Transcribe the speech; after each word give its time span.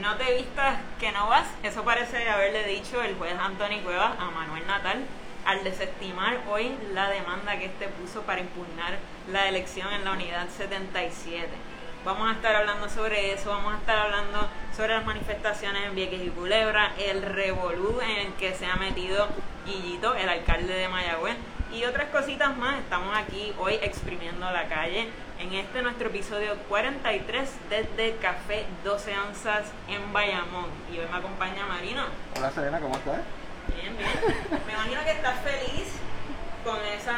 no 0.00 0.16
te 0.16 0.34
vistas 0.34 0.78
que 0.98 1.12
no 1.12 1.28
vas. 1.28 1.46
Eso 1.62 1.84
parece 1.84 2.28
haberle 2.28 2.64
dicho 2.64 3.02
el 3.02 3.16
juez 3.16 3.34
Anthony 3.38 3.82
Cuevas 3.82 4.12
a 4.18 4.30
Manuel 4.30 4.66
Natal 4.66 5.04
al 5.44 5.62
desestimar 5.62 6.38
hoy 6.50 6.74
la 6.94 7.10
demanda 7.10 7.58
que 7.58 7.66
este 7.66 7.88
puso 7.88 8.22
para 8.22 8.40
impugnar 8.40 8.98
la 9.30 9.48
elección 9.48 9.92
en 9.92 10.04
la 10.04 10.12
unidad 10.12 10.48
77. 10.48 11.48
Vamos 12.04 12.28
a 12.28 12.32
estar 12.32 12.54
hablando 12.54 12.88
sobre 12.88 13.32
eso, 13.32 13.50
vamos 13.50 13.74
a 13.74 13.78
estar 13.78 13.98
hablando 13.98 14.48
sobre 14.76 14.94
las 14.94 15.04
manifestaciones 15.04 15.86
en 15.86 15.94
Vieques 15.94 16.20
y 16.22 16.30
Culebra, 16.30 16.92
el 16.98 17.22
revolú 17.22 17.98
en 18.00 18.26
el 18.26 18.32
que 18.34 18.54
se 18.54 18.66
ha 18.66 18.76
metido 18.76 19.26
Guillito, 19.64 20.14
el 20.14 20.28
alcalde 20.28 20.74
de 20.74 20.88
Mayagüez, 20.88 21.36
y 21.72 21.84
otras 21.84 22.08
cositas 22.10 22.56
más. 22.56 22.78
Estamos 22.78 23.16
aquí 23.16 23.54
hoy 23.58 23.78
exprimiendo 23.82 24.50
la 24.50 24.68
calle 24.68 25.08
en 25.44 25.52
este 25.54 25.82
nuestro 25.82 26.08
episodio 26.08 26.54
43 26.68 27.50
desde 27.68 28.16
Café 28.16 28.64
12 28.82 29.12
Onzas 29.28 29.64
en 29.88 30.12
Bayamón. 30.12 30.66
Y 30.92 30.98
hoy 30.98 31.06
me 31.10 31.18
acompaña 31.18 31.66
Marina. 31.66 32.06
Hola 32.36 32.50
Serena, 32.50 32.80
¿cómo 32.80 32.94
estás? 32.94 33.20
Bien, 33.74 33.94
bien. 33.96 34.10
Me 34.66 34.72
imagino 34.72 35.04
que 35.04 35.10
estás 35.10 35.34
feliz 35.42 35.88
con 36.64 36.76
esa 36.98 37.14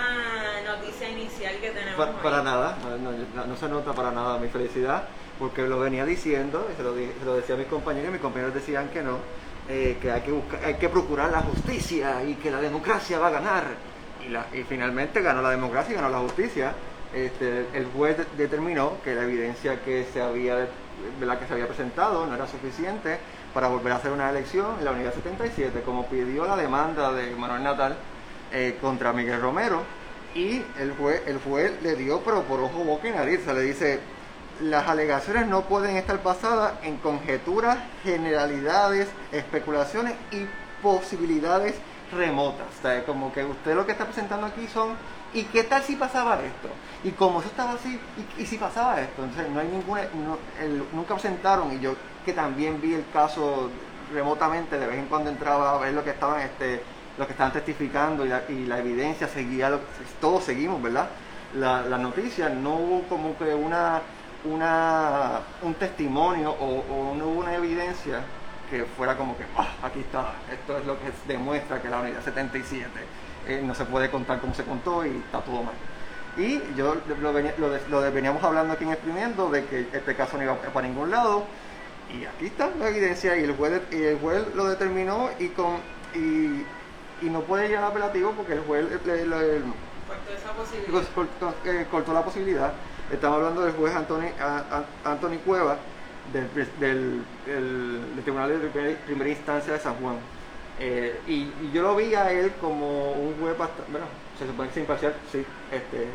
noticia 0.67 1.09
inicial 1.09 1.55
que 1.61 1.71
tenemos. 1.71 1.97
Para, 1.97 2.13
para 2.23 2.43
nada, 2.43 2.77
no, 2.83 3.13
no- 3.13 3.47
no 3.47 3.57
se 3.57 3.69
nota 3.69 3.93
para 3.93 4.11
nada 4.11 4.39
mi 4.39 4.49
felicidad, 4.49 5.05
porque 5.39 5.63
lo 5.63 5.79
venía 5.79 6.05
diciendo, 6.05 6.69
y 6.73 6.77
se 6.77 6.83
lo, 6.83 6.95
se 6.95 7.25
lo 7.25 7.37
decía 7.37 7.55
a 7.55 7.59
mis 7.59 7.69
compañeros, 7.69 8.09
y 8.09 8.13
mis 8.13 8.21
compañeros 8.21 8.55
decían 8.55 8.89
que 8.89 9.03
no, 9.03 9.19
eh, 9.69 9.99
que 10.03 10.11
hay 10.11 10.23
que, 10.23 10.33
buscar, 10.33 10.65
hay 10.65 10.75
que 10.75 10.89
procurar 10.89 11.31
la 11.31 11.43
justicia 11.43 12.25
y 12.25 12.35
que 12.35 12.51
la 12.51 12.61
democracia 12.61 13.19
va 13.21 13.29
a 13.29 13.31
ganar. 13.31 13.65
Y, 14.27 14.31
la- 14.31 14.47
y 14.53 14.65
finalmente 14.65 15.23
ganó 15.23 15.43
la 15.43 15.51
democracia 15.51 15.93
y 15.93 15.95
ganó 15.97 16.09
la 16.09 16.19
justicia. 16.19 16.73
Este, 17.15 17.67
el 17.73 17.87
juez 17.87 18.19
de- 18.19 18.27
determinó 18.37 18.95
que 19.05 19.15
la 19.15 19.23
evidencia 19.23 19.81
que 19.83 20.07
se 20.13 20.21
había 20.21 20.67
¿verdad? 21.21 21.39
que 21.39 21.47
se 21.47 21.53
había 21.55 21.67
presentado 21.67 22.27
no 22.27 22.35
era 22.35 22.47
suficiente 22.47 23.19
para 23.55 23.69
volver 23.69 23.93
a 23.93 23.97
hacer 23.97 24.13
una 24.13 24.29
elección 24.31 24.77
en 24.79 24.85
la 24.85 24.91
unidad 24.91 25.15
77, 25.15 25.83
como 25.83 26.07
pidió 26.07 26.47
la 26.47 26.57
demanda 26.57 27.13
de 27.13 27.35
Manuel 27.37 27.63
Natal 27.63 27.97
eh, 28.53 28.77
contra 28.81 29.13
Miguel 29.13 29.41
Romero 29.41 29.83
y 30.35 30.63
el 30.79 30.93
juez, 30.99 31.23
el 31.27 31.39
juez 31.39 31.73
le 31.83 31.95
dio 31.97 32.21
pero 32.21 32.43
por 32.43 32.61
ojo, 32.61 32.85
boca 32.85 33.09
y 33.09 33.13
nariz, 33.13 33.47
le 33.47 33.61
dice 33.63 34.01
las 34.61 34.89
alegaciones 34.89 35.47
no 35.47 35.63
pueden 35.63 35.97
estar 35.97 36.23
basadas 36.23 36.75
en 36.83 36.97
conjeturas, 36.99 37.79
generalidades, 38.03 39.09
especulaciones 39.33 40.15
y 40.33 40.47
posibilidades 40.83 41.75
remotas. 42.13 42.67
O 42.79 42.83
sea, 42.83 43.05
como 43.05 43.33
que 43.33 43.45
usted 43.45 43.75
lo 43.75 43.85
que 43.87 43.93
está 43.93 44.05
presentando 44.07 44.47
aquí 44.47 44.67
son 44.67 44.91
¿y 45.41 45.45
qué 45.45 45.65
tal 45.65 45.83
si 45.83 45.97
pasaba 45.97 46.35
esto? 46.43 46.69
Y 47.05 47.11
como 47.13 47.41
eso 47.41 47.49
estaba 47.49 47.73
así, 47.73 47.99
¿y, 48.39 48.47
si 48.47 48.57
pasaba 48.59 49.01
esto? 49.01 49.25
Entonces 49.25 49.51
no 49.53 49.61
hay 49.61 49.69
ninguna, 49.69 50.03
no- 50.15 50.39
el- 50.61 50.85
nunca 50.93 51.15
presentaron 51.15 51.73
y 51.73 51.81
yo 51.81 51.95
que 52.25 52.33
también 52.33 52.81
vi 52.81 52.95
el 52.95 53.05
caso 53.13 53.71
remotamente, 54.13 54.79
de 54.79 54.87
vez 54.87 54.99
en 54.99 55.07
cuando 55.07 55.31
entraba 55.31 55.73
a 55.75 55.79
ver 55.79 55.93
lo 55.95 56.03
que 56.05 56.11
estaban 56.11 56.41
este, 56.41 56.83
lo 57.19 57.27
que 57.27 57.33
estaban 57.33 57.53
testificando 57.53 58.25
y 58.25 58.29
la, 58.29 58.43
y 58.49 58.67
la 58.67 58.79
evidencia 58.79 59.29
seguía, 59.29 59.71
lo, 59.71 59.81
todos 60.21 60.45
seguimos, 60.45 60.83
¿verdad? 60.83 61.09
La, 61.55 61.83
la 61.83 61.99
noticia, 61.99 62.49
no 62.49 62.75
hubo 62.77 63.03
como 63.09 63.37
que 63.39 63.55
una, 63.55 64.01
una, 64.45 65.41
un 65.63 65.75
testimonio 65.75 66.51
o, 66.51 66.85
o 67.11 67.15
no 67.17 67.27
hubo 67.29 67.41
una 67.41 67.55
evidencia 67.55 68.21
que 68.71 68.85
fuera 68.85 69.17
como 69.17 69.37
que, 69.37 69.45
"Ah, 69.57 69.69
aquí 69.83 70.01
está, 70.01 70.33
esto 70.53 70.79
es 70.79 70.85
lo 70.87 70.99
que 70.99 71.13
demuestra 71.27 71.81
que 71.81 71.89
la 71.89 72.01
unidad 72.01 72.23
77 72.23 73.01
eh, 73.49 73.63
no 73.65 73.75
se 73.75 73.85
puede 73.85 74.11
contar 74.11 74.41
como 74.41 74.55
se 74.55 74.65
contó 74.65 75.05
y 75.07 75.11
está 75.17 75.41
todo 75.41 75.63
mal. 75.63 75.75
Y 76.37 76.61
yo 76.77 76.97
lo, 77.21 77.33
venía- 77.33 77.55
lo 77.59 77.71
de- 77.71 77.81
lo 77.89 78.01
de- 78.03 78.11
veníamos 78.11 78.43
hablando 78.45 78.75
aquí 78.75 78.85
en 78.85 78.91
Exprimiendo 78.93 79.51
de 79.51 79.65
que 79.65 79.89
este 79.93 80.15
caso 80.15 80.37
no 80.37 80.43
iba 80.45 80.55
para 80.57 80.87
ningún 80.87 81.11
lado 81.11 81.45
y 82.13 82.25
aquí 82.27 82.47
está 82.47 82.71
la 82.79 82.89
evidencia 82.89 83.37
y 83.37 83.45
el 83.45 83.57
juez, 83.57 83.81
y 83.91 84.03
el 84.03 84.19
juez 84.19 84.43
lo 84.55 84.67
determinó 84.67 85.31
y 85.39 85.49
con 85.49 85.79
y, 86.15 86.65
y 87.23 87.31
no 87.31 87.41
puede 87.41 87.69
llegar 87.69 87.85
a 87.85 87.89
apelativo 87.89 88.33
porque 88.33 88.53
el 88.55 88.61
juez 88.61 88.87
le- 89.07 89.27
le- 89.27 89.63
Cortó 90.07 90.33
esa 90.37 90.53
posibilidad. 90.53 90.93
Cor- 91.15 91.27
cortó, 91.41 91.55
eh, 91.69 91.87
cortó 91.91 92.13
la 92.15 92.23
posibilidad. 92.25 92.73
Estamos 93.11 93.39
hablando 93.39 93.63
del 93.63 93.73
juez 93.75 93.95
Anthony, 93.95 94.29
a- 94.41 94.85
a- 95.05 95.11
Anthony 95.13 95.39
Cueva 95.45 95.77
del, 96.33 96.49
del- 96.55 97.25
del- 97.47 98.15
del 98.15 98.23
Tribunal 98.23 98.49
de 98.61 98.69
Primer- 98.69 98.97
Primera 98.99 99.31
Instancia 99.31 99.73
de 99.73 99.79
San 99.81 99.95
Juan. 99.97 100.17
Eh, 100.79 101.21
y, 101.27 101.33
y 101.35 101.71
yo 101.73 101.83
lo 101.83 101.97
vi 101.97 102.15
a 102.15 102.31
él 102.31 102.53
como 102.61 103.13
un 103.13 103.35
juez 103.41 103.57
bastante, 103.57 103.91
bueno, 103.91 104.07
se 104.39 104.47
supone 104.47 104.69
que 104.69 104.73
es 104.73 104.83
imparcial, 104.83 105.15
sí, 105.33 105.45
este, 105.73 106.09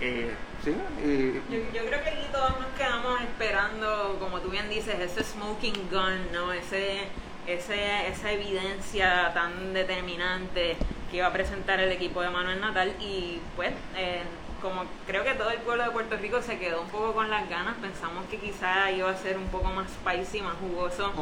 eh, 0.00 0.34
sí, 0.62 0.74
y, 1.02 1.32
Yo, 1.50 1.72
yo 1.72 1.86
creo 1.86 2.02
que 2.02 2.10
aquí 2.10 2.26
todos 2.30 2.50
nos 2.60 2.68
quedamos 2.76 3.20
esperando, 3.22 4.16
como 4.20 4.40
tú 4.40 4.50
bien 4.50 4.68
dices, 4.68 4.96
ese 5.00 5.24
smoking 5.24 5.88
gun, 5.90 6.32
¿no? 6.32 6.52
Ese, 6.52 7.08
ese, 7.46 8.08
esa 8.08 8.32
evidencia 8.32 9.32
tan 9.32 9.72
determinante 9.72 10.76
que 11.10 11.16
iba 11.18 11.26
a 11.26 11.32
presentar 11.32 11.80
el 11.80 11.92
equipo 11.92 12.20
de 12.22 12.30
Manuel 12.30 12.60
Natal 12.60 12.92
y 13.00 13.40
pues 13.56 13.72
eh, 13.96 14.22
como 14.60 14.84
creo 15.06 15.24
que 15.24 15.34
todo 15.34 15.50
el 15.50 15.58
pueblo 15.58 15.84
de 15.84 15.90
Puerto 15.90 16.16
Rico 16.16 16.40
se 16.40 16.58
quedó 16.58 16.80
un 16.80 16.88
poco 16.88 17.12
con 17.12 17.30
las 17.30 17.48
ganas, 17.50 17.74
pensamos 17.82 18.24
que 18.30 18.38
quizá 18.38 18.90
iba 18.90 19.10
a 19.10 19.16
ser 19.16 19.36
un 19.36 19.48
poco 19.48 19.68
más 19.68 19.88
spicy, 19.90 20.40
más 20.40 20.54
jugoso 20.56 21.12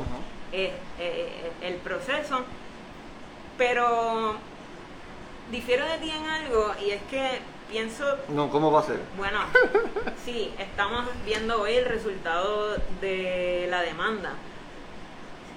eh, 0.52 0.72
eh, 1.00 1.50
el 1.60 1.74
proceso, 1.74 2.44
pero 3.56 4.36
difiero 5.50 5.86
de 5.86 5.98
ti 5.98 6.10
en 6.10 6.24
algo 6.24 6.74
y 6.84 6.90
es 6.90 7.02
que 7.02 7.40
pienso 7.70 8.04
no, 8.28 8.50
¿cómo 8.50 8.70
va 8.70 8.80
a 8.80 8.84
ser? 8.84 9.00
bueno, 9.16 9.40
sí, 10.24 10.52
estamos 10.58 11.06
viendo 11.24 11.60
hoy 11.62 11.74
el 11.74 11.86
resultado 11.86 12.76
de 13.00 13.66
la 13.70 13.82
demanda. 13.82 14.32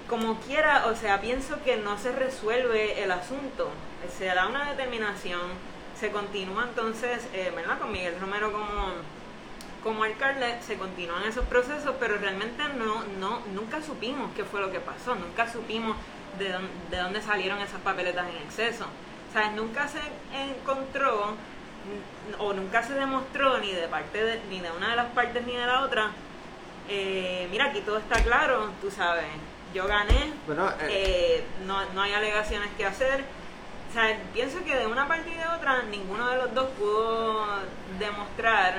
Como 0.08 0.38
quiera, 0.40 0.86
o 0.86 0.94
sea, 0.94 1.20
pienso 1.20 1.62
que 1.64 1.76
no 1.78 1.98
se 1.98 2.12
resuelve 2.12 3.02
el 3.02 3.10
asunto. 3.10 3.68
Se 4.16 4.26
da 4.26 4.46
una 4.46 4.70
determinación, 4.70 5.40
se 5.98 6.12
continúa 6.12 6.64
entonces, 6.68 7.26
eh, 7.32 7.52
¿verdad? 7.54 7.78
Con 7.80 7.90
Miguel 7.90 8.14
Romero 8.20 8.52
como, 8.52 8.92
como 9.82 10.04
alcalde, 10.04 10.58
se 10.64 10.76
continúan 10.76 11.24
esos 11.24 11.44
procesos, 11.46 11.96
pero 11.98 12.18
realmente 12.18 12.62
no, 12.78 13.02
no, 13.18 13.40
nunca 13.52 13.82
supimos 13.82 14.30
qué 14.36 14.44
fue 14.44 14.60
lo 14.60 14.70
que 14.70 14.78
pasó, 14.78 15.16
nunca 15.16 15.50
supimos 15.50 15.96
de, 16.38 16.52
dónde, 16.52 16.68
de 16.90 16.96
dónde 16.98 17.22
salieron 17.22 17.58
esas 17.60 17.80
papeletas 17.80 18.26
en 18.28 18.36
exceso. 18.42 18.84
O 19.30 19.32
sea, 19.32 19.50
nunca 19.50 19.86
se 19.88 20.00
encontró 20.50 21.34
o 22.38 22.52
nunca 22.52 22.82
se 22.82 22.94
demostró 22.94 23.58
ni 23.58 23.72
de 23.72 23.86
parte 23.88 24.22
de, 24.22 24.40
ni 24.50 24.60
de 24.60 24.70
una 24.72 24.90
de 24.90 24.96
las 24.96 25.06
partes 25.12 25.46
ni 25.46 25.54
de 25.56 25.66
la 25.66 25.82
otra. 25.82 26.10
eh, 26.88 27.46
mira, 27.50 27.66
aquí 27.66 27.80
todo 27.80 27.98
está 27.98 28.22
claro, 28.22 28.70
tú 28.80 28.90
sabes. 28.90 29.24
Yo 29.74 29.86
gané, 29.86 30.32
Bueno, 30.46 30.68
eh, 30.80 30.88
eh, 30.88 31.44
no, 31.66 31.84
no 31.92 32.02
hay 32.02 32.12
alegaciones 32.12 32.70
que 32.78 32.86
hacer. 32.86 33.24
O 33.90 33.92
sea, 33.92 34.16
pienso 34.32 34.64
que 34.64 34.74
de 34.76 34.86
una 34.86 35.06
parte 35.06 35.30
y 35.30 35.34
de 35.34 35.46
otra 35.48 35.82
ninguno 35.82 36.28
de 36.28 36.36
los 36.36 36.54
dos 36.54 36.68
pudo 36.78 37.44
demostrar 37.98 38.78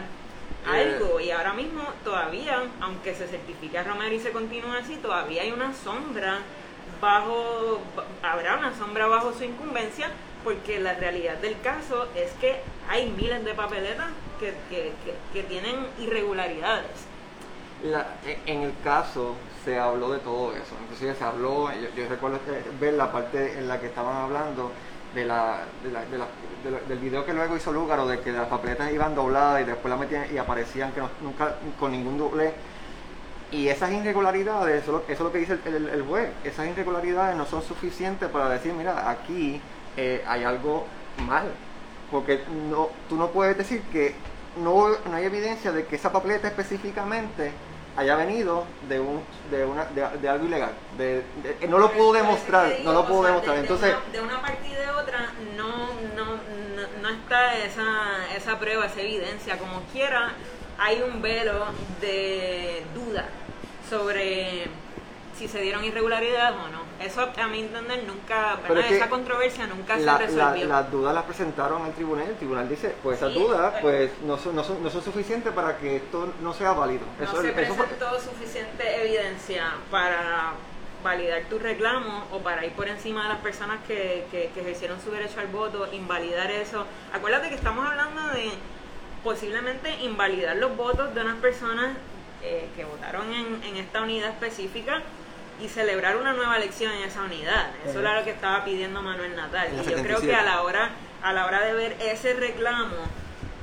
Eh. 0.66 0.96
algo 1.00 1.20
y 1.20 1.32
ahora 1.32 1.54
mismo 1.54 1.82
todavía, 2.04 2.64
aunque 2.82 3.16
se 3.16 3.28
certifique 3.28 3.78
a 3.78 3.84
Romero 3.84 4.14
y 4.16 4.20
se 4.20 4.32
continúe 4.32 4.74
así, 4.74 4.96
todavía 4.98 5.44
hay 5.44 5.52
una 5.52 5.74
sombra 5.74 6.40
bajo, 7.02 7.80
ba- 7.96 8.06
habrá 8.32 8.58
una 8.58 8.74
sombra 8.76 9.08
bajo 9.08 9.34
su 9.34 9.44
incumbencia 9.44 10.10
porque 10.44 10.80
la 10.80 10.94
realidad 10.94 11.36
del 11.38 11.60
caso 11.62 12.08
es 12.16 12.32
que 12.34 12.62
hay 12.90 13.10
miles 13.12 13.44
de 13.44 13.54
papeletas 13.54 14.08
que, 14.40 14.54
que, 14.70 14.94
que, 15.04 15.16
que 15.34 15.44
tienen 15.44 15.76
irregularidades. 16.00 16.92
La- 17.84 18.08
en 18.46 18.62
el 18.64 18.74
caso 18.84 19.36
se 19.64 19.78
habló 19.78 20.10
de 20.12 20.20
todo 20.20 20.54
eso, 20.54 20.76
inclusive 20.84 21.14
se 21.16 21.24
habló, 21.24 21.70
yo, 21.74 21.90
yo 21.96 22.08
recuerdo 22.10 22.40
ver 22.80 22.94
la 22.94 23.12
parte 23.12 23.58
en 23.60 23.68
la 23.68 23.80
que 23.80 23.88
estaban 23.88 24.16
hablando 24.16 24.72
de 25.14 25.26
la, 25.26 25.60
de 25.84 25.92
la- 25.92 26.06
de 26.06 26.18
la- 26.18 26.28
de 26.64 26.72
la- 26.72 26.80
del 26.88 26.98
video 27.00 27.26
que 27.26 27.34
luego 27.34 27.56
hizo 27.58 27.72
Lúgaro, 27.72 28.08
de 28.08 28.20
que 28.22 28.32
las 28.32 28.48
papeletas 28.48 28.92
iban 28.92 29.14
dobladas 29.16 29.62
y 29.62 29.66
después 29.66 29.90
las 29.90 30.00
metían 30.00 30.26
y 30.34 30.38
aparecían 30.38 30.92
que 30.94 31.02
nunca 31.22 31.56
con 31.80 31.92
ningún 31.92 32.18
doble. 32.18 32.54
Y 33.52 33.70
esas 33.70 33.92
irregularidades, 33.92 34.84
eso, 34.84 34.98
es 34.98 35.08
lo- 35.08 35.14
eso 35.14 35.14
es 35.14 35.20
lo 35.22 35.32
que 35.32 35.38
dice 35.40 35.58
el, 35.66 35.74
el- 35.76 35.90
el 35.90 36.02
juez, 36.04 36.30
esas 36.44 36.68
irregularidades 36.68 37.36
no 37.38 37.46
son 37.46 37.62
suficientes 37.64 38.28
para 38.30 38.50
decir, 38.50 38.74
mira, 38.74 39.10
aquí 39.10 39.62
eh, 39.96 40.24
hay 40.28 40.44
algo 40.44 40.86
mal. 41.26 41.50
Porque 42.12 42.42
no, 42.70 42.90
tú 43.10 43.16
no 43.16 43.30
puedes 43.32 43.58
decir 43.58 43.82
que 43.92 44.16
no, 44.58 44.90
no 44.90 45.16
hay 45.16 45.26
evidencia 45.26 45.72
de 45.72 45.86
que 45.86 45.96
esa 45.96 46.12
papeleta 46.12 46.48
específicamente 46.48 47.52
haya 47.96 48.16
venido 48.16 48.66
de 48.88 49.00
un 49.00 49.22
de 49.50 49.66
una 49.66 49.86
de, 49.86 50.08
de 50.20 50.30
algo 50.30 50.46
ilegal 50.46 50.70
de, 51.00 51.24
de- 51.60 51.68
no 51.68 51.80
lo 51.80 51.92
pudo 51.92 52.14
demostrar 52.14 52.70
digo, 52.70 52.84
no 52.84 52.94
lo 52.94 53.00
o 53.00 53.08
pudo 53.08 53.22
sea, 53.24 53.30
demostrar 53.32 53.56
de- 53.56 53.62
de 53.64 53.68
entonces 53.68 53.96
una- 53.96 54.12
de 54.14 54.22
una 54.22 54.42
parte 54.42 54.68
y 54.68 54.74
de 54.76 54.90
otra 54.92 55.34
no, 55.58 55.68
no, 56.16 56.26
no, 56.36 56.88
no 57.02 57.10
está 57.10 57.58
esa, 57.58 58.36
esa 58.36 58.60
prueba, 58.60 58.86
esa 58.86 59.02
evidencia. 59.02 59.58
Como 59.58 59.82
quiera, 59.92 60.32
hay 60.80 61.02
un 61.02 61.22
velo 61.22 61.66
de 62.02 62.84
duda 62.94 63.26
sobre 63.90 64.66
si 65.38 65.48
se 65.48 65.62
dieron 65.62 65.84
irregularidades 65.84 66.56
o 66.58 66.68
no. 66.70 66.88
Eso 67.00 67.30
a 67.40 67.48
mi 67.48 67.60
entender 67.60 68.04
nunca, 68.08 68.58
esa 68.90 69.08
controversia 69.08 69.68
nunca 69.68 69.94
La- 69.98 70.00
se 70.00 70.06
la- 70.06 70.18
resolvió. 70.50 70.66
las 70.68 70.92
dudas 70.92 71.14
las 71.14 71.24
presentaron 71.26 71.84
al 71.84 71.94
tribunal. 71.94 72.28
El 72.28 72.36
tribunal 72.38 72.68
dice, 72.68 72.96
pues 73.04 73.18
esas 73.18 73.34
Sí, 73.34 73.40
dudas 73.40 73.74
pues- 73.82 74.10
pues 74.10 74.12
no 74.26 74.38
son, 74.40 74.56
no, 74.56 74.64
son, 74.64 74.82
no 74.84 74.90
son 74.90 75.04
suficientes 75.04 75.54
para 75.54 75.78
que 75.78 75.98
esto 75.98 76.34
no 76.42 76.54
sea 76.56 76.72
válido. 76.72 77.06
no 77.20 77.24
Eso- 77.24 77.42
se 77.42 77.50
eso 77.50 77.76
fue- 77.76 77.86
presentó 77.86 78.20
suficiente 78.20 79.04
evidencia 79.04 79.66
para 79.92 80.54
validar 81.04 81.44
tu 81.44 81.60
reclamo 81.60 82.26
o 82.32 82.40
para 82.40 82.66
ir 82.66 82.72
por 82.72 82.88
encima 82.88 83.22
de 83.24 83.30
las 83.30 83.38
personas 83.38 83.78
que, 83.88 84.26
que, 84.32 84.50
que 84.56 84.62
ejercieron 84.62 85.00
su 85.00 85.12
derecho 85.12 85.40
al 85.40 85.48
voto, 85.48 85.88
invalidar 85.94 86.50
eso. 86.50 86.84
Acuérdate 87.14 87.50
que 87.50 87.56
estamos 87.56 87.86
hablando 87.88 88.28
de 88.30 88.50
posiblemente 89.24 89.92
invalidar 90.04 90.56
los 90.58 90.76
votos 90.76 91.14
de 91.14 91.22
unas 91.22 91.36
personas 91.38 91.90
eh, 92.44 92.68
que 92.76 92.86
votaron 92.86 93.32
en, 93.34 93.64
en 93.64 93.78
esta 93.78 94.02
unidad 94.02 94.30
específica 94.30 95.02
y 95.62 95.68
celebrar 95.70 96.18
una 96.18 96.34
nueva 96.34 96.58
elección 96.58 96.92
en 96.94 97.04
esa 97.04 97.24
unidad. 97.24 97.68
Eso 97.86 98.00
era 98.00 98.20
lo 98.20 98.24
que 98.24 98.30
estaba 98.32 98.64
pidiendo 98.64 99.02
Manuel 99.02 99.36
Natal. 99.36 99.70
Y 99.74 99.78
yo 99.78 99.84
creo 99.84 100.20
77. 100.20 100.28
que 100.28 100.36
a 100.36 100.44
la 100.44 100.62
hora, 100.62 100.90
a 101.24 101.34
la 101.34 101.46
hora 101.48 101.62
de 101.62 101.74
ver 101.74 101.98
ese 102.00 102.34
reclamo, 102.36 102.96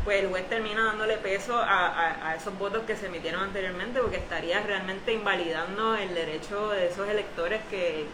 pues 0.04 0.22
el 0.22 0.28
juez 0.28 0.48
termina 0.50 0.84
dándole 0.84 1.16
peso 1.18 1.56
a, 1.56 1.86
a- 1.86 2.28
a 2.30 2.34
esos 2.34 2.58
votos 2.58 2.82
que 2.86 2.96
se 2.96 3.06
emitieron 3.06 3.42
anteriormente 3.44 4.00
porque 4.00 4.16
estaría 4.16 4.60
realmente 4.60 5.12
invalidando 5.12 5.94
el 5.96 6.12
derecho 6.14 6.70
de 6.70 6.88
esos 6.88 7.08
electores 7.08 7.60
que, 7.70 8.04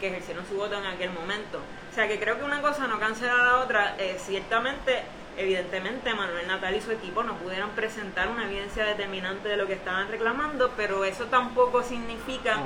que 0.00 0.08
ejercieron 0.08 0.44
su 0.46 0.56
voto 0.56 0.76
en 0.76 0.84
aquel 0.86 1.10
momento. 1.10 1.58
O 1.90 1.94
sea 1.94 2.06
que 2.08 2.18
creo 2.18 2.38
que 2.38 2.44
una 2.44 2.60
cosa 2.60 2.86
no 2.88 2.98
cancela 2.98 3.34
a 3.34 3.44
la 3.44 3.58
otra. 3.60 3.94
Eh, 3.98 4.16
ciertamente, 4.18 5.02
evidentemente, 5.38 6.12
Manuel 6.14 6.46
Natal 6.46 6.74
y 6.74 6.80
su 6.80 6.90
equipo 6.90 7.22
no 7.22 7.34
pudieron 7.36 7.70
presentar 7.70 8.28
una 8.28 8.44
evidencia 8.44 8.84
determinante 8.84 9.48
de 9.48 9.56
lo 9.56 9.66
que 9.66 9.74
estaban 9.74 10.08
reclamando, 10.08 10.72
pero 10.76 11.04
eso 11.04 11.24
tampoco 11.26 11.82
significa 11.82 12.56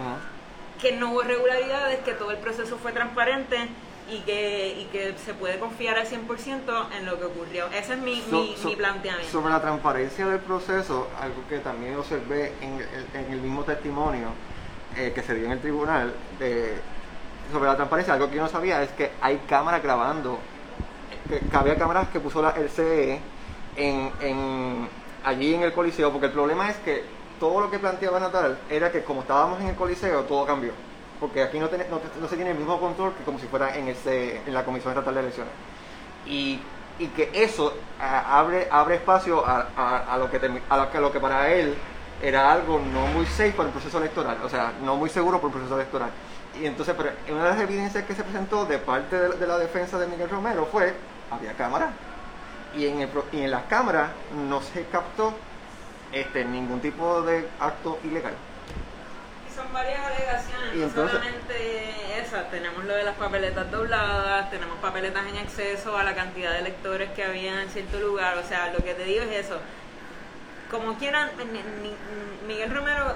que 0.80 0.92
no 0.96 1.12
hubo 1.12 1.22
irregularidades, 1.22 2.00
que 2.00 2.12
todo 2.12 2.30
el 2.32 2.38
proceso 2.38 2.76
fue 2.78 2.92
transparente 2.92 3.68
y 4.10 4.18
que, 4.20 4.76
y 4.80 4.84
que 4.86 5.14
se 5.24 5.32
puede 5.32 5.58
confiar 5.60 5.96
al 5.96 6.06
100% 6.06 6.86
en 6.98 7.06
lo 7.06 7.18
que 7.18 7.24
ocurrió. 7.26 7.66
Ese 7.68 7.92
es 7.92 7.98
mi, 8.00 8.20
So- 8.22 8.40
mi, 8.42 8.56
so- 8.56 8.68
mi 8.68 8.76
planteamiento. 8.76 9.30
Sobre 9.30 9.52
la 9.52 9.60
transparencia 9.60 10.26
del 10.26 10.40
proceso, 10.40 11.08
algo 11.20 11.42
que 11.48 11.58
también 11.60 11.96
observé 11.96 12.52
en, 12.60 12.78
el- 12.80 13.06
en 13.26 13.32
el 13.32 13.40
mismo 13.40 13.62
testimonio 13.62 14.28
eh, 14.96 15.12
que 15.14 15.22
se 15.22 15.34
dio 15.34 15.46
en 15.46 15.52
el 15.52 15.60
tribunal, 15.60 16.12
de- 16.38 16.80
sobre 17.52 17.66
la 17.66 17.76
transparencia, 17.76 18.14
algo 18.14 18.28
que 18.28 18.36
yo 18.36 18.42
no 18.42 18.48
sabía 18.48 18.82
es 18.82 18.90
que 18.90 19.12
hay 19.20 19.38
cámaras 19.48 19.82
grabando, 19.82 20.38
que, 21.28 21.40
había 21.56 21.76
cámaras 21.78 22.08
que 22.08 22.20
puso 22.20 22.42
la, 22.42 22.50
el 22.50 22.68
CE 22.68 23.20
en, 23.76 24.10
en- 24.20 24.88
allí 25.24 25.54
en 25.54 25.62
el 25.62 25.72
Coliseo, 25.72 26.10
porque 26.10 26.26
el 26.26 26.32
problema 26.32 26.68
es 26.70 26.76
que 26.78 27.04
todo 27.40 27.60
lo 27.60 27.70
que 27.70 27.78
planteaba 27.78 28.20
Natal 28.20 28.58
era 28.70 28.90
que 28.92 29.02
como 29.04 29.22
estábamos 29.22 29.60
en 29.60 29.68
el 29.68 29.74
Coliseo, 29.76 30.22
todo 30.24 30.44
cambió. 30.46 30.72
Porque 31.20 31.42
aquí 31.42 31.58
no, 31.58 31.68
tiene- 31.68 31.86
no, 31.88 32.28
se 32.28 32.36
tiene 32.36 32.50
el 32.50 32.58
mismo 32.58 32.78
control 32.80 33.14
que 33.14 33.22
como 33.24 33.38
si 33.38 33.46
fuera 33.46 33.76
en, 33.76 33.88
el 33.88 33.94
CE, 33.96 34.42
en 34.46 34.52
la 34.54 34.64
Comisión 34.64 34.92
Estatal 34.92 35.14
de 35.14 35.20
Elecciones 35.20 35.52
y, 36.26 36.60
y 36.98 37.06
que 37.08 37.30
eso 37.32 37.74
abre 38.00 38.68
abre 38.70 38.96
espacio 38.96 39.44
a, 39.46 39.68
a- 39.76 40.14
a 40.14 40.18
lo 40.18 40.30
que 40.30 40.40
termi- 40.40 40.60
a 40.68 40.76
lo 40.76 41.00
lo 41.00 41.12
que 41.12 41.20
para 41.20 41.50
él 41.52 41.74
era 42.20 42.52
algo 42.52 42.78
no 42.80 43.06
muy 43.08 43.26
safe 43.26 43.52
para 43.52 43.68
el 43.68 43.72
proceso 43.72 43.98
electoral, 43.98 44.38
o 44.44 44.48
sea, 44.48 44.72
no 44.84 44.96
muy 44.96 45.08
seguro 45.10 45.40
por 45.40 45.48
el 45.50 45.54
proceso 45.54 45.74
electoral. 45.76 46.10
Y 46.60 46.66
entonces, 46.66 46.94
pero 46.96 47.10
una 47.30 47.44
de 47.44 47.50
las 47.50 47.60
evidencias 47.60 48.04
que 48.04 48.14
se 48.14 48.22
presentó 48.24 48.66
de 48.66 48.78
parte 48.78 49.18
de, 49.18 49.28
de 49.36 49.46
la 49.46 49.58
defensa 49.58 49.98
de 49.98 50.06
Miguel 50.06 50.28
Romero 50.28 50.66
fue, 50.70 50.94
había 51.30 51.52
cámara, 51.54 51.90
y 52.76 52.86
en, 52.86 53.00
el 53.00 53.08
y 53.32 53.42
en 53.42 53.50
las 53.50 53.64
cámaras 53.64 54.10
no 54.48 54.60
se 54.60 54.84
captó 54.86 55.34
este, 56.12 56.44
ningún 56.44 56.80
tipo 56.80 57.22
de 57.22 57.48
acto 57.58 57.98
ilegal. 58.04 58.34
Y 59.50 59.54
son 59.54 59.72
varias 59.72 60.00
alegaciones, 60.04 60.74
Y 60.74 60.78
no 60.78 60.84
entonces- 60.84 61.18
solamente 61.18 62.18
esas. 62.20 62.50
Tenemos 62.50 62.84
lo 62.84 62.94
de 62.94 63.04
las 63.04 63.16
papeletas 63.16 63.70
dobladas, 63.70 64.50
tenemos 64.50 64.78
papeletas 64.78 65.26
en 65.26 65.36
exceso 65.36 65.96
a 65.96 66.04
la 66.04 66.14
cantidad 66.14 66.52
de 66.52 66.58
electores 66.60 67.10
que 67.12 67.24
había 67.24 67.62
en 67.62 67.68
cierto 67.70 67.98
lugar. 67.98 68.36
O 68.38 68.42
sea, 68.46 68.72
lo 68.72 68.84
que 68.84 68.92
te 68.94 69.04
digo 69.04 69.22
es 69.24 69.46
eso. 69.46 69.58
Como 70.70 70.94
quieran, 70.94 71.30
Miguel 72.46 72.74
Romero, 72.74 73.14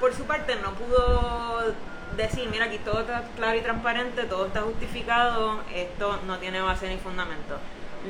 por 0.00 0.12
su 0.14 0.24
parte, 0.24 0.56
no 0.56 0.72
pudo 0.74 1.72
decir, 2.16 2.48
mira, 2.50 2.66
aquí 2.66 2.78
todo 2.78 3.00
está 3.00 3.22
claro 3.36 3.56
y 3.56 3.60
transparente, 3.60 4.24
todo 4.24 4.46
está 4.46 4.62
justificado, 4.62 5.60
esto 5.74 6.18
no 6.26 6.38
tiene 6.38 6.60
base 6.60 6.88
ni 6.88 6.96
fundamento. 6.96 7.58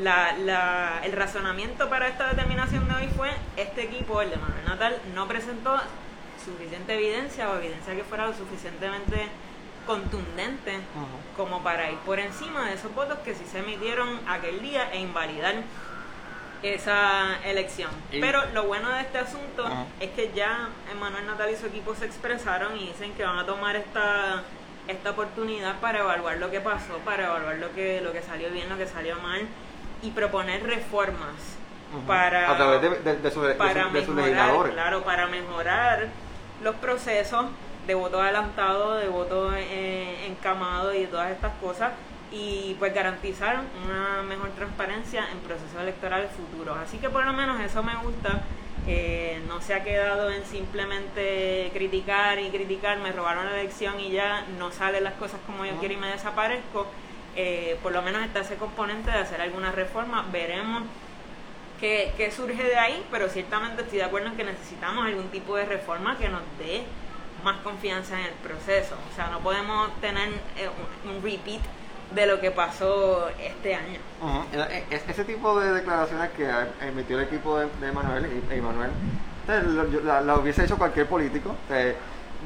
La, 0.03 0.33
la- 0.39 1.01
el 1.05 1.13
razonamiento 1.13 1.89
para 1.89 2.09
esta 2.09 2.29
determinación 2.29 2.87
de 2.89 2.95
hoy 2.95 3.09
fue, 3.17 3.31
este 3.57 3.83
equipo, 3.85 4.21
el 4.23 4.31
de 4.31 4.37
Manuel 4.37 4.65
Natal, 4.67 4.99
no 5.15 5.27
presentó 5.27 5.81
suficiente 6.45 6.95
evidencia 6.95 7.51
o 7.51 7.57
evidencia 7.57 7.95
que 7.97 8.05
fuera 8.05 8.27
lo 8.27 8.35
suficientemente 8.35 9.29
contundente 9.87 10.79
como 11.37 11.63
para 11.63 11.91
ir 11.91 11.99
por 11.99 12.19
encima 12.19 12.67
de 12.69 12.75
esos 12.75 12.93
votos 12.95 13.19
que 13.25 13.35
sí 13.35 13.45
se 13.51 13.61
emitieron 13.61 14.21
aquel 14.29 14.61
día 14.61 14.91
e 14.93 14.99
invalidar 14.99 15.55
esa 16.63 17.39
elección. 17.45 17.91
Y- 18.13 18.21
Pero 18.21 18.45
lo 18.55 18.65
bueno 18.65 18.89
de 18.91 19.01
este 19.03 19.19
asunto 19.19 19.65
es 20.01 20.11
que 20.11 20.31
ya 20.35 20.69
Manuel 21.01 21.27
Natal 21.27 21.51
y 21.51 21.57
su 21.57 21.67
equipo 21.67 21.95
se 21.95 22.07
expresaron 22.07 22.77
y 22.77 22.89
dicen 22.89 23.13
que 23.15 23.25
van 23.25 23.39
a 23.39 23.47
tomar 23.47 23.77
esta 23.77 24.43
esta 24.89 25.11
oportunidad 25.11 25.81
para 25.81 25.99
evaluar 25.99 26.37
lo 26.37 26.49
que 26.53 26.61
pasó, 26.61 26.99
para 27.05 27.25
evaluar 27.27 27.57
lo 27.57 27.73
que 27.75 28.01
lo 28.01 28.13
que 28.13 28.23
salió 28.23 28.51
bien, 28.51 28.69
lo 28.69 28.77
que 28.79 28.87
salió 28.87 29.17
mal 29.17 29.41
y 30.03 30.11
proponer 30.13 30.63
reformas 30.65 31.35
para 32.07 32.51
a 32.53 32.57
través 32.57 32.83
de, 32.83 32.89
de- 33.01 33.17
de 33.17 33.31
su- 33.31 33.41
para 33.59 33.85
de 33.87 33.91
mejorar, 33.91 34.25
legisladores. 34.27 34.73
claro, 34.75 35.03
para 35.03 35.27
mejorar 35.27 36.07
los 36.63 36.75
procesos 36.77 37.47
de 37.87 37.95
voto 37.95 38.21
adelantado, 38.21 38.95
de 38.95 39.09
voto 39.09 39.53
eh, 39.57 40.27
encamado 40.27 40.95
y 40.95 41.07
todas 41.07 41.31
estas 41.31 41.53
cosas 41.61 41.93
y 42.37 42.77
pues 42.79 42.93
garantizar 42.95 43.61
una 43.85 44.23
mejor 44.23 44.51
transparencia 44.51 45.27
en 45.33 45.39
procesos 45.39 45.81
electorales 45.81 46.31
futuros. 46.33 46.77
Así 46.79 46.99
que 46.99 47.09
por 47.09 47.25
lo 47.25 47.33
menos 47.33 47.61
eso 47.61 47.83
me 47.83 47.97
gusta. 47.97 48.43
eh, 48.89 49.43
no 49.49 49.61
se 49.61 49.75
ha 49.75 49.83
quedado 49.83 50.31
en 50.31 50.45
simplemente 50.45 51.71
criticar 51.73 52.39
y 52.39 52.51
criticar, 52.51 52.99
me 52.99 53.11
robaron 53.11 53.47
la 53.47 53.59
elección 53.61 53.99
y 53.99 54.11
ya 54.13 54.45
no 54.59 54.71
salen 54.71 55.03
las 55.03 55.15
cosas 55.15 55.41
como 55.47 55.65
yo 55.65 55.73
Ujú. 55.73 55.81
quiero 55.81 55.95
y 55.95 55.97
me 55.97 56.09
desaparezco. 56.09 56.87
Eh, 57.35 57.79
por 57.83 57.91
lo 57.93 58.01
menos 58.03 58.23
está 58.23 58.41
ese 58.41 58.55
componente 58.57 59.11
de 59.11 59.19
hacer 59.19 59.41
alguna 59.41 59.73
reforma. 59.73 60.25
Veremos 60.31 60.85
que, 61.81 62.13
que 62.17 62.31
surge 62.31 62.63
de 62.63 62.77
ahí, 62.77 63.05
pero 63.11 63.29
ciertamente 63.29 63.83
estoy 63.83 63.99
de 63.99 64.05
acuerdo 64.05 64.29
en 64.29 64.37
que 64.37 64.45
necesitamos 64.45 65.05
algún 65.07 65.29
tipo 65.31 65.57
de 65.57 65.65
reforma 65.65 66.17
que 66.17 66.29
nos 66.29 66.43
dé 66.59 66.85
más 67.45 67.57
confianza 67.63 68.19
en 68.21 68.27
el 68.27 68.33
proceso. 68.35 68.95
O 69.13 69.15
sea, 69.17 69.29
no 69.29 69.41
podemos 69.41 69.91
tener 70.01 70.29
eh, 70.57 70.71
un 71.05 71.23
repeat 71.23 71.61
de 72.15 72.27
lo 72.27 72.41
que 72.41 72.51
pasó 72.51 73.29
este 73.39 73.75
año. 73.75 73.99
E- 74.53 74.85
e- 74.91 75.03
Ese 75.09 75.25
tipo 75.25 75.59
de 75.61 75.73
declaraciones 75.73 76.31
que 76.31 76.49
emitió 76.87 77.19
el 77.19 77.25
equipo 77.25 77.59
de, 77.59 77.67
de 77.81 77.93
Manuel 77.93 78.27
y, 78.27 78.55
y 78.55 78.61
Manuel, 78.61 78.91
la, 80.05 80.35
hubiese 80.37 80.65
hecho 80.65 80.77
cualquier 80.79 81.07
político. 81.07 81.55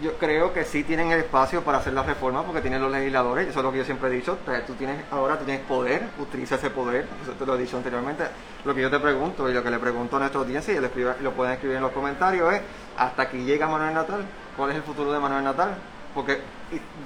Yo 0.01 0.17
creo 0.19 0.53
que 0.55 0.65
sí 0.65 0.85
tienen 0.85 1.11
el 1.11 1.19
espacio 1.19 1.63
para 1.63 1.79
hacer 1.79 1.93
las 1.93 2.07
reformas 2.07 2.45
porque 2.45 2.61
tienen 2.61 2.81
los 2.81 2.93
legisladores, 2.93 3.49
eso 3.49 3.59
es 3.59 3.65
lo 3.65 3.73
que 3.73 3.79
yo 3.79 3.85
siempre 3.85 4.09
he 4.09 4.13
dicho. 4.13 4.39
Tú 4.67 4.75
tienes, 4.75 5.03
ahora 5.11 5.37
tú 5.39 5.45
tienes 5.45 5.67
poder, 5.67 6.05
utiliza 6.19 6.55
ese 6.55 6.71
poder, 6.71 7.07
eso 7.23 7.33
te 7.33 7.45
lo 7.45 7.57
he 7.57 7.59
dicho 7.59 7.77
anteriormente. 7.77 8.25
Lo 8.65 8.75
que 8.75 8.83
yo 8.83 8.91
te 8.91 9.01
pregunto 9.01 9.51
y 9.51 9.53
lo 9.53 9.63
que 9.63 9.71
le 9.71 9.79
pregunto 9.79 10.17
a 10.17 10.21
nuestra 10.21 10.41
audiencia 10.41 10.73
y 10.73 10.79
lo, 10.79 10.89
lo 11.21 11.33
pueden 11.33 11.55
escribir 11.55 11.77
en 11.77 11.83
los 11.83 11.93
comentarios 11.93 12.55
es: 12.55 12.63
¿hasta 12.97 13.23
aquí 13.23 13.45
llega 13.45 13.67
Manuel 13.67 13.93
Natal? 13.93 14.25
¿Cuál 14.57 14.71
es 14.71 14.77
el 14.77 14.83
futuro 14.85 15.13
de 15.13 15.19
Manuel 15.19 15.45
Natal? 15.45 15.75
Porque 16.15 16.41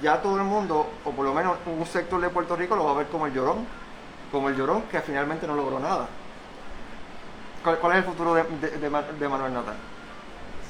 ya 0.01 0.21
todo 0.21 0.37
el 0.37 0.43
mundo, 0.43 0.89
o 1.03 1.11
por 1.11 1.25
lo 1.25 1.33
menos 1.33 1.57
un 1.65 1.85
sector 1.85 2.19
de 2.21 2.29
Puerto 2.29 2.55
Rico, 2.55 2.75
lo 2.75 2.85
va 2.85 2.91
a 2.91 2.95
ver 2.95 3.07
como 3.07 3.25
el 3.27 3.33
llorón 3.33 3.65
como 4.31 4.49
el 4.49 4.57
llorón 4.57 4.81
que 4.91 4.99
finalmente 5.01 5.47
no 5.47 5.55
logró 5.55 5.79
nada. 5.79 6.07
¿Cuál, 7.63 7.77
cuál 7.77 7.93
es 7.93 7.97
el 7.99 8.03
futuro 8.05 8.33
de, 8.33 8.43
de- 8.43 8.77
de 8.77 8.89
Ma- 8.89 9.01
de 9.03 9.29
Manuel 9.29 9.53
Natal? 9.53 9.75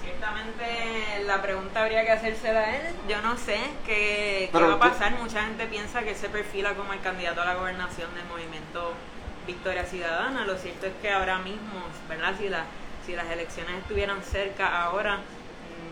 Ciertamente 0.04 1.24
la 1.26 1.42
pregunta 1.42 1.82
habría 1.82 2.04
que 2.06 2.12
hacérsela 2.12 2.60
a 2.60 2.76
él. 2.76 2.96
Yo 3.10 3.22
no 3.22 3.38
sé 3.38 3.58
qué, 3.86 4.50
qué 4.52 4.60
va 4.60 4.68
a 4.68 4.74
tú- 4.74 4.80
pasar. 4.80 5.12
Mucha 5.14 5.42
gente 5.46 5.66
piensa 5.68 6.02
que 6.04 6.12
él 6.12 6.16
se 6.16 6.30
perfila 6.30 6.74
como 6.76 6.94
el 6.94 7.02
candidato 7.02 7.42
a 7.42 7.46
la 7.46 7.56
gobernación 7.56 8.14
del 8.14 8.26
movimiento 8.26 8.94
Victoria 9.48 9.86
Ciudadana. 9.86 10.46
Lo 10.46 10.58
cierto 10.58 10.86
es 10.86 10.94
que 11.02 11.12
ahora 11.12 11.40
mismo, 11.40 11.80
¿verdad? 12.08 12.34
Si, 12.38 12.50
la, 12.50 12.66
si 13.06 13.16
las 13.16 13.26
elecciones 13.32 13.78
estuvieran 13.80 14.22
cerca 14.22 14.84
ahora, 14.84 15.20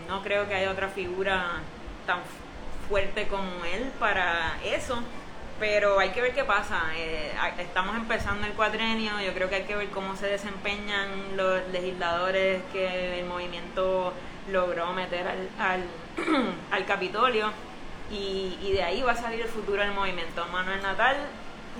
no 0.08 0.22
creo 0.22 0.46
que 0.46 0.54
haya 0.54 0.70
otra 0.70 0.88
figura 0.88 1.60
tan 2.06 2.20
fuerte 2.88 3.26
como 3.28 3.64
él 3.64 3.90
para 3.98 4.58
eso. 4.64 4.98
Pero 5.60 5.98
hay 6.00 6.10
que 6.10 6.20
ver 6.20 6.34
qué 6.34 6.44
pasa. 6.44 6.82
Eh, 6.96 7.32
estamos 7.58 7.96
empezando 7.96 8.46
el 8.46 8.52
cuatrenio. 8.54 9.20
Yo 9.20 9.32
creo 9.34 9.48
que 9.48 9.56
hay 9.56 9.62
que 9.64 9.76
ver 9.76 9.88
cómo 9.90 10.16
se 10.16 10.26
desempeñan 10.26 11.36
los 11.36 11.66
legisladores 11.68 12.62
que 12.72 13.20
el 13.20 13.26
movimiento 13.26 14.12
logró 14.50 14.92
meter 14.92 15.26
al, 15.26 15.48
al, 15.58 15.84
al 16.70 16.84
Capitolio. 16.86 17.52
Y, 18.10 18.58
y 18.62 18.72
de 18.72 18.82
ahí 18.82 19.02
va 19.02 19.12
a 19.12 19.16
salir 19.16 19.40
el 19.40 19.48
futuro 19.48 19.80
del 19.80 19.92
movimiento. 19.92 20.44
Manuel 20.52 20.82
Natal 20.82 21.16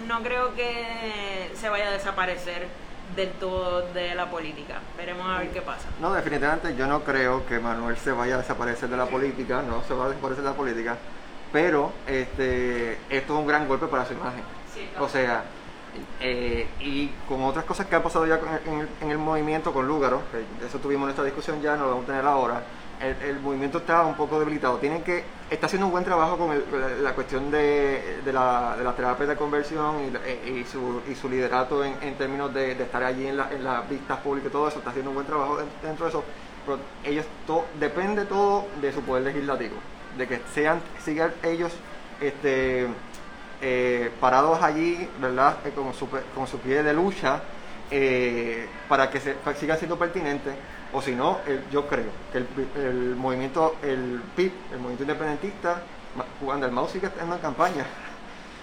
no 0.09 0.23
creo 0.23 0.54
que 0.54 1.50
se 1.54 1.69
vaya 1.69 1.88
a 1.88 1.93
desaparecer 1.93 2.69
del 3.16 3.30
todo 3.33 3.83
de 3.92 4.14
la 4.14 4.30
política. 4.30 4.80
Veremos 4.97 5.26
a 5.28 5.38
ver 5.38 5.50
qué 5.50 5.62
pasa. 5.62 5.88
No, 6.00 6.12
definitivamente 6.12 6.75
yo 6.76 6.87
no 6.87 7.02
creo 7.02 7.47
que 7.47 7.59
Manuel 7.59 7.97
se 7.97 8.12
vaya 8.12 8.37
a 8.37 8.38
desaparecer 8.38 8.88
de 8.88 8.97
la 8.97 9.06
política, 9.06 9.62
no 9.62 9.83
se 9.85 9.94
va 9.94 10.06
a 10.06 10.09
desaparecer 10.09 10.44
de 10.44 10.50
la 10.50 10.56
política, 10.56 10.97
pero 11.52 11.92
este, 12.06 12.99
esto 13.09 13.35
es 13.35 13.40
un 13.40 13.47
gran 13.47 13.68
golpe 13.68 13.87
para 13.87 14.04
su 14.04 14.14
imagen. 14.14 14.42
O 14.99 15.09
sea, 15.09 15.44
eh, 16.21 16.66
y 16.80 17.09
con 17.28 17.42
otras 17.44 17.64
cosas 17.64 17.87
que 17.87 17.94
han 17.94 18.02
pasado 18.02 18.26
ya 18.26 18.40
en 18.66 18.80
el, 18.80 18.88
en 19.00 19.11
el 19.11 19.18
movimiento 19.18 19.73
con 19.73 19.87
Lúgaro, 19.87 20.23
que 20.33 20.66
eso 20.66 20.78
tuvimos 20.78 21.04
nuestra 21.04 21.25
discusión 21.25 21.62
ya, 21.62 21.76
no 21.76 21.85
lo 21.85 21.90
vamos 21.90 22.04
a 22.04 22.06
tener 22.09 22.25
ahora, 22.26 22.62
el, 23.01 23.41
movimiento 23.41 23.79
está 23.79 24.03
un 24.03 24.15
poco 24.15 24.39
debilitado. 24.39 24.79
Tienen 24.79 25.03
que, 25.03 25.25
está 25.51 25.67
haciendo 25.67 25.87
un 25.87 25.93
buen 25.93 26.05
trabajo 26.05 26.37
con 26.37 26.51
la, 27.03 27.13
cuestión 27.15 27.51
de, 27.51 28.21
de, 28.25 28.33
la, 28.33 28.77
de 28.77 28.85
terapia 28.93 29.27
de 29.27 29.37
conversión 29.37 29.97
y, 30.47 30.65
su, 30.65 31.03
y 31.11 31.15
su 31.15 31.29
liderato 31.29 31.85
en, 31.85 32.15
términos 32.17 32.53
de, 32.53 32.73
estar 32.73 33.03
allí 33.03 33.27
en, 33.27 33.39
en 33.41 33.65
las 33.65 33.89
vistas 33.89 34.19
públicas 34.21 34.51
y 34.51 34.53
todo 34.53 34.69
eso. 34.69 34.79
Está 34.79 34.91
haciendo 34.91 35.11
un 35.11 35.17
buen 35.17 35.27
trabajo 35.27 35.59
dentro 35.83 36.07
de 36.07 36.11
eso. 36.11 36.25
Pero 36.67 36.79
ellos, 37.05 37.27
todo, 37.47 37.67
depende 37.79 38.25
todo 38.25 38.67
de 38.81 38.93
su 38.93 39.03
poder 39.03 39.25
legislativo, 39.25 39.77
de 40.17 40.27
que 40.27 40.41
sean, 40.55 40.81
sigan 41.05 41.35
ellos 41.43 41.73
este, 42.21 42.87
eh, 43.61 44.11
parados 44.21 44.63
allí, 44.63 45.09
¿verdad? 45.21 45.59
Eh, 45.65 45.73
con, 45.75 45.93
su, 45.93 46.09
con 46.35 46.47
su 46.47 46.59
pie 46.59 46.83
de 46.83 46.95
lucha 46.95 47.43
eh, 47.91 48.67
para 48.89 49.11
que 49.11 49.21
se, 49.21 49.37
sigan 49.59 49.79
siendo 49.79 49.99
pertinentes 49.99 50.55
o 50.95 51.03
si 51.03 51.13
no, 51.13 51.41
yo 51.73 51.89
creo 51.89 52.07
que 52.33 52.39
el, 52.39 53.17
movimiento, 53.17 53.77
el 53.83 54.23
PIB, 54.37 54.53
el 54.73 54.79
movimiento 54.79 55.03
independentista, 55.03 55.83
jugando 56.39 56.67
el 56.67 56.73
Mao 56.73 56.89
sigue 56.89 57.11
en 57.21 57.39
campaña. 57.39 57.85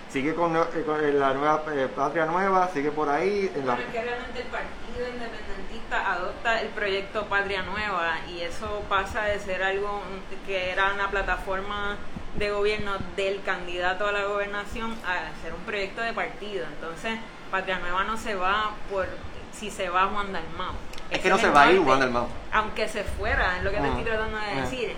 Sigue 0.09 0.35
con, 0.35 0.53
eh, 0.57 1.13
la 1.13 1.33
nueva 1.33 1.63
eh, 1.73 1.87
Patria 1.95 2.25
Nueva, 2.25 2.69
sigue 2.73 2.91
por 2.91 3.07
ahí. 3.07 3.49
En 3.55 3.63
que 3.63 4.01
realmente 4.01 4.41
el 4.41 4.47
Partido 4.47 5.07
Independentista 5.07 6.11
adopta 6.11 6.59
el 6.59 6.67
proyecto 6.67 7.27
Patria 7.27 7.61
Nueva 7.61 8.15
y 8.27 8.41
eso 8.41 8.83
pasa 8.89 9.23
de 9.23 9.39
ser 9.39 9.63
algo 9.63 10.01
que 10.45 10.71
era 10.71 10.93
una 10.93 11.09
plataforma 11.09 11.95
de 12.35 12.51
gobierno 12.51 12.97
del 13.15 13.41
candidato 13.43 14.05
a 14.05 14.11
la 14.11 14.25
gobernación 14.25 14.91
a 15.05 15.31
ser 15.41 15.53
un 15.53 15.61
proyecto 15.61 16.01
de 16.01 16.11
partido. 16.11 16.65
Entonces, 16.65 17.17
Patria 17.49 17.79
Nueva 17.79 18.03
no 18.03 18.17
se 18.17 18.35
va 18.35 18.71
por 18.91 19.07
si 19.53 19.71
se 19.71 19.89
va 19.89 20.07
Juan 20.07 20.33
Dalmau 20.33 20.73
es 21.11 21.19
que 21.19 21.29
no 21.29 21.37
se 21.37 21.49
va 21.49 21.63
a 21.63 21.71
ir 21.71 21.79
Juan 21.81 21.99
del 21.99 22.09
Mao. 22.09 22.27
Aunque 22.53 22.87
se 22.87 23.03
fuera, 23.03 23.57
es 23.57 23.63
lo 23.63 23.71
que 23.71 23.77
te 23.77 23.87
estoy 23.87 24.03
tratando 24.03 24.37
de 24.37 24.61
decir. 24.61 24.95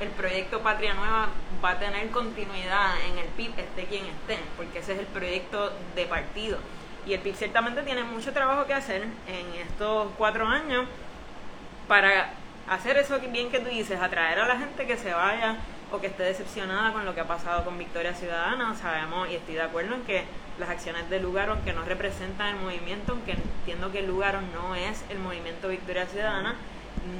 el 0.00 0.08
proyecto 0.10 0.60
Patria 0.60 0.94
Nueva 0.94 1.28
va 1.64 1.70
a 1.70 1.78
tener 1.78 2.08
continuidad 2.10 2.94
en 3.10 3.18
el 3.18 3.26
PIB, 3.26 3.58
esté 3.58 3.84
quien 3.84 4.04
esté, 4.06 4.38
porque 4.56 4.78
ese 4.78 4.92
es 4.92 5.00
el 5.00 5.06
proyecto 5.06 5.72
de 5.96 6.06
partido. 6.06 6.58
Y 7.04 7.14
el 7.14 7.20
PIB 7.20 7.34
ciertamente 7.34 7.82
tiene 7.82 8.04
mucho 8.04 8.32
trabajo 8.32 8.66
que 8.66 8.74
hacer 8.74 9.02
en 9.02 9.60
estos 9.60 10.08
cuatro 10.16 10.46
años 10.46 10.86
para 11.88 12.30
hacer 12.68 12.96
eso 12.98 13.18
bien 13.18 13.50
que 13.50 13.58
tú 13.58 13.68
dices, 13.68 14.00
atraer 14.00 14.38
a 14.40 14.46
la 14.46 14.58
gente 14.58 14.86
que 14.86 14.96
se 14.96 15.12
vaya 15.12 15.56
o 15.90 16.00
que 16.00 16.08
esté 16.08 16.24
decepcionada 16.24 16.92
con 16.92 17.04
lo 17.04 17.14
que 17.14 17.20
ha 17.20 17.28
pasado 17.28 17.64
con 17.64 17.76
Victoria 17.76 18.14
Ciudadana. 18.14 18.74
Sabemos 18.76 19.28
y 19.30 19.36
estoy 19.36 19.54
de 19.54 19.62
acuerdo 19.62 19.94
en 19.96 20.02
que 20.02 20.24
las 20.58 20.68
acciones 20.70 21.08
de 21.10 21.20
Lugaro, 21.20 21.52
aunque 21.52 21.72
no 21.72 21.84
representan 21.84 22.56
el 22.56 22.62
movimiento, 22.62 23.12
aunque 23.12 23.32
entiendo 23.32 23.92
que 23.92 24.02
Lugaro 24.02 24.40
no 24.40 24.74
es 24.74 25.04
el 25.10 25.18
movimiento 25.18 25.68
Victoria 25.68 26.06
Ciudadana, 26.06 26.56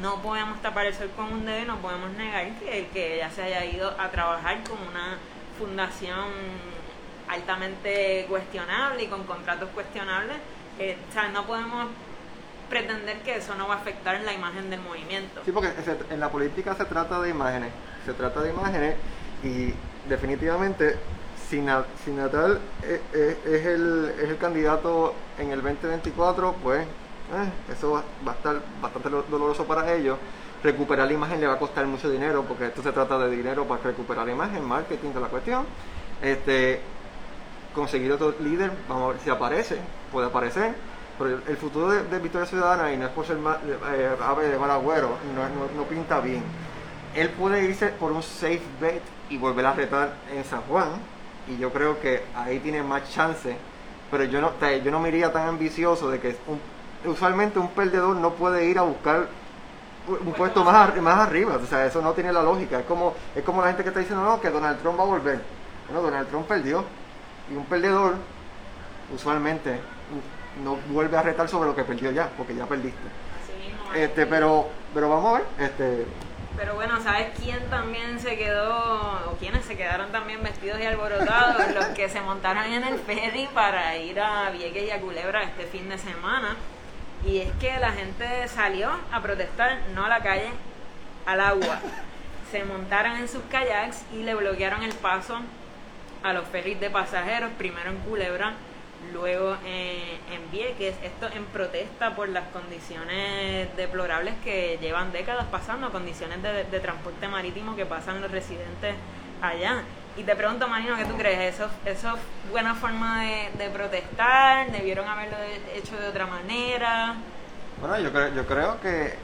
no 0.00 0.23
podemos 0.23 0.61
tapar 0.62 0.87
el 0.87 0.95
sol 0.95 1.11
con 1.14 1.26
un 1.33 1.47
dedo 1.47 1.61
y 1.61 1.64
no 1.64 1.76
podemos 1.78 2.11
negar 2.12 2.49
que 2.59 2.88
que 2.93 3.16
ella 3.16 3.31
se 3.31 3.43
haya 3.43 3.64
ido 3.64 3.95
a 4.00 4.11
trabajar 4.11 4.62
con 4.64 4.78
una 4.88 5.19
fundación 5.59 6.26
altamente 7.28 8.26
cuestionable 8.28 9.05
y 9.05 9.07
con 9.07 9.25
contratos 9.25 9.69
cuestionables, 9.71 10.37
eh, 10.78 10.97
o 11.09 11.12
sea, 11.12 11.28
no 11.28 11.47
podemos 11.47 11.88
pretender 12.69 13.19
que 13.19 13.37
eso 13.37 13.55
no 13.55 13.69
va 13.69 13.75
a 13.75 13.78
afectar 13.78 14.16
en 14.16 14.26
la 14.26 14.33
imagen 14.33 14.71
del 14.71 14.81
movimiento. 14.81 15.43
Sí, 15.45 15.52
porque 15.52 15.73
en 16.11 16.21
la 16.21 16.31
política 16.31 16.75
se 16.75 16.85
trata 16.85 17.21
de 17.21 17.31
imágenes, 17.31 17.71
se 18.05 18.12
trata 18.12 18.40
de 18.40 18.50
imágenes 18.50 18.97
y 19.43 19.73
definitivamente 20.09 20.97
si, 21.49 21.61
Natal 21.61 22.61
es, 22.83 23.00
es, 23.15 23.67
el, 23.67 24.12
es 24.21 24.31
el 24.31 24.37
candidato 24.38 25.15
en 25.38 25.50
el 25.50 25.62
2024, 25.62 26.55
pues 26.62 26.87
eh, 27.33 27.73
eso 27.73 27.93
va, 27.93 28.33
a 28.33 28.35
estar 28.35 28.61
bastante 28.81 29.11
doloroso 29.31 29.65
para 29.65 29.93
ellos. 29.93 30.19
Recuperar 30.62 31.07
la 31.07 31.12
imagen 31.12 31.41
le 31.41 31.47
va 31.47 31.55
a 31.55 31.59
costar 31.59 31.87
mucho 31.87 32.11
dinero, 32.11 32.45
porque 32.47 32.67
esto 32.67 32.83
se 32.83 32.93
trata 32.93 33.19
de 33.19 33.31
dinero 33.31 33.65
para 33.65 33.83
recuperar 33.83 34.26
la 34.26 34.33
imagen, 34.33 34.65
marketing 34.65 35.12
de 35.12 35.21
la 35.21 35.29
cuestión. 35.29 35.67
Este, 36.23 36.81
conseguir 37.75 38.11
otro 38.12 38.35
líder, 38.41 38.73
vamos 38.88 39.05
a 39.05 39.12
ver 39.12 39.21
si 39.21 39.31
aparece, 39.31 39.79
puede 40.11 40.26
aparecer. 40.26 40.75
Pero 41.19 41.41
el 41.47 41.57
futuro 41.57 41.88
de, 41.91 42.19
Victoria 42.19 42.47
Ciudadana, 42.47 42.93
y 42.93 42.97
no 42.97 43.07
es 43.07 43.12
por 43.12 43.25
ser 43.25 43.38
eh, 43.38 44.17
ave 44.23 44.49
de 44.49 44.59
mal 44.59 44.71
agüero, 44.71 45.17
no, 45.35 45.81
no 45.81 45.88
pinta 45.88 46.21
bien. 46.21 46.43
Él 47.15 47.31
puede 47.31 47.65
irse 47.65 47.88
por 47.88 48.12
un 48.12 48.23
safe 48.23 48.61
bet 48.81 49.03
y 49.31 49.38
volver 49.38 49.65
a 49.65 49.73
retar 49.73 50.15
en 50.35 50.45
San 50.45 50.61
Juan, 50.62 50.88
y 51.49 51.59
yo 51.59 51.73
creo 51.73 52.00
que 52.00 52.23
ahí 52.35 52.59
tiene 52.61 52.83
más 52.83 53.11
chance, 53.12 53.57
pero 54.11 54.25
yo 54.25 54.41
no, 54.41 54.53
yo 54.85 54.91
no 54.91 55.00
me 55.00 55.09
iría 55.09 55.33
tan 55.33 55.49
ambicioso 55.49 56.11
de 56.11 56.21
que 56.21 56.37
usualmente 57.05 57.59
un 57.59 57.69
perdedor 57.69 58.17
no 58.17 58.33
puede 58.33 58.67
ir 58.67 58.79
a 58.79 58.83
buscar 58.83 59.29
un 60.09 60.33
puesto 60.35 60.65
más, 60.65 60.97
más 61.00 61.19
arriba, 61.19 61.57
o 61.57 61.67
sea, 61.67 61.87
eso 61.87 62.00
no 62.00 62.12
tiene 62.12 62.33
la 62.33 62.43
lógica, 62.43 62.81
es 62.81 62.87
como, 62.87 63.15
es 63.35 63.43
como 63.43 63.61
la 63.61 63.69
gente 63.69 63.83
que 63.83 63.88
está 63.88 64.00
diciendo, 64.00 64.25
no, 64.25 64.41
que 64.41 64.50
Donald 64.50 64.81
Trump 64.81 64.99
va 64.99 65.03
a 65.03 65.07
volver, 65.07 65.41
bueno, 65.88 66.03
Donald 66.03 66.29
Trump 66.29 66.47
perdió, 66.47 66.85
y 67.50 67.57
un 67.57 67.65
perdedor 67.65 68.15
usualmente 69.12 69.81
no 70.62 70.76
vuelve 70.91 71.17
a 71.17 71.23
retar 71.23 71.49
sobre 71.49 71.69
lo 71.69 71.76
que 71.76 71.85
perdió 71.85 72.11
ya, 72.12 72.31
porque 72.37 72.55
ya 72.55 72.67
perdiste. 72.67 72.99
Este, 73.95 74.26
pero, 74.26 74.69
pero 74.95 75.09
vamos 75.09 75.35
a 75.35 75.38
ver, 75.38 75.47
este, 75.59 76.07
pero 76.57 76.75
bueno, 76.75 77.03
¿sabes 77.03 77.29
quién 77.39 77.69
también 77.69 78.19
se 78.19 78.37
quedó, 78.37 79.31
o 79.31 79.37
quiénes 79.39 79.65
se 79.65 79.77
quedaron 79.77 80.11
también 80.11 80.43
vestidos 80.43 80.81
y 80.81 80.85
alborotados? 80.85 81.57
Los 81.75 81.87
que 81.89 82.09
se 82.09 82.21
montaron 82.21 82.65
en 82.65 82.85
el 82.85 82.99
ferry 82.99 83.49
para 83.53 83.97
ir 83.97 84.19
a 84.21 84.51
Vieques 84.51 84.85
y 84.85 84.91
a 84.91 85.01
Culebra 85.01 85.43
este 85.43 85.65
fin 85.67 85.89
de 85.89 85.99
semana. 85.99 86.57
Y 87.27 87.39
es 87.39 87.53
que 87.61 87.79
la 87.79 87.93
gente 87.93 88.49
salió 88.49 88.91
a 89.13 89.21
protestar, 89.21 89.79
no 89.95 90.05
a 90.05 90.09
la 90.09 90.21
calle, 90.23 90.51
al 91.27 91.41
agua. 91.41 91.81
Se 92.51 92.65
montaron 92.65 93.17
en 93.17 93.29
sus 93.29 93.43
kayaks 93.51 94.05
y 94.13 94.23
le 94.23 94.35
bloquearon 94.37 94.85
el 94.85 94.95
paso 94.95 95.41
a 96.23 96.33
los 96.33 96.47
ferries 96.47 96.79
de 96.81 96.91
pasajeros, 96.91 97.51
primero 97.59 97.91
en 97.91 97.99
Culebra 97.99 98.55
luego 99.17 99.57
eh, 99.65 100.19
en 100.33 100.51
Vieques, 100.51 100.95
esto 101.03 101.29
en 101.35 101.45
protesta 101.47 102.15
por 102.15 102.29
las 102.29 102.45
condiciones 102.49 103.75
deplorables 103.77 104.35
que 104.45 104.79
llevan 104.81 105.11
décadas 105.13 105.47
pasando, 105.51 105.91
condiciones 105.91 106.43
de, 106.43 106.81
transporte 106.81 107.27
marítimo 107.27 107.75
que 107.75 107.87
pasan 107.87 108.21
los 108.21 108.31
residentes 108.31 108.95
allá. 109.41 109.83
Y 110.17 110.23
te 110.23 110.37
pregunto, 110.37 110.69
Marino, 110.69 110.97
¿qué 110.97 111.05
tú 111.05 111.17
crees? 111.17 111.55
¿Eso, 111.55 111.69
es 111.85 112.05
buena 112.51 112.75
forma 112.75 113.23
de, 113.23 113.71
protestar? 113.71 114.71
¿Debieron 114.71 115.09
haberlo 115.09 115.37
hecho 115.75 115.97
de 115.99 116.09
otra 116.09 116.27
manera? 116.27 117.15
Bueno, 117.81 117.99
yo 117.99 118.13
creo, 118.13 118.35
yo 118.35 118.47
creo 118.47 118.81
que 118.81 119.15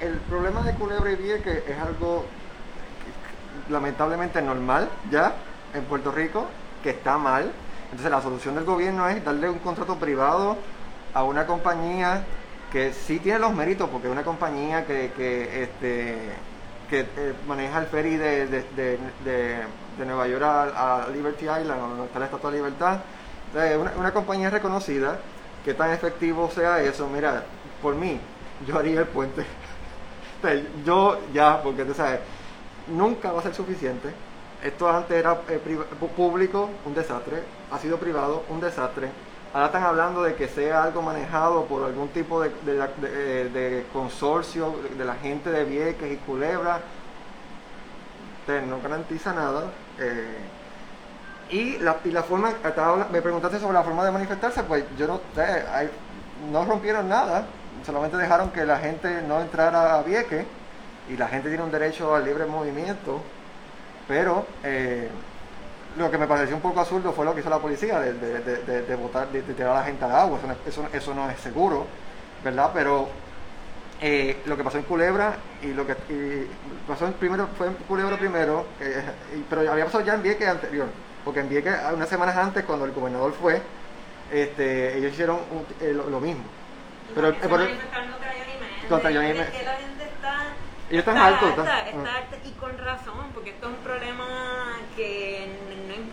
el, 0.00 0.14
problema 0.28 0.62
de 0.62 0.74
Culebra 0.74 1.10
y 1.10 1.16
Vieques 1.16 1.62
es 1.66 1.78
algo 1.78 2.24
lamentablemente 3.68 4.40
normal 4.40 4.88
ya 5.10 5.34
en 5.74 5.84
Puerto 5.84 6.12
Rico, 6.12 6.46
que 6.82 6.90
está 6.90 7.18
mal, 7.18 7.52
entonces 7.90 8.10
la 8.10 8.20
solución 8.20 8.54
del 8.54 8.64
gobierno 8.64 9.08
es 9.08 9.24
darle 9.24 9.48
un 9.48 9.58
contrato 9.60 9.96
privado 9.96 10.56
a 11.14 11.22
una 11.24 11.46
compañía 11.46 12.24
que 12.72 12.92
sí 12.92 13.20
tiene 13.20 13.38
los 13.38 13.54
méritos, 13.54 13.88
porque 13.88 14.08
es 14.08 14.12
una 14.12 14.24
compañía 14.24 14.84
que, 14.84 15.12
que, 15.16 15.62
este, 15.62 16.16
eh, 16.90 17.34
maneja 17.46 17.78
el 17.78 17.86
ferry 17.86 18.16
de, 18.16 18.46
de, 18.46 18.98
de, 19.24 20.04
Nueva 20.04 20.26
York 20.28 20.42
a, 20.44 21.06
Liberty 21.12 21.44
Island, 21.44 21.80
donde 21.80 22.04
está 22.04 22.18
la 22.18 22.24
Estatua 22.26 22.50
de 22.50 22.56
Libertad. 22.58 22.98
Entonces, 23.48 23.78
una, 23.78 23.92
una 23.96 24.12
compañía 24.12 24.50
reconocida, 24.50 25.18
que 25.64 25.74
tan 25.74 25.90
efectivo 25.90 26.50
sea 26.50 26.80
eso, 26.82 27.08
mira, 27.08 27.44
por 27.80 27.94
mí, 27.94 28.20
yo 28.66 28.78
haría 28.78 29.00
el 29.00 29.06
puente. 29.06 29.44
yo 30.84 31.18
ya, 31.32 31.62
porque 31.62 31.84
tú 31.84 31.94
sabes, 31.94 32.20
nunca 32.88 33.32
va 33.32 33.40
a 33.40 33.42
ser 33.42 33.54
suficiente 33.54 34.12
esto 34.62 34.88
antes 34.88 35.16
era 35.16 35.40
eh, 35.48 35.60
público, 36.16 36.70
un 36.84 36.94
desastre, 36.94 37.42
ha 37.70 37.78
sido 37.78 37.98
privado, 37.98 38.44
un 38.48 38.60
desastre. 38.60 39.08
Ahora 39.52 39.66
están 39.66 39.84
hablando 39.84 40.22
de 40.22 40.34
que 40.34 40.48
sea 40.48 40.82
algo 40.82 41.02
manejado 41.02 41.64
por 41.64 41.84
algún 41.84 42.08
tipo 42.08 42.42
de, 42.42 42.50
eh, 42.66 43.86
consorcio 43.92 44.74
de 44.96 45.04
la 45.04 45.14
gente 45.14 45.50
de 45.50 45.64
Vieques 45.64 46.12
y 46.12 46.16
Culebra. 46.16 46.80
no 48.68 48.80
garantiza 48.80 49.32
nada. 49.32 49.64
Eh, 49.98 50.38
y, 51.50 51.78
la, 51.78 51.96
y 52.04 52.10
la 52.10 52.22
forma, 52.22 52.52
me 53.12 53.22
preguntaste 53.22 53.60
sobre 53.60 53.74
la 53.74 53.82
forma 53.82 54.04
de 54.04 54.10
manifestarse, 54.10 54.64
pues 54.64 54.84
yo 54.98 55.06
no 55.06 55.20
sé, 55.34 55.64
no 56.50 56.64
rompieron 56.64 57.08
nada, 57.08 57.46
solamente 57.84 58.16
dejaron 58.16 58.50
que 58.50 58.66
la 58.66 58.78
gente 58.78 59.22
no 59.22 59.40
entrara 59.40 59.96
a 59.96 60.02
Vieques 60.02 60.44
y 61.08 61.16
la 61.16 61.28
gente 61.28 61.48
tiene 61.48 61.62
un 61.62 61.70
derecho 61.70 62.14
al 62.14 62.24
libre 62.24 62.46
movimiento 62.46 63.22
pero 64.08 64.46
eh, 64.62 65.08
lo 65.96 66.10
que 66.10 66.18
me 66.18 66.26
pareció 66.26 66.56
un 66.56 66.62
poco 66.62 66.80
absurdo 66.80 67.12
fue 67.12 67.24
lo 67.24 67.34
que 67.34 67.40
hizo 67.40 67.50
la 67.50 67.58
policía, 67.58 68.00
de, 68.00 68.12
de, 68.14 68.40
de, 68.40 68.82
de 68.82 68.96
botar, 68.96 69.28
de, 69.28 69.42
tirar 69.42 69.70
a 69.70 69.80
la 69.80 69.84
gente 69.84 70.04
al 70.04 70.12
agua, 70.12 70.38
eso 70.38 70.46
no, 70.46 70.56
eso, 70.66 70.88
eso 70.92 71.14
no 71.14 71.30
es 71.30 71.40
seguro, 71.40 71.86
¿verdad? 72.44 72.70
Pero 72.74 73.08
eh, 74.00 74.42
lo 74.44 74.56
que 74.56 74.64
pasó 74.64 74.78
en 74.78 74.84
Culebra 74.84 75.36
y 75.62 75.68
lo 75.68 75.86
que 75.86 75.94
y 76.10 76.48
pasó 76.86 77.06
en 77.06 77.14
primero 77.14 77.48
fue 77.56 77.68
en 77.68 77.74
Culebra 77.74 78.18
primero, 78.18 78.66
eh, 78.80 79.02
pero 79.48 79.70
había 79.70 79.86
pasado 79.86 80.04
ya 80.04 80.14
en 80.14 80.22
Vieques 80.22 80.48
anterior, 80.48 80.86
porque 81.24 81.40
en 81.40 81.48
Vieques 81.48 81.74
unas 81.92 82.08
semanas 82.08 82.36
antes 82.36 82.64
cuando 82.64 82.84
el 82.84 82.92
gobernador 82.92 83.32
fue, 83.32 83.62
este, 84.30 84.98
ellos 84.98 85.12
hicieron 85.12 85.38
eh, 85.80 85.92
lo, 85.94 86.20
mismo. 86.20 86.44
Pero, 87.14 87.30
eh, 87.30 87.78
contra 88.88 89.12
Johnny 89.12 89.32
ellos 90.88 91.00
están 91.00 91.16
altos. 91.18 91.48
Está, 91.50 91.80
está, 91.80 92.36
y 92.44 92.52
con 92.52 92.78
razón, 92.78 93.30
porque 93.34 93.50
esto 93.50 93.66
es 93.66 93.72
un 93.76 93.82
problema 93.82 94.78
que 94.94 95.55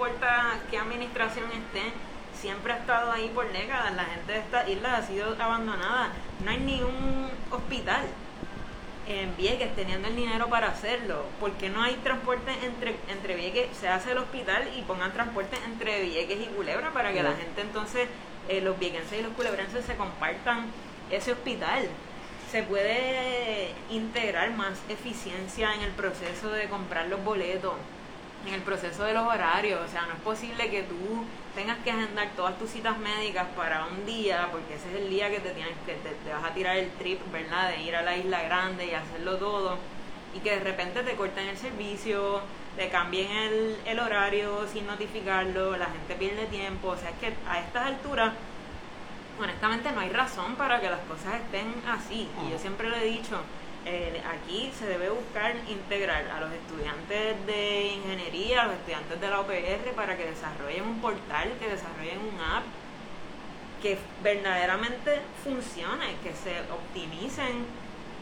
importa 0.04 0.60
qué 0.70 0.78
administración 0.78 1.46
esté, 1.46 1.94
siempre 2.34 2.74
ha 2.74 2.78
estado 2.78 3.12
ahí 3.12 3.32
por 3.34 3.50
décadas. 3.54 3.96
La 3.96 4.04
gente 4.04 4.34
de 4.34 4.40
esta 4.40 4.70
isla 4.70 4.98
ha 4.98 5.02
sido 5.02 5.34
abandonada. 5.40 6.12
No 6.44 6.52
hay 6.52 6.60
ni 6.60 6.82
un 6.82 7.30
hospital 7.50 8.02
en 9.08 9.36
Vieques 9.38 9.74
teniendo 9.76 10.10
el 10.10 10.16
dinero 10.18 10.50
para 10.50 10.68
hacerlo. 10.68 11.24
porque 11.40 11.70
no 11.70 11.82
hay 11.82 11.96
transporte 11.96 12.52
entre, 12.66 12.98
entre 13.08 13.36
Vieques? 13.36 13.78
Se 13.78 13.88
hace 13.88 14.12
el 14.12 14.18
hospital 14.18 14.70
y 14.78 14.82
pongan 14.82 15.14
transporte 15.14 15.58
entre 15.66 16.02
Vieques 16.04 16.40
y 16.42 16.48
Culebra 16.48 16.92
para 16.92 17.14
que 17.14 17.24
la 17.24 17.34
gente 17.34 17.62
entonces, 17.62 18.10
eh, 18.50 18.60
los 18.60 18.78
viequenses 18.78 19.20
y 19.20 19.24
los 19.24 19.32
culebrenses 19.34 19.86
se 19.86 19.96
compartan 19.96 20.66
ese 21.12 21.32
hospital 21.32 21.88
se 22.52 22.62
puede 22.62 23.72
integrar 23.90 24.52
más 24.52 24.78
eficiencia 24.88 25.74
en 25.74 25.82
el 25.82 25.92
proceso 25.92 26.52
de 26.52 26.70
comprar 26.70 27.08
los 27.08 27.24
boletos, 27.24 27.74
en 28.48 28.54
el 28.54 28.62
proceso 28.62 29.04
de 29.04 29.14
los 29.14 29.26
horarios. 29.26 29.80
O 29.86 29.92
sea, 29.92 30.06
no 30.06 30.14
es 30.14 30.20
posible 30.20 30.70
que 30.70 30.84
tú 30.84 31.26
tengas 31.56 31.78
que 31.80 31.92
agendar 31.92 32.30
todas 32.36 32.58
tus 32.58 32.70
citas 32.70 32.98
médicas 32.98 33.48
para 33.56 33.86
un 33.86 34.06
día, 34.06 34.50
porque 34.52 34.76
ese 34.76 34.90
es 34.92 35.04
el 35.04 35.10
día 35.10 35.30
que 35.30 35.40
te 35.40 35.52
tienes 35.52 35.74
que 35.86 35.94
te, 35.94 36.34
vas 36.34 36.44
a 36.44 36.54
tirar 36.54 36.78
el 36.78 36.90
trip, 36.92 37.20
¿verdad? 37.32 37.70
De 37.70 37.82
ir 37.82 37.96
a 37.96 38.02
la 38.02 38.18
isla 38.18 38.42
grande 38.44 38.88
y 38.88 38.94
hacerlo 38.94 39.38
todo, 39.38 39.78
y 40.36 40.40
que 40.40 40.52
de 40.52 40.60
repente 40.60 41.04
te 41.04 41.16
corten 41.16 41.48
el 41.48 41.58
servicio, 41.58 42.42
te 42.76 42.90
cambien 42.90 43.32
el, 43.32 43.78
el 43.86 44.00
horario 44.00 44.68
sin 44.72 44.88
notificarlo, 44.88 45.78
la 45.78 45.86
gente 45.86 46.16
pierde 46.16 46.46
tiempo. 46.48 46.90
O 46.90 46.98
sea, 46.98 47.12
es 47.12 47.18
que 47.18 47.34
a 47.48 47.60
estas 47.60 47.86
alturas 47.86 48.34
honestamente 49.40 49.92
no 49.92 50.02
hay 50.02 50.10
razón 50.10 50.56
para 50.56 50.80
que 50.80 50.90
las 50.90 51.00
cosas 51.02 51.36
estén 51.36 51.74
así. 51.88 52.28
Y 52.46 52.52
yo 52.52 52.58
siempre 52.58 52.90
lo 52.90 52.96
he 52.96 53.06
dicho, 53.06 53.42
eh, 53.86 54.22
aquí 54.26 54.72
se 54.78 54.86
debe 54.86 55.10
buscar 55.10 55.56
integrar 55.68 56.26
a 56.30 56.40
los 56.40 56.52
estudiantes 56.54 57.46
de 57.46 57.94
ingeniería, 57.96 58.62
a 58.62 58.66
los 58.68 58.76
estudiantes 58.76 59.20
de 59.20 59.30
la 59.30 59.42
OPR 59.42 59.92
para 59.96 60.16
que 60.16 60.26
desarrollen 60.26 60.84
un 60.84 61.02
portal, 61.02 61.52
que 61.60 61.70
desarrollen 61.70 62.20
un 62.20 62.40
app 62.40 62.64
que 63.82 63.98
verdaderamente 64.24 65.20
funcione, 65.44 66.16
que 66.24 66.34
se 66.34 66.62
optimicen 66.72 67.66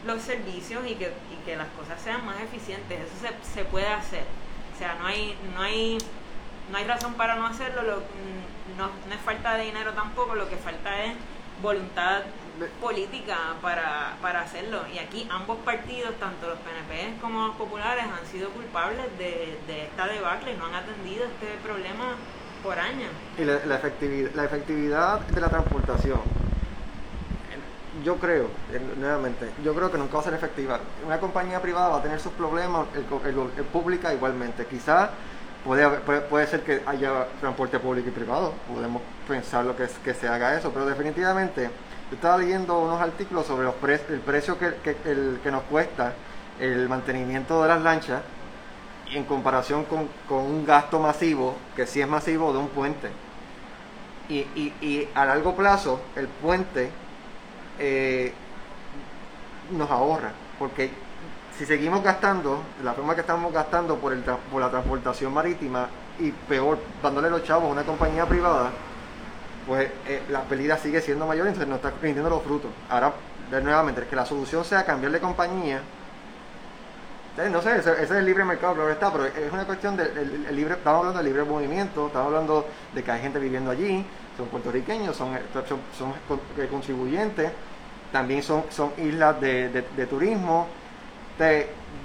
los 0.04 0.20
servicios 0.20 0.84
y 0.84 0.96
que, 0.96 1.12
y 1.30 1.44
que 1.44 1.56
las 1.56 1.68
cosas 1.68 2.02
sean 2.02 2.26
más 2.26 2.40
eficientes. 2.40 2.98
Eso 3.00 3.28
se, 3.28 3.54
se 3.54 3.64
puede 3.64 3.86
hacer. 3.86 4.24
O 4.74 4.78
sea, 4.78 4.96
no 4.96 5.06
hay, 5.06 5.36
no 5.54 5.62
hay, 5.62 5.98
no 6.72 6.78
hay 6.78 6.84
razón 6.84 7.14
para 7.14 7.36
no 7.36 7.46
hacerlo. 7.46 7.82
Lo, 7.82 8.02
no, 8.76 8.90
no 9.08 9.14
es 9.14 9.20
falta 9.20 9.54
de 9.54 9.66
dinero 9.66 9.92
tampoco, 9.92 10.34
lo 10.34 10.48
que 10.48 10.56
falta 10.56 11.04
es 11.04 11.14
voluntad 11.62 12.22
política 12.80 13.36
para, 13.60 14.16
para 14.20 14.42
hacerlo. 14.42 14.82
Y 14.92 14.98
aquí 14.98 15.28
ambos 15.30 15.58
partidos, 15.58 16.14
tanto 16.18 16.48
los 16.48 16.58
PNP 16.58 17.20
como 17.20 17.48
los 17.48 17.56
populares, 17.56 18.04
han 18.04 18.26
sido 18.26 18.50
culpables 18.50 19.06
de, 19.18 19.58
de 19.66 19.84
esta 19.84 20.06
debacle 20.06 20.52
y 20.52 20.56
no 20.56 20.66
han 20.66 20.74
atendido 20.74 21.24
este 21.24 21.46
problema 21.64 22.16
por 22.62 22.78
años. 22.78 23.10
Y 23.38 23.44
la, 23.44 23.74
efectividad, 23.74 24.30
la 24.34 24.44
efectividad 24.44 25.20
de 25.20 25.40
la 25.40 25.48
transportación, 25.48 26.20
yo 28.04 28.16
creo, 28.16 28.48
nuevamente, 28.98 29.50
yo 29.62 29.74
creo 29.74 29.90
que 29.90 29.98
nunca 29.98 30.14
va 30.14 30.20
a 30.20 30.24
ser 30.24 30.34
efectiva. 30.34 30.80
Una 31.04 31.20
compañía 31.20 31.60
privada 31.60 31.88
va 31.88 31.98
a 31.98 32.02
tener 32.02 32.20
sus 32.20 32.32
problemas, 32.32 32.86
el, 32.94 33.04
el, 33.28 33.64
pública 33.64 34.14
igualmente. 34.14 34.66
Quizás 34.66 35.10
Puede, 35.64 35.88
puede, 36.28 36.46
ser 36.48 36.62
que 36.62 36.82
haya 36.86 37.28
transporte 37.38 37.78
público 37.78 38.08
y 38.08 38.10
privado, 38.10 38.52
podemos 38.66 39.00
pensar 39.28 39.64
lo 39.64 39.76
que, 39.76 39.84
es, 39.84 39.92
que 40.02 40.12
se 40.12 40.26
haga 40.26 40.58
eso, 40.58 40.72
pero 40.72 40.86
definitivamente 40.86 41.70
yo 42.12 42.16
estaba 42.16 42.36
leyendo 42.36 42.78
unos 42.78 43.00
artículos 43.00 43.46
sobre 43.46 43.64
los 43.64 43.74
el 44.10 44.20
precio 44.20 44.58
que, 44.58 45.50
nos 45.50 45.62
cuesta 45.62 46.12
el 46.60 46.86
mantenimiento 46.86 47.62
de 47.62 47.68
las 47.68 47.80
lanchas 47.80 48.20
en 49.14 49.24
comparación 49.24 49.86
con, 49.86 50.10
un 50.28 50.66
gasto 50.66 51.00
masivo, 51.00 51.56
que 51.74 51.86
sí 51.86 52.02
es 52.02 52.06
masivo, 52.06 52.52
de 52.52 52.58
un 52.58 52.68
puente. 52.68 53.08
Y, 54.28 54.40
y, 54.54 54.74
y 54.82 55.08
a 55.14 55.24
largo 55.24 55.56
plazo 55.56 56.02
el 56.14 56.28
puente 56.28 56.90
eh, 57.78 58.34
nos 59.70 59.90
ahorra, 59.90 60.32
porque 60.58 60.90
si 61.56 61.64
seguimos 61.64 62.02
gastando, 62.02 62.60
la 62.84 62.92
forma 62.92 63.14
que 63.14 63.22
estamos 63.22 63.50
gastando 63.54 63.96
por, 63.96 64.12
el, 64.12 64.20
por 64.20 64.60
la 64.60 64.68
transportación 64.70 65.32
marítima 65.32 65.88
y 66.18 66.30
peor, 66.30 66.78
dándole 67.02 67.30
los 67.30 67.42
chavos 67.42 67.70
a 67.70 67.72
una 67.72 67.84
compañía 67.84 68.26
privada, 68.26 68.70
pues 69.66 69.90
eh, 70.06 70.22
la 70.30 70.42
pérdida 70.42 70.76
sigue 70.76 71.00
siendo 71.00 71.26
mayor 71.26 71.46
entonces 71.46 71.68
no 71.68 71.76
está 71.76 71.92
rindiendo 72.00 72.30
los 72.30 72.42
frutos. 72.42 72.70
Ahora, 72.90 73.12
nuevamente, 73.50 74.04
que 74.08 74.16
la 74.16 74.26
solución 74.26 74.64
sea 74.64 74.84
cambiar 74.84 75.12
de 75.12 75.20
compañía. 75.20 75.80
No 77.50 77.62
sé, 77.62 77.78
ese, 77.78 78.02
es 78.02 78.10
el 78.10 78.26
libre 78.26 78.44
mercado, 78.44 78.74
claro 78.74 78.90
está, 78.90 79.10
pero 79.10 79.24
es 79.24 79.50
una 79.50 79.64
cuestión 79.64 79.96
del 79.96 80.54
libre, 80.54 80.74
estamos 80.74 80.98
hablando 80.98 81.18
del 81.18 81.26
libre 81.26 81.44
movimiento, 81.44 82.08
estamos 82.08 82.26
hablando 82.26 82.66
de 82.94 83.02
que 83.02 83.10
hay 83.10 83.22
gente 83.22 83.38
viviendo 83.38 83.70
allí, 83.70 84.04
son 84.36 84.48
puertorriqueños, 84.48 85.16
son, 85.16 85.38
son, 85.66 85.78
son 85.96 86.12
contribuyentes, 86.70 87.50
también 88.12 88.42
son, 88.42 88.64
son 88.68 88.92
islas 88.98 89.40
de, 89.40 89.70
de 89.70 90.06
turismo, 90.06 90.66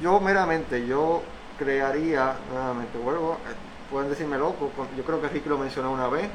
yo 0.01 0.19
meramente, 0.19 0.85
yo 0.85 1.21
crearía, 1.57 2.35
nuevamente, 2.51 2.97
vuelvo, 2.97 3.33
eh, 3.33 3.55
pueden 3.91 4.09
decirme 4.09 4.37
loco, 4.37 4.71
yo 4.95 5.03
creo 5.03 5.21
que 5.21 5.27
Ricky 5.29 5.49
lo 5.49 5.57
mencionó 5.57 5.91
una 5.91 6.07
vez. 6.07 6.29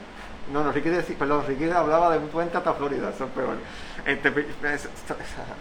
No, 0.51 0.65
no, 0.65 0.73
Ricky, 0.73 0.91
perdón, 1.15 1.47
Ricky 1.47 1.71
hablaba 1.71 2.13
de 2.13 2.19
un 2.19 2.29
puente 2.29 2.57
hasta 2.57 2.75
Florida, 2.75 3.11
eso 3.11 3.25
es 3.25 3.31
peor. 3.31 3.57
Este, 4.05 4.47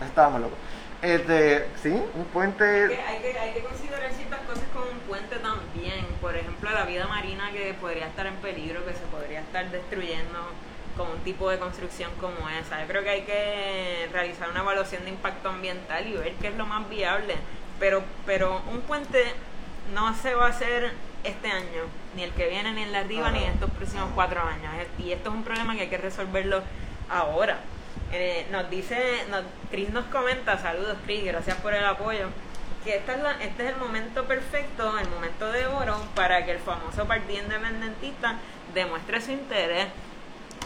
estábamos 0.05 0.41
locos. 0.41 0.57
Este, 1.01 1.67
sí, 1.81 1.89
un 1.89 2.25
puente... 2.25 2.63
Hay 2.63 3.21
que, 3.21 3.39
hay, 3.39 3.53
que, 3.53 3.63
considerar 3.63 4.11
ciertas 4.13 4.39
cosas 4.41 4.63
con 4.73 4.83
un 4.83 4.99
puente 5.07 5.37
también. 5.37 6.05
Por 6.19 6.35
ejemplo, 6.35 6.69
la 6.71 6.85
vida 6.85 7.07
marina 7.07 7.51
que 7.51 7.73
podría 7.75 8.07
estar 8.07 8.25
en 8.25 8.35
peligro, 8.35 8.85
que 8.85 8.93
se 8.93 9.05
podría 9.11 9.41
estar 9.41 9.69
destruyendo 9.71 10.39
con 10.97 11.09
un 11.09 11.19
tipo 11.19 11.49
de 11.49 11.57
construcción 11.57 12.11
como 12.19 12.49
esa. 12.49 12.81
Yo 12.81 12.87
creo 12.87 13.03
que 13.03 13.09
hay 13.09 13.21
que 13.21 14.09
realizar 14.11 14.49
una 14.49 14.61
evaluación 14.61 15.03
de 15.03 15.09
impacto 15.09 15.49
ambiental 15.49 16.07
y 16.07 16.13
ver 16.13 16.33
qué 16.33 16.49
es 16.49 16.55
lo 16.55 16.65
más 16.65 16.87
viable. 16.89 17.35
Pero, 17.79 18.03
pero 18.25 18.61
un 18.71 18.81
puente 18.81 19.23
no 19.93 20.13
se 20.15 20.35
va 20.35 20.47
a 20.47 20.49
hacer 20.49 20.91
este 21.23 21.51
año, 21.51 21.83
ni 22.15 22.23
el 22.23 22.31
que 22.31 22.47
viene, 22.47 22.71
ni 22.73 22.83
el 22.83 22.91
de 22.91 22.97
arriba, 22.97 23.31
ni 23.31 23.43
en 23.43 23.51
estos 23.51 23.69
próximos 23.71 24.09
cuatro 24.15 24.41
años. 24.41 24.71
Y 24.99 25.11
esto 25.11 25.29
es 25.29 25.35
un 25.35 25.43
problema 25.43 25.75
que 25.75 25.81
hay 25.81 25.89
que 25.89 25.97
resolverlo 25.97 26.61
ahora. 27.09 27.59
Eh, 28.11 28.45
nos 28.51 28.69
dice, 28.69 29.23
nos, 29.29 29.43
Chris 29.69 29.89
nos 29.89 30.05
comenta, 30.05 30.57
saludos 30.57 30.97
Chris, 31.05 31.23
gracias 31.23 31.57
por 31.57 31.73
el 31.73 31.85
apoyo, 31.85 32.27
que 32.83 32.97
esta 32.97 33.13
es 33.13 33.23
la, 33.23 33.31
este 33.41 33.63
es 33.63 33.73
el 33.73 33.77
momento 33.77 34.25
perfecto, 34.25 34.97
el 34.99 35.07
momento 35.09 35.51
de 35.51 35.65
oro 35.65 35.97
para 36.13 36.45
que 36.45 36.51
el 36.51 36.59
famoso 36.59 37.05
Partido 37.05 37.43
Independentista 37.43 38.35
demuestre 38.73 39.21
su 39.21 39.31
interés 39.31 39.87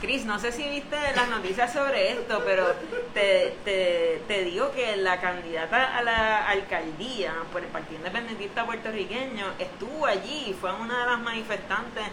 Cris, 0.05 0.23
no 0.23 0.37
sé 0.37 0.51
si 0.51 0.69
viste 0.69 0.95
las 1.15 1.27
noticias 1.29 1.73
sobre 1.73 2.11
esto, 2.11 2.43
pero 2.45 2.75
te, 3.15 3.55
te, 3.65 4.21
te, 4.27 4.43
digo 4.43 4.71
que 4.71 4.97
la 4.97 5.19
candidata 5.19 5.97
a 5.97 6.03
la 6.03 6.47
alcaldía 6.47 7.33
por 7.51 7.63
el 7.63 7.69
Partido 7.69 7.97
Independentista 7.97 8.67
puertorriqueño 8.67 9.53
estuvo 9.57 10.05
allí, 10.05 10.55
fue 10.61 10.71
una 10.73 10.99
de 10.99 11.05
las 11.07 11.19
manifestantes. 11.21 12.03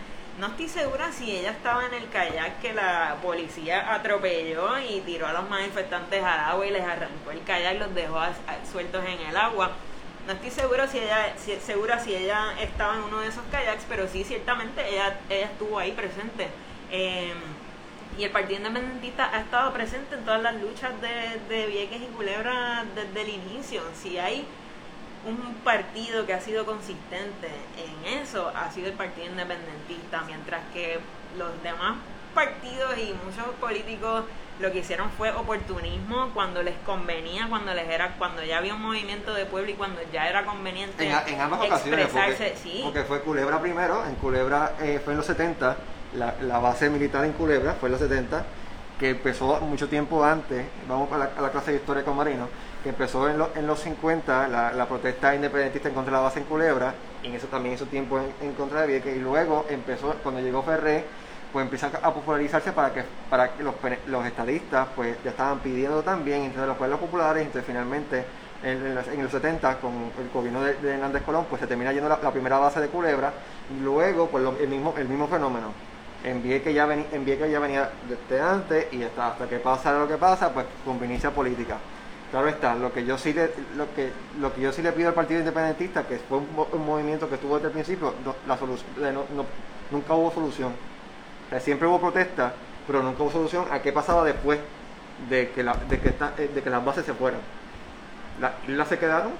No 0.41 0.47
estoy 0.47 0.71
segura 0.71 1.13
si 1.13 1.37
ella 1.37 1.51
estaba 1.51 1.85
en 1.85 1.93
el 1.93 2.09
kayak 2.09 2.63
que 2.63 2.73
la 2.73 3.19
policía 3.23 3.93
atropelló 3.93 4.79
y 4.79 5.01
tiró 5.01 5.27
a 5.27 5.35
los 5.35 5.51
manifestantes 5.51 6.25
al 6.25 6.41
agua 6.41 6.67
y 6.67 6.71
les 6.71 6.83
arrancó 6.83 7.31
el 7.31 7.43
kayak 7.45 7.75
y 7.75 7.79
los 7.79 7.95
dejó 7.95 8.21
sueltos 8.73 9.05
en 9.05 9.21
el 9.29 9.37
agua. 9.37 9.73
No 10.27 10.33
estoy 10.33 10.51
segura 10.51 10.87
si 10.87 10.99
ella 10.99 11.35
si, 11.37 11.57
segura 11.57 12.01
si 12.01 12.15
ella 12.15 12.55
estaba 12.59 12.95
en 12.95 13.03
uno 13.03 13.21
de 13.21 13.29
esos 13.29 13.45
kayaks, 13.51 13.85
pero 13.87 14.09
sí 14.09 14.25
ciertamente 14.25 14.81
ella, 14.89 15.21
ella 15.29 15.45
estuvo 15.45 15.79
ahí 15.79 15.93
presente. 15.93 16.49
Eh, 16.91 17.35
y 18.19 18.25
el 18.25 18.31
Partido 18.31 18.59
Independentista 18.59 19.31
ha 19.33 19.41
estado 19.41 19.73
presente 19.73 20.15
en 20.15 20.25
todas 20.25 20.43
las 20.43 20.55
luchas 20.61 20.93
de, 21.01 21.55
de 21.55 21.67
Vieques 21.67 22.03
y 22.03 22.07
Culebra 22.07 22.85
desde 22.95 23.23
el 23.23 23.29
inicio. 23.29 23.83
Si 23.95 24.19
hay 24.19 24.47
un 25.25 25.55
partido 25.65 26.27
que 26.27 26.35
ha 26.35 26.41
sido 26.41 26.67
consistente 26.67 27.49
en 27.79 28.21
eso, 28.21 28.53
ha 28.55 28.71
sido 28.71 28.89
el 28.89 28.95
Partido 28.95 29.29
Independentista, 29.29 30.23
mientras 30.27 30.63
que 30.73 30.99
los 31.39 31.63
demás 31.63 31.97
partidos 32.35 32.97
y 32.99 33.15
muchos 33.25 33.55
políticos 33.61 34.25
lo 34.61 34.71
que 34.73 34.79
hicieron 34.79 35.11
fue 35.11 35.31
oportunismo 35.33 36.31
cuando 36.35 36.63
les 36.63 36.77
convenía, 36.87 37.47
cuando 37.49 37.75
les 37.75 37.89
era, 37.89 38.17
cuando 38.17 38.43
ya 38.45 38.59
había 38.59 38.75
un 38.75 38.83
movimiento 38.83 39.35
de 39.35 39.47
pueblo 39.47 39.71
y 39.71 39.75
cuando 39.75 40.01
ya 40.13 40.29
era 40.29 40.45
conveniente 40.45 41.07
en, 41.07 41.41
ambas 41.41 41.61
ocasiones, 41.61 42.09
porque, 42.09 42.81
porque, 42.83 43.03
fue 43.05 43.21
Culebra 43.23 43.61
primero, 43.61 44.05
en 44.07 44.15
Culebra 44.17 44.77
eh, 44.81 45.01
fue 45.03 45.15
en 45.15 45.19
los 45.19 45.27
70, 45.27 45.77
la, 46.17 46.59
base 46.59 46.91
militar 46.91 47.25
en 47.25 47.33
Culebra 47.33 47.75
fue 47.75 47.89
en 47.89 47.93
los 47.93 48.01
70, 48.01 48.45
que 48.99 49.11
empezó 49.11 49.61
mucho 49.61 49.89
tiempo 49.89 50.25
antes, 50.25 50.67
vamos 50.89 51.11
a 51.13 51.19
la, 51.19 51.51
clase 51.51 51.73
de 51.73 51.79
historia 51.79 52.05
con 52.05 52.17
Marino, 52.17 52.49
que 52.83 52.91
empezó 52.91 53.29
en, 53.29 53.43
en 53.55 53.67
los 53.67 53.81
50, 53.81 54.49
la, 54.49 54.87
protesta 54.87 55.35
independentista 55.35 55.89
en 55.89 55.95
contra 55.95 56.13
de 56.13 56.19
la 56.19 56.25
base 56.25 56.41
en 56.41 56.45
Culebra, 56.47 56.95
y 57.23 57.29
en 57.29 57.35
eso 57.35 57.47
también 57.47 57.75
hizo 57.75 57.87
tiempo 57.87 58.21
en, 58.41 58.53
contra 58.55 58.83
de 58.83 58.87
Vieques, 58.87 59.17
y 59.17 59.21
luego 59.21 59.67
empezó, 59.69 60.15
cuando 60.23 60.41
llegó 60.41 60.63
Ferré, 60.63 61.05
pues 61.53 61.65
empieza 61.65 61.91
a 62.03 62.15
popularizarse 62.15 62.73
para 62.73 62.95
que 62.95 63.05
para 63.29 63.53
que 63.53 63.63
los, 63.63 63.75
los 64.07 64.25
estadistas 64.25 64.89
pues 64.97 65.23
ya 65.23 65.31
estaban 65.31 65.59
pidiendo 65.59 66.03
también, 66.03 66.43
entre 66.45 66.67
los 66.67 66.79
pueblos 66.79 66.99
populares, 66.99 67.43
entonces 67.45 67.67
finalmente 67.67 68.25
en, 68.63 68.95
los 68.95 69.31
70 69.31 69.79
con 69.79 69.93
el 69.93 70.31
gobierno 70.33 70.63
de, 70.63 70.95
Hernández 70.95 71.23
Colón 71.23 71.47
pues 71.49 71.61
se 71.61 71.67
termina 71.67 71.93
yendo 71.93 72.09
la, 72.09 72.31
primera 72.31 72.59
base 72.59 72.81
de 72.81 72.89
Culebra, 72.89 73.33
y 73.71 73.83
luego 73.83 74.29
pues 74.29 74.45
el, 74.61 74.69
mismo, 74.69 74.95
el 74.97 75.09
mismo 75.09 75.27
fenómeno. 75.29 75.73
En 76.25 76.43
que 76.43 76.73
ya, 76.73 76.87
venía, 76.87 77.07
en 77.11 77.27
ya 77.27 77.59
venía 77.59 77.91
desde 78.09 78.41
antes 78.41 78.93
y 78.93 79.03
hasta, 79.03 79.29
hasta 79.29 79.49
que 79.49 79.59
pasa 79.59 79.93
lo 79.99 80.07
que 80.07 80.17
pasa, 80.17 80.53
pues 80.53 80.67
conveniencia 80.85 81.31
política. 81.31 81.79
Claro 82.31 82.49
está, 82.49 82.75
lo 82.77 82.93
que 82.93 83.05
yo 83.05 83.19
sí 83.19 83.33
le, 83.33 83.51
lo 83.77 83.93
que, 83.95 84.11
lo 84.41 84.55
que 84.55 84.63
yo 84.63 84.73
sí 84.73 84.81
le 84.83 84.93
pido 84.93 85.09
al 85.09 85.15
Partido 85.15 85.41
Independentista, 85.41 86.07
que 86.07 86.17
fue 86.17 86.39
un, 86.39 86.87
movimiento 86.87 87.29
que 87.29 87.35
estuvo 87.35 87.57
desde 87.57 87.69
el 87.69 87.73
principio, 87.75 88.15
la 88.47 88.57
solución, 88.57 88.89
nunca 89.91 90.15
hubo 90.15 90.33
solución. 90.33 90.73
siempre 91.61 91.87
hubo 91.89 92.01
protesta, 92.01 92.55
pero 92.87 93.03
nunca 93.03 93.23
hubo 93.23 93.33
solución 93.33 93.67
a 93.71 93.83
qué 93.83 93.93
pasaba 93.93 94.25
después 94.25 94.61
de 95.29 95.51
que, 95.51 95.63
la, 95.63 95.75
de 95.75 96.01
que, 96.01 96.09
eh, 96.09 96.51
de 96.55 96.63
que 96.63 96.71
las 96.71 96.85
bases 96.85 97.05
se 97.05 97.13
fueran. 97.13 97.41
Las 98.69 98.89
se 98.89 98.99
quedaron 98.99 99.33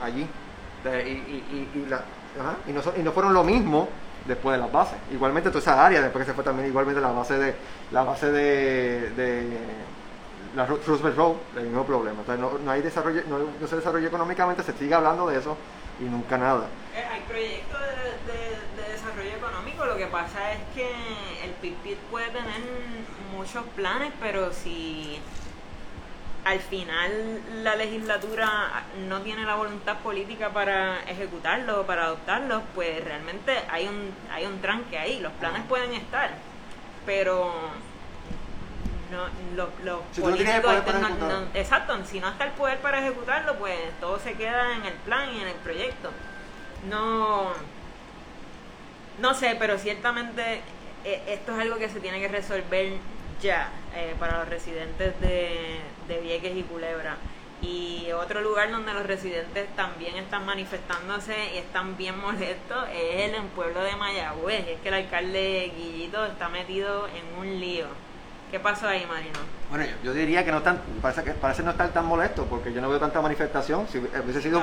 allí. 0.00 0.26
y, 0.84 1.10
y, 1.10 1.68
y, 1.74 1.86
la, 1.90 2.02
y, 2.66 2.72
no, 2.72 2.80
y 2.96 3.02
no 3.02 3.12
fueron 3.12 3.34
lo 3.34 3.44
mismo 3.44 3.88
después 4.28 4.56
de 4.56 4.62
las 4.62 4.70
bases. 4.70 4.98
Igualmente 5.10 5.50
toda 5.50 5.60
esa 5.60 5.84
área, 5.84 6.00
después 6.00 6.24
que 6.24 6.30
se 6.30 6.34
fue 6.34 6.44
también 6.44 6.68
igualmente 6.68 7.00
la 7.00 7.10
base 7.10 7.36
de 7.38 7.54
la 7.90 8.04
base 8.04 8.30
de 8.30 9.58
la 10.54 10.66
Roosevelt 10.66 11.16
Road, 11.16 11.36
el 11.56 11.64
mismo 11.64 11.84
problema. 11.84 12.22
no, 12.36 12.70
hay 12.70 12.82
desarrollo, 12.82 13.22
no, 13.28 13.66
se 13.66 13.76
desarrolla 13.76 14.08
económicamente, 14.08 14.62
se 14.62 14.72
sigue 14.72 14.94
hablando 14.94 15.26
de 15.26 15.38
eso 15.38 15.56
y 16.00 16.04
nunca 16.04 16.38
nada. 16.38 16.66
Eh, 16.94 17.04
hay 17.12 17.20
proyectos 17.22 17.80
de, 18.26 18.92
desarrollo 18.92 19.36
económico, 19.36 19.84
lo 19.84 19.96
que 19.96 20.06
pasa 20.06 20.52
es 20.52 20.58
que 20.74 20.90
el 21.44 21.52
PIB 21.60 21.96
puede 22.10 22.26
tener 22.30 22.60
muchos 23.36 23.64
planes, 23.76 24.12
pero 24.20 24.52
si 24.52 25.20
al 26.44 26.60
final 26.60 27.40
la 27.62 27.76
legislatura 27.76 28.84
no 29.08 29.20
tiene 29.20 29.44
la 29.44 29.54
voluntad 29.54 29.98
política 29.98 30.50
para 30.50 31.02
ejecutarlo, 31.02 31.86
para 31.86 32.04
adoptarlo, 32.04 32.62
pues 32.74 33.04
realmente 33.04 33.52
hay 33.70 33.86
un, 33.86 34.12
hay 34.32 34.46
un 34.46 34.60
tranque 34.60 34.98
ahí. 34.98 35.20
Los 35.20 35.32
planes 35.32 35.62
pueden 35.68 35.92
estar, 35.92 36.30
pero 37.04 37.52
no, 39.10 39.26
lo, 39.56 39.70
lo 39.84 40.02
políticos 40.20 40.74
exacto, 41.54 41.98
si 42.04 42.20
no 42.20 42.28
está 42.28 42.44
el 42.44 42.52
poder 42.52 42.78
para 42.78 43.00
ejecutarlo, 43.00 43.56
pues 43.56 43.78
todo 44.00 44.18
se 44.18 44.34
queda 44.34 44.76
en 44.76 44.84
el 44.84 44.94
plan 44.94 45.34
y 45.34 45.40
en 45.40 45.48
el 45.48 45.56
proyecto. 45.56 46.10
No, 46.88 47.52
no 49.20 49.34
sé, 49.34 49.56
pero 49.58 49.78
ciertamente 49.78 50.62
eh, 51.04 51.22
esto 51.26 51.52
es 51.54 51.60
algo 51.60 51.76
que 51.76 51.88
se 51.88 52.00
tiene 52.00 52.20
que 52.20 52.28
resolver 52.28 52.92
ya 53.42 53.68
eh, 53.94 54.14
para 54.18 54.38
los 54.38 54.48
residentes 54.48 55.20
de, 55.20 55.80
de 56.08 56.20
Vieques 56.20 56.56
y 56.56 56.62
Culebra. 56.62 57.16
Y 57.60 58.08
otro 58.12 58.40
lugar 58.40 58.70
donde 58.70 58.94
los 58.94 59.04
residentes 59.04 59.68
también 59.74 60.16
están 60.16 60.46
manifestándose 60.46 61.54
y 61.54 61.58
están 61.58 61.96
bien 61.96 62.18
molestos 62.18 62.84
es 62.92 63.28
en 63.28 63.34
el 63.34 63.42
pueblo 63.48 63.80
de 63.80 63.96
Mayagüez. 63.96 64.68
Es 64.68 64.80
que 64.80 64.88
el 64.88 64.94
alcalde 64.94 65.72
Guillito 65.76 66.24
está 66.24 66.48
metido 66.48 67.08
en 67.08 67.38
un 67.38 67.60
lío 67.60 67.86
¿Qué 68.50 68.58
pasó 68.58 68.88
ahí, 68.88 69.04
Marino? 69.06 69.38
Bueno, 69.68 69.84
yo, 70.02 70.14
diría 70.14 70.42
que 70.42 70.50
no 70.50 70.58
están, 70.58 70.80
parece 71.02 71.22
que 71.22 71.32
parece 71.32 71.62
no 71.62 71.72
estar 71.72 71.90
tan 71.90 72.06
molesto 72.06 72.46
porque 72.46 72.72
yo 72.72 72.80
no 72.80 72.88
veo 72.88 72.98
tanta 72.98 73.20
manifestación. 73.20 73.86
Si 73.88 73.98
hubiese 73.98 74.40
sido, 74.40 74.62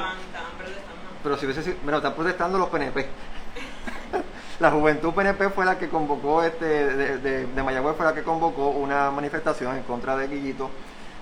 Pero 1.21 1.37
si 1.37 1.45
hubiese 1.45 1.61
sido, 1.61 1.77
bueno, 1.83 1.97
están 1.97 2.15
protestando 2.15 2.57
los 2.57 2.69
PNP. 2.69 3.05
la 4.59 4.71
juventud 4.71 5.13
PNP 5.13 5.49
fue 5.51 5.65
la 5.65 5.77
que 5.77 5.87
convocó, 5.87 6.41
este, 6.41 6.65
de, 6.65 7.45
de, 7.45 7.63
Mayagüez 7.63 7.95
fue 7.95 8.07
la 8.07 8.15
que 8.15 8.23
convocó 8.23 8.69
una 8.69 9.11
manifestación 9.11 9.77
en 9.77 9.83
contra 9.83 10.17
de 10.17 10.29
Guillito. 10.29 10.71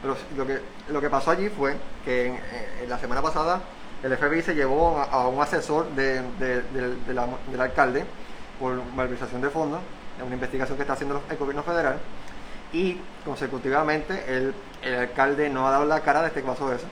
Pero 0.04 0.16
lo 0.38 0.46
que, 0.46 0.60
lo 0.90 1.02
que 1.02 1.10
pasó 1.10 1.32
allí 1.32 1.50
fue 1.50 1.76
que 2.06 2.38
la 2.88 3.00
semana 3.00 3.22
pasada 3.22 3.62
el 4.04 4.18
FBI 4.18 4.42
se 4.42 4.54
llevó 4.54 5.00
a, 5.00 5.28
un 5.30 5.42
asesor 5.42 5.90
de, 5.96 6.22
del 6.38 7.62
alcalde 7.62 8.04
por 8.60 8.76
malversación 8.96 9.42
de 9.42 9.50
fondos, 9.50 9.80
en 10.20 10.26
una 10.26 10.36
investigación 10.36 10.78
que 10.78 10.84
está 10.84 10.94
haciendo 10.94 11.24
el 11.30 11.38
gobierno 11.38 11.64
federal 11.64 11.98
y 12.74 12.98
consecutivamente 13.24 14.26
el, 14.28 14.54
el, 14.82 14.96
alcalde 14.96 15.50
no 15.50 15.68
ha 15.68 15.72
dado 15.72 15.86
la 15.86 16.02
cara 16.02 16.22
desde 16.22 16.42
que 16.42 16.48
pasó 16.48 16.74
eso. 16.74 16.86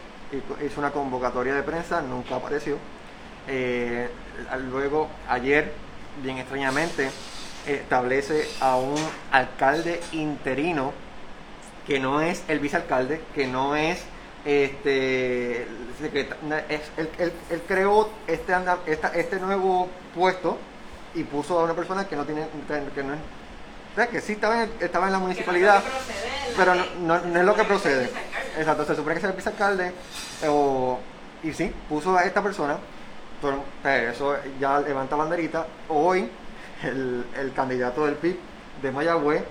Hizo 0.65 0.79
una 0.79 0.91
convocatoria 0.91 1.53
de 1.53 1.63
prensa, 1.63 2.01
nunca 2.01 2.37
apareció. 2.37 2.77
Eh, 3.47 4.09
luego, 4.71 5.09
ayer, 5.27 5.73
bien 6.23 6.37
extrañamente, 6.37 7.09
establece 7.67 8.47
a 8.61 8.77
un 8.77 8.95
alcalde 9.31 9.99
interino 10.13 10.93
que 11.85 11.99
no 11.99 12.21
es 12.21 12.43
el 12.47 12.59
vicealcalde, 12.59 13.21
que 13.33 13.47
no 13.47 13.75
es 13.75 14.03
este 14.45 15.61
es, 15.61 16.81
él, 16.97 17.61
creó 17.67 18.09
este, 18.27 18.53
este 19.15 19.39
nuevo 19.39 19.87
puesto 20.15 20.57
y 21.13 21.23
puso 21.23 21.59
a 21.59 21.63
una 21.63 21.73
persona 21.73 22.07
que 22.07 22.15
no 22.15 22.25
tiene 22.25 22.47
que 22.95 23.03
no 23.03 23.13
es 23.97 24.09
que 24.09 24.21
sí 24.21 24.33
estaba 24.33 24.63
en, 24.63 24.71
estaba 24.79 25.07
en 25.07 25.11
la 25.11 25.19
municipalidad, 25.19 25.83
pero 26.55 26.73
no, 26.75 27.19
no, 27.19 27.39
es 27.39 27.45
lo 27.45 27.53
que 27.53 27.65
procede. 27.65 28.09
Exacto, 28.57 28.85
se 28.85 28.95
supone 28.95 29.15
que 29.15 29.19
es 29.19 29.25
el 29.25 29.33
vicealcalde, 29.33 29.91
o, 30.47 30.97
y 31.43 31.51
sí, 31.51 31.73
puso 31.89 32.15
a 32.17 32.23
esta 32.23 32.41
persona, 32.41 32.77
pero 33.41 33.63
eh, 33.83 34.11
eso 34.13 34.35
ya 34.61 34.79
levanta 34.79 35.17
banderita. 35.17 35.67
Hoy, 35.89 36.29
el, 36.83 37.25
el 37.37 37.53
candidato 37.53 38.05
del 38.05 38.15
PIB 38.15 38.37
de 38.81 38.91
Mayagüez 38.91 39.43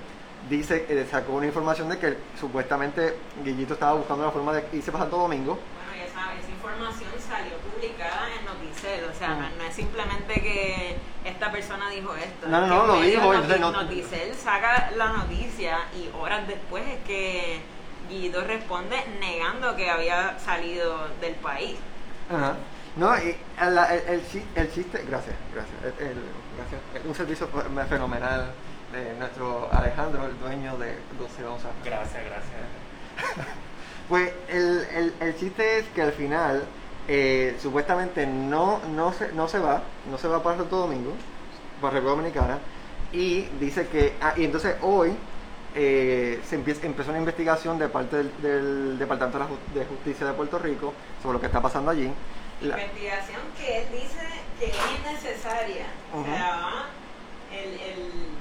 dice 0.51 0.85
que 0.85 1.07
sacó 1.07 1.35
una 1.35 1.47
información 1.47 1.89
de 1.89 1.99
que 1.99 2.17
supuestamente 2.39 3.17
Guillito 3.45 3.75
estaba 3.75 3.95
buscando 3.95 4.25
la 4.25 4.33
forma 4.33 4.53
de 4.53 4.65
irse 4.73 4.91
pasando 4.91 5.17
domingo. 5.17 5.59
Bueno, 5.87 6.05
esa, 6.05 6.35
esa 6.35 6.51
información 6.51 7.11
salió 7.27 7.57
publicada 7.59 8.29
en 8.37 8.45
Noticel, 8.45 9.05
o 9.05 9.15
sea, 9.15 9.29
mm. 9.31 9.59
no 9.59 9.65
es 9.65 9.75
simplemente 9.75 10.35
que 10.35 10.97
esta 11.25 11.53
persona 11.53 11.89
dijo 11.91 12.15
esto. 12.17 12.49
No, 12.49 12.67
no, 12.67 12.67
no, 12.67 12.87
lo 12.87 13.01
dijo. 13.01 13.33
Noticel 13.33 14.35
saca 14.35 14.91
la 14.97 15.13
noticia 15.13 15.79
y 15.97 16.11
horas 16.19 16.47
después 16.49 16.83
es 16.87 16.99
que 17.07 17.61
Guido 18.09 18.43
responde 18.43 18.97
negando 19.21 19.77
que 19.77 19.89
había 19.89 20.37
salido 20.41 21.07
del 21.21 21.37
país. 21.37 21.77
Ajá. 22.29 22.57
No, 22.97 23.17
y 23.17 23.37
el, 23.61 23.79
el, 23.79 24.23
el, 24.57 24.73
chiste, 24.73 25.05
gracias, 25.09 25.37
gracias, 25.55 25.77
gracias, 25.81 27.07
un 27.07 27.15
servicio 27.15 27.49
fenomenal 27.89 28.51
de 28.93 29.15
nuestro 29.19 29.69
Alejandro, 29.73 30.27
el 30.27 30.39
dueño 30.39 30.77
de 30.79 30.97
12 31.19 31.47
onzas. 31.47 31.71
Gracias, 31.85 32.25
gracias. 32.25 33.47
pues 34.09 34.33
el, 34.49 34.87
el, 34.95 35.15
el 35.21 35.37
chiste 35.37 35.79
es 35.79 35.87
que 35.89 36.03
al 36.03 36.13
final 36.13 36.65
eh, 37.09 37.57
supuestamente 37.61 38.27
no, 38.27 38.81
no, 38.95 39.13
se, 39.13 39.33
no 39.33 39.49
se 39.49 39.59
va, 39.59 39.83
no 40.11 40.19
se 40.19 40.29
va 40.29 40.43
para 40.43 40.59
Santo 40.59 40.77
Domingo, 40.77 41.13
para 41.81 41.95
República 41.95 42.17
Dominicana, 42.17 42.59
y 43.13 43.43
dice 43.59 43.89
que, 43.89 44.15
ah, 44.21 44.35
y 44.37 44.45
entonces 44.45 44.77
hoy 44.83 45.17
eh, 45.75 46.41
se 46.49 46.57
empieza, 46.57 46.87
empezó 46.87 47.11
una 47.11 47.19
investigación 47.19 47.79
de 47.79 47.89
parte 47.89 48.25
del, 48.43 48.99
Departamento 48.99 49.59
de 49.75 49.85
Justicia 49.87 50.27
de 50.27 50.33
Puerto 50.35 50.59
Rico 50.59 50.93
sobre 51.23 51.35
lo 51.35 51.41
que 51.41 51.47
está 51.47 51.61
pasando 51.61 51.91
allí. 51.91 52.13
Investigación 52.61 53.41
que 53.59 53.79
él 53.79 53.89
dice 53.93 54.21
que 54.59 54.67
es. 54.67 54.75
O 56.13 56.25
sea, 56.25 56.87
el 57.53 58.40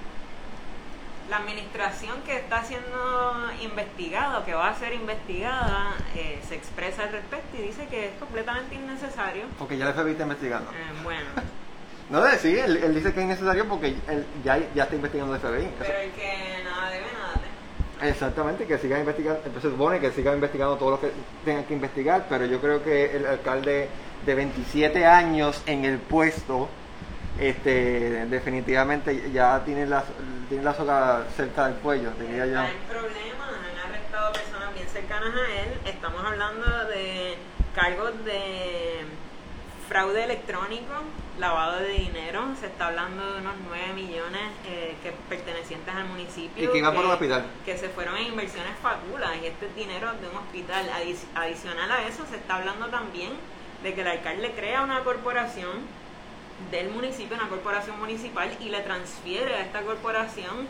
la 1.30 1.38
administración 1.38 2.22
que 2.26 2.38
está 2.38 2.64
siendo 2.64 3.52
investigada 3.62 4.40
o 4.40 4.46
que 4.46 4.54
va 4.54 4.70
a 4.70 4.76
ser 4.76 4.94
investigada 4.94 5.96
eh, 6.16 6.40
se 6.48 6.56
expresa 6.56 7.04
al 7.04 7.12
respecto 7.12 7.58
y 7.58 7.62
dice 7.62 7.86
que 7.88 8.08
es 8.08 8.14
completamente 8.20 8.76
innecesario. 8.76 9.44
Porque 9.58 9.78
ya 9.78 9.88
el 9.88 9.94
FBI 9.94 10.12
está 10.12 10.24
investigando. 10.24 10.72
Eh, 10.72 11.04
bueno. 11.04 11.30
no, 12.10 12.26
sí, 12.38 12.58
él, 12.58 12.78
él, 12.78 12.96
dice 12.96 13.14
que 13.14 13.20
es 13.20 13.26
innecesario 13.26 13.68
porque 13.68 13.88
él 13.88 14.26
ya, 14.44 14.58
ya 14.74 14.84
está 14.84 14.96
investigando 14.96 15.36
el 15.36 15.42
FBI. 15.42 15.70
Pero 15.80 16.00
el 16.00 16.12
que 16.12 16.64
nada 16.64 16.90
debe, 16.90 17.06
nada 17.14 17.34
teme. 17.34 18.10
Exactamente, 18.10 18.66
que 18.66 18.78
sigan 18.78 19.02
investigando, 19.02 19.42
se 19.62 19.70
supone 19.70 20.00
que 20.00 20.12
sigan 20.12 20.36
investigando 20.36 20.78
todo 20.78 20.92
lo 20.92 21.02
que 21.02 21.12
tengan 21.44 21.66
que 21.66 21.74
investigar, 21.74 22.26
pero 22.30 22.46
yo 22.46 22.60
creo 22.62 22.82
que 22.82 23.16
el 23.16 23.26
alcalde 23.26 23.90
de 24.26 24.36
27 24.36 25.06
años 25.06 25.62
en 25.66 25.86
el 25.86 25.98
puesto, 26.00 26.70
este, 27.38 28.26
definitivamente 28.26 29.32
ya 29.32 29.62
tiene 29.64 29.86
las 29.86 30.06
tiene 30.50 30.64
la 30.64 30.74
soga 30.74 31.26
cerca 31.36 31.68
del 31.68 31.76
cuello, 31.76 32.12
diría 32.20 32.46
yo. 32.48 32.60
En 32.60 32.78
problemas, 32.90 33.50
han 33.50 33.90
arrestado 33.92 34.34
personas 34.34 34.74
bien 34.74 34.88
cercanas 34.90 35.34
a 35.36 35.62
él. 35.62 35.70
Estamos 35.86 36.26
hablando 36.26 36.66
de 36.88 37.38
cargos 37.76 38.26
de 38.26 39.06
fraude 39.88 40.24
electrónico, 40.24 40.94
lavado 41.40 41.80
de 41.80 41.90
dinero. 41.90 42.46
Se 42.60 42.66
está 42.68 42.88
hablando 42.88 43.34
de 43.34 43.42
unos 43.42 43.54
9 43.68 43.94
millones 43.94 44.42
eh, 44.68 44.96
que 45.04 45.12
pertenecientes 45.30 45.94
al 45.96 46.06
municipio. 46.06 46.64
Y 46.64 46.68
que 46.72 46.78
iban 46.80 46.94
por 46.96 47.06
un 47.06 47.12
hospital. 47.12 47.46
Que 47.66 47.78
se 47.78 47.90
fueron 47.90 48.18
en 48.18 48.24
inversiones 48.28 48.74
faculas 48.82 49.32
y 49.42 49.46
este 49.48 49.68
es 49.68 49.76
dinero 49.76 50.12
de 50.20 50.28
un 50.30 50.38
hospital. 50.38 50.90
Adic- 50.90 51.26
adicional 51.36 51.92
a 51.92 52.08
eso, 52.08 52.26
se 52.30 52.36
está 52.38 52.56
hablando 52.58 52.88
también 52.88 53.32
de 53.84 53.94
que 53.94 54.02
el 54.02 54.08
alcalde 54.08 54.52
crea 54.52 54.82
una 54.82 55.00
corporación 55.04 55.99
del 56.72 56.90
municipio, 56.90 57.36
una 57.38 57.50
corporación 57.50 58.00
municipal, 58.00 58.50
y 58.60 58.70
le 58.70 58.82
transfiere 58.82 59.56
a 59.56 59.62
esta 59.62 59.82
corporación 59.82 60.68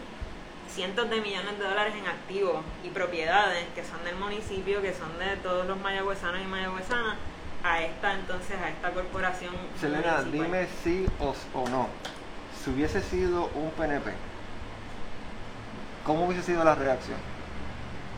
cientos 0.74 1.10
de 1.10 1.20
millones 1.22 1.58
de 1.58 1.66
dólares 1.66 1.94
en 1.96 2.08
activos 2.08 2.64
y 2.84 2.90
propiedades 2.90 3.66
que 3.76 3.84
son 3.84 4.04
del 4.06 4.16
municipio, 4.16 4.82
que 4.82 4.94
son 4.94 5.18
de 5.18 5.36
todos 5.38 5.66
los 5.68 5.80
mayagüezanos 5.80 6.42
y 6.42 6.46
mayagüezanas, 6.46 7.18
a 7.64 7.82
esta 7.82 8.14
entonces, 8.14 8.56
a 8.64 8.70
esta 8.70 8.92
corporación 8.92 9.54
Selena, 9.80 10.22
municipal. 10.22 10.32
dime 10.32 10.68
sí 10.84 11.06
o, 11.20 11.36
o 11.60 11.68
no. 11.70 11.88
Si 12.64 12.70
hubiese 12.70 13.02
sido 13.02 13.48
un 13.56 13.72
PNP, 13.72 14.12
¿cómo 16.06 16.26
hubiese 16.26 16.44
sido 16.44 16.64
la 16.64 16.76
reacción? 16.76 17.18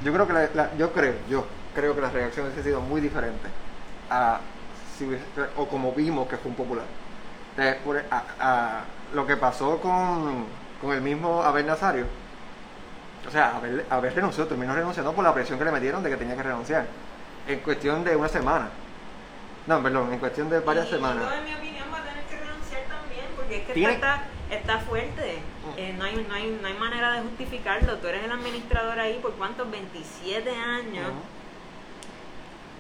Yo 0.04 0.14
creo 0.14 0.28
que 0.28 0.34
la, 0.34 0.50
la- 0.54 0.78
yo 0.78 0.92
creo, 0.92 1.16
yo 1.30 1.46
creo 1.74 1.96
que 1.96 2.02
la 2.02 2.10
reacción 2.10 2.46
hubiese 2.48 2.64
sido 2.64 2.82
muy 2.82 3.02
diferente 3.02 3.48
a 4.10 4.42
si 4.98 5.06
hubiese- 5.06 5.24
o 5.56 5.68
como 5.68 5.92
vimos 5.94 6.28
que 6.28 6.38
fue 6.38 6.50
un 6.52 6.58
popular. 6.58 6.86
Eh, 7.62 7.80
por- 7.86 8.04
a, 8.10 8.24
a 8.40 8.82
lo 9.14 9.28
que 9.28 9.38
pasó 9.38 9.80
con, 9.80 10.46
con 10.82 10.94
el 10.94 11.02
mismo 11.02 11.44
Abel 11.44 11.68
Nazario. 11.68 12.06
O 13.28 13.30
sea, 13.30 13.56
Abel, 13.58 13.86
Abel 13.88 14.16
renunció, 14.16 14.48
terminó 14.48 14.74
renunciando 14.74 15.14
por 15.14 15.24
la 15.24 15.32
presión 15.32 15.60
que 15.60 15.66
le 15.66 15.72
metieron 15.72 16.02
de 16.02 16.10
que 16.10 16.18
tenía 16.18 16.36
que 16.36 16.42
renunciar. 16.42 16.88
En 17.48 17.60
cuestión 17.60 18.04
de 18.04 18.16
una 18.16 18.28
semana. 18.30 18.70
No, 19.68 19.82
perdón, 19.84 20.12
en 20.12 20.18
cuestión 20.18 20.50
de 20.50 20.60
varias 20.60 20.88
y, 20.88 20.90
semanas. 20.92 21.24
Y 21.32 21.38
en 21.38 21.46
mi 21.46 21.54
opinión 21.54 21.86
va 21.94 22.00
a 22.00 22.04
tener 22.04 22.24
que 22.26 22.38
renunciar 22.40 22.82
también, 22.90 23.26
porque 23.36 23.58
es 23.58 23.68
que 23.68 23.74
Tiene- 23.74 23.94
está, 23.94 24.24
está 24.50 24.80
fuerte. 24.80 25.44
Eh, 25.78 25.96
no, 26.00 26.06
hay, 26.06 26.26
no, 26.28 26.34
hay, 26.34 26.58
no 26.60 26.68
hay 26.68 26.74
manera 26.80 27.12
de 27.14 27.22
justificarlo. 27.22 27.98
Tú 27.98 28.08
eres 28.08 28.24
el 28.24 28.32
administrador 28.32 29.00
ahí 29.00 29.20
por 29.22 29.34
cuántos, 29.34 29.70
27 29.70 30.50
años. 30.50 31.12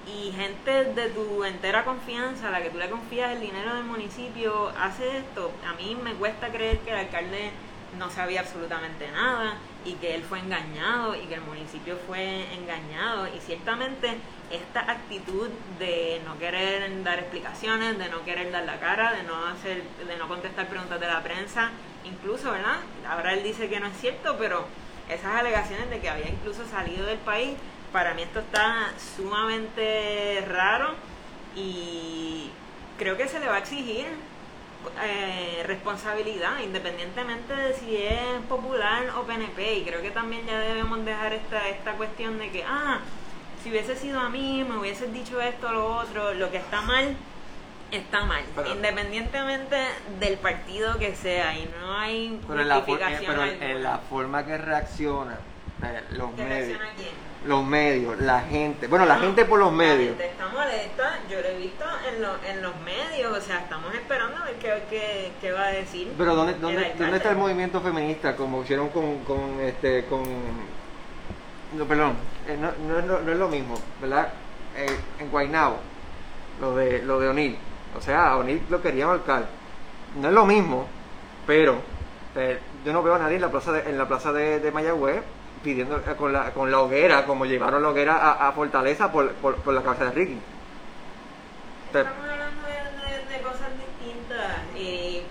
Y 0.08 0.32
gente 0.32 0.86
de 0.86 1.10
tu 1.10 1.44
entera 1.44 1.84
confianza, 1.84 2.48
a 2.48 2.52
la 2.52 2.62
que 2.62 2.70
tú 2.70 2.78
le 2.78 2.90
confías 2.90 3.32
el 3.34 3.42
dinero 3.42 3.76
del 3.76 3.84
municipio, 3.84 4.72
hace 4.80 5.18
esto, 5.20 5.52
a 5.68 5.74
mí 5.74 5.98
me 6.02 6.14
cuesta 6.14 6.50
creer 6.50 6.80
que 6.80 6.92
el 6.92 6.98
alcalde 6.98 7.52
no 7.98 8.10
sabía 8.10 8.42
absolutamente 8.42 9.10
nada 9.12 9.58
y 9.84 9.94
que 9.94 10.16
él 10.16 10.24
fue 10.24 10.40
engañado 10.40 11.16
y 11.16 11.26
que 11.28 11.36
el 11.36 11.42
municipio 11.42 11.98
fue 12.08 12.46
engañado 12.54 13.28
y 13.28 13.40
ciertamente 13.40 14.18
esta 14.50 14.80
actitud 14.92 15.50
de 15.80 16.22
no 16.26 16.38
querer 16.38 17.04
dar 17.04 17.20
explicaciones, 17.20 17.98
de 17.98 18.10
no 18.10 18.24
querer 18.24 18.52
dar 18.52 18.64
la 18.64 18.80
cara, 18.80 19.14
de 19.14 19.24
no 19.24 19.46
hacer, 19.48 19.84
de 20.08 20.18
no 20.18 20.28
contestar 20.28 20.68
preguntas 20.68 21.00
de 21.00 21.08
la 21.08 21.22
prensa, 21.24 21.72
incluso, 22.04 22.52
¿verdad? 22.52 22.78
Ahora 23.08 23.34
él 23.34 23.44
dice 23.44 23.70
que 23.70 23.80
no 23.80 23.88
es 23.88 23.98
cierto, 23.98 24.38
pero 24.38 24.66
esas 25.10 25.36
alegaciones 25.36 25.90
de 25.90 26.00
que 26.00 26.10
había 26.10 26.30
incluso 26.30 26.66
salido 26.66 27.06
del 27.06 27.20
país, 27.20 27.56
para 27.92 28.14
mí 28.14 28.22
esto 28.24 28.40
está 28.40 28.92
sumamente 29.16 30.44
raro 30.48 30.92
y 31.56 32.50
creo 32.98 33.18
que 33.18 33.28
se 33.28 33.40
le 33.40 33.48
va 33.48 33.56
a 33.56 33.60
exigir 33.60 34.06
eh, 35.04 35.64
responsabilidad 35.68 36.60
independientemente 36.64 37.56
de 37.56 37.74
si 37.74 37.98
es 37.98 38.42
popular 38.50 39.04
o 39.18 39.24
PNP 39.24 39.78
y 39.80 39.84
creo 39.84 40.02
que 40.02 40.12
también 40.12 40.46
ya 40.46 40.60
debemos 40.60 41.04
dejar 41.06 41.34
esta, 41.34 41.68
esta 41.70 41.92
cuestión 41.94 42.40
de 42.40 42.50
que, 42.52 42.64
ah, 42.64 43.00
si 43.64 43.70
hubiese 43.70 43.96
sido 43.96 44.20
a 44.20 44.30
mí, 44.30 44.66
me 44.68 44.78
hubieses 44.78 45.14
dicho 45.14 45.40
esto 45.42 45.68
o 45.68 45.72
lo 45.72 45.96
otro, 45.98 46.34
lo 46.34 46.50
que 46.50 46.58
está 46.58 46.82
mal 46.82 47.16
está 47.92 48.24
mal, 48.24 48.42
Pero- 48.56 48.70
independientemente 48.72 49.76
del 50.20 50.38
partido 50.38 50.98
que 50.98 51.14
sea 51.14 51.54
y 51.58 51.70
no 51.82 51.94
hay 51.94 52.40
Pero, 52.48 52.62
en 52.62 52.70
la, 52.70 52.76
for- 52.82 52.84
eh, 52.84 52.92
justificación 53.04 53.32
pero 53.34 53.42
alguna. 53.44 53.66
en 53.70 53.84
la 53.84 53.98
forma 53.98 54.46
que 54.46 54.58
reacciona 54.58 55.38
los 56.12 56.32
¿Qué 56.36 56.44
medios, 56.44 56.80
los 57.46 57.66
medios, 57.66 58.20
la 58.20 58.42
gente, 58.42 58.88
bueno, 58.88 59.06
la 59.06 59.16
No, 59.16 59.22
gente 59.22 59.46
por 59.46 59.60
los 59.60 59.72
La 59.72 59.78
medios. 59.78 60.10
gente 60.18 60.26
está 60.28 60.48
molesta, 60.50 61.20
yo 61.30 61.42
lo 61.42 61.48
he 61.48 61.58
visto 61.58 61.84
en, 62.08 62.22
lo- 62.22 62.44
en 62.48 62.62
los 62.62 62.74
medios, 62.82 63.36
o 63.38 63.42
sea, 63.42 63.60
estamos 63.62 63.94
esperando 63.96 64.38
a 64.38 64.46
ver 64.46 64.56
qué, 64.56 64.84
qué, 64.90 65.32
qué 65.42 65.52
va 65.52 65.66
a 65.68 65.72
decir. 65.72 66.14
Pero 66.18 66.36
¿dónde, 66.36 66.54
dónde, 66.56 66.78
alcalde. 66.78 67.04
¿dónde 67.04 67.18
está 67.18 67.30
el 67.32 67.38
movimiento 67.38 67.82
feminista 67.82 68.36
como 68.36 68.62
hicieron 68.64 68.90
con, 68.90 69.20
con 69.24 69.60
este 69.62 70.06
con 70.06 70.24
no 71.78 71.86
perdón 71.86 72.14
eh, 72.48 72.58
no, 72.60 72.72
no, 72.88 73.00
es 73.00 73.06
lo, 73.06 73.22
no 73.22 73.32
es 73.32 73.38
lo 73.38 73.48
mismo 73.48 73.76
verdad 74.02 74.30
Eh, 74.76 74.88
en 75.20 75.30
Guaynabo 75.32 75.78
lo 76.62 76.76
de 76.76 77.02
lo 77.04 77.20
de 77.20 77.28
O'Neill 77.30 77.58
o 77.98 78.02
sea 78.02 78.28
a 78.32 78.38
O'Neill 78.38 78.62
lo 78.70 78.82
querían 78.82 79.10
ahorcar. 79.10 79.46
No 80.16 80.28
es 80.28 80.34
lo 80.34 80.46
mismo 80.46 80.86
pero 81.48 81.76
eh, 82.36 82.60
yo 82.86 82.94
no 82.94 83.02
veo 83.04 83.16
a 83.16 83.20
nadie 83.20 83.36
en 83.36 83.42
la 83.42 83.50
plaza 83.52 83.72
de, 83.72 83.90
en 83.90 83.98
la 83.98 84.08
plaza 84.08 84.32
de, 84.32 84.60
de 84.60 84.72
Mayagüez 84.72 85.22
pidiendo 85.64 85.98
eh, 85.98 86.16
con 86.18 86.34
la 86.34 86.52
con 86.52 86.72
la 86.72 86.80
hoguera 86.80 87.26
como 87.26 87.46
llevaron 87.46 87.82
la 87.84 87.90
hoguera 87.90 88.16
a, 88.18 88.48
a 88.48 88.52
Fortaleza 88.54 89.12
por, 89.12 89.32
por, 89.34 89.56
por 89.58 89.74
la 89.74 89.82
cabeza 89.82 90.06
de 90.06 90.12
Ricky 90.12 90.38
Estamos 91.88 92.12
hablando 92.30 92.62
de, 92.68 93.28
de- 93.28 93.38
de 93.38 93.42
cosas 93.44 93.68
distintas. 93.78 94.58
Y 94.78 95.22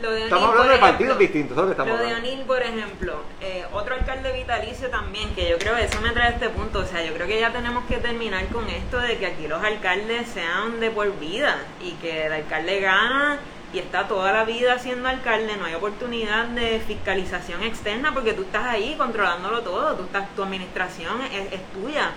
lo 0.00 0.10
de 0.12 0.24
estamos 0.24 0.50
hablando 0.50 0.72
de 0.72 0.78
partidos 0.78 1.16
ejemplo, 1.16 1.18
distintos 1.18 1.56
lo 1.56 1.64
que 1.66 1.70
estamos 1.72 1.98
Lo 1.98 2.06
de 2.06 2.14
O'Neill, 2.14 2.40
por 2.46 2.62
ejemplo, 2.62 3.16
eh, 3.40 3.64
otro 3.72 3.94
alcalde 3.94 4.32
vitalicio 4.32 4.90
también, 4.90 5.34
que 5.34 5.48
yo 5.50 5.58
creo 5.58 5.74
que 5.76 5.84
eso 5.84 6.00
me 6.00 6.10
trae 6.10 6.28
a 6.28 6.30
este 6.30 6.48
punto, 6.50 6.80
o 6.80 6.84
sea, 6.86 7.04
yo 7.04 7.12
creo 7.14 7.26
que 7.26 7.40
ya 7.40 7.52
tenemos 7.52 7.84
que 7.86 7.96
terminar 7.96 8.46
con 8.48 8.68
esto 8.68 8.98
de 8.98 9.18
que 9.18 9.26
aquí 9.26 9.48
los 9.48 9.62
alcaldes 9.64 10.28
sean 10.28 10.78
de 10.80 10.90
por 10.90 11.18
vida 11.18 11.56
y 11.82 11.92
que 11.94 12.26
el 12.26 12.32
alcalde 12.32 12.80
gana 12.80 13.38
y 13.74 13.78
está 13.80 14.06
toda 14.06 14.32
la 14.32 14.44
vida 14.44 14.78
siendo 14.78 15.08
alcalde, 15.08 15.56
no 15.56 15.64
hay 15.66 15.74
oportunidad 15.74 16.44
de 16.46 16.80
fiscalización 16.86 17.62
externa 17.64 18.14
porque 18.14 18.32
tú 18.32 18.42
estás 18.42 18.64
ahí 18.66 18.94
controlándolo 18.96 19.62
todo, 19.62 19.94
tú 19.96 20.04
estás, 20.04 20.32
tu 20.36 20.42
administración 20.44 21.20
es, 21.22 21.60
tuya. 21.72 22.12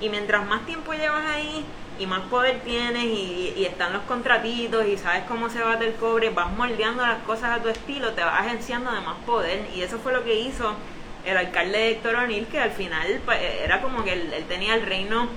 Y 0.00 0.08
mientras 0.08 0.46
más 0.46 0.64
tiempo 0.64 0.92
llevas 0.94 1.24
ahí 1.26 1.64
y 1.98 2.06
más 2.06 2.22
poder 2.22 2.60
tienes 2.64 3.04
y, 3.04 3.52
y 3.56 3.64
están 3.66 3.92
los 3.92 4.02
contratitos 4.02 4.86
y 4.86 4.96
sabes 4.96 5.24
cómo 5.28 5.50
se 5.50 5.60
bate 5.60 5.86
el 5.86 5.94
cobre, 5.94 6.30
vas 6.30 6.50
moldeando 6.50 7.04
las 7.06 7.18
cosas 7.24 7.58
a 7.58 7.62
tu 7.62 7.68
estilo, 7.68 8.12
te 8.12 8.24
vas 8.24 8.40
agenciando 8.40 8.90
de 8.90 9.00
más 9.02 9.16
poder. 9.26 9.66
Y 9.76 9.82
eso 9.82 9.98
fue 9.98 10.12
lo 10.12 10.24
que 10.24 10.40
hizo 10.40 10.74
el 11.26 11.36
alcalde 11.36 11.90
Héctor 11.90 12.16
O'Neill 12.16 12.46
que 12.46 12.58
al 12.58 12.72
final 12.72 13.20
pa- 13.24 13.38
era 13.38 13.80
como 13.82 14.02
que 14.02 14.14
él, 14.14 14.32
él 14.32 14.44
tenía 14.48 14.74
el 14.74 14.82
reino 14.86 15.28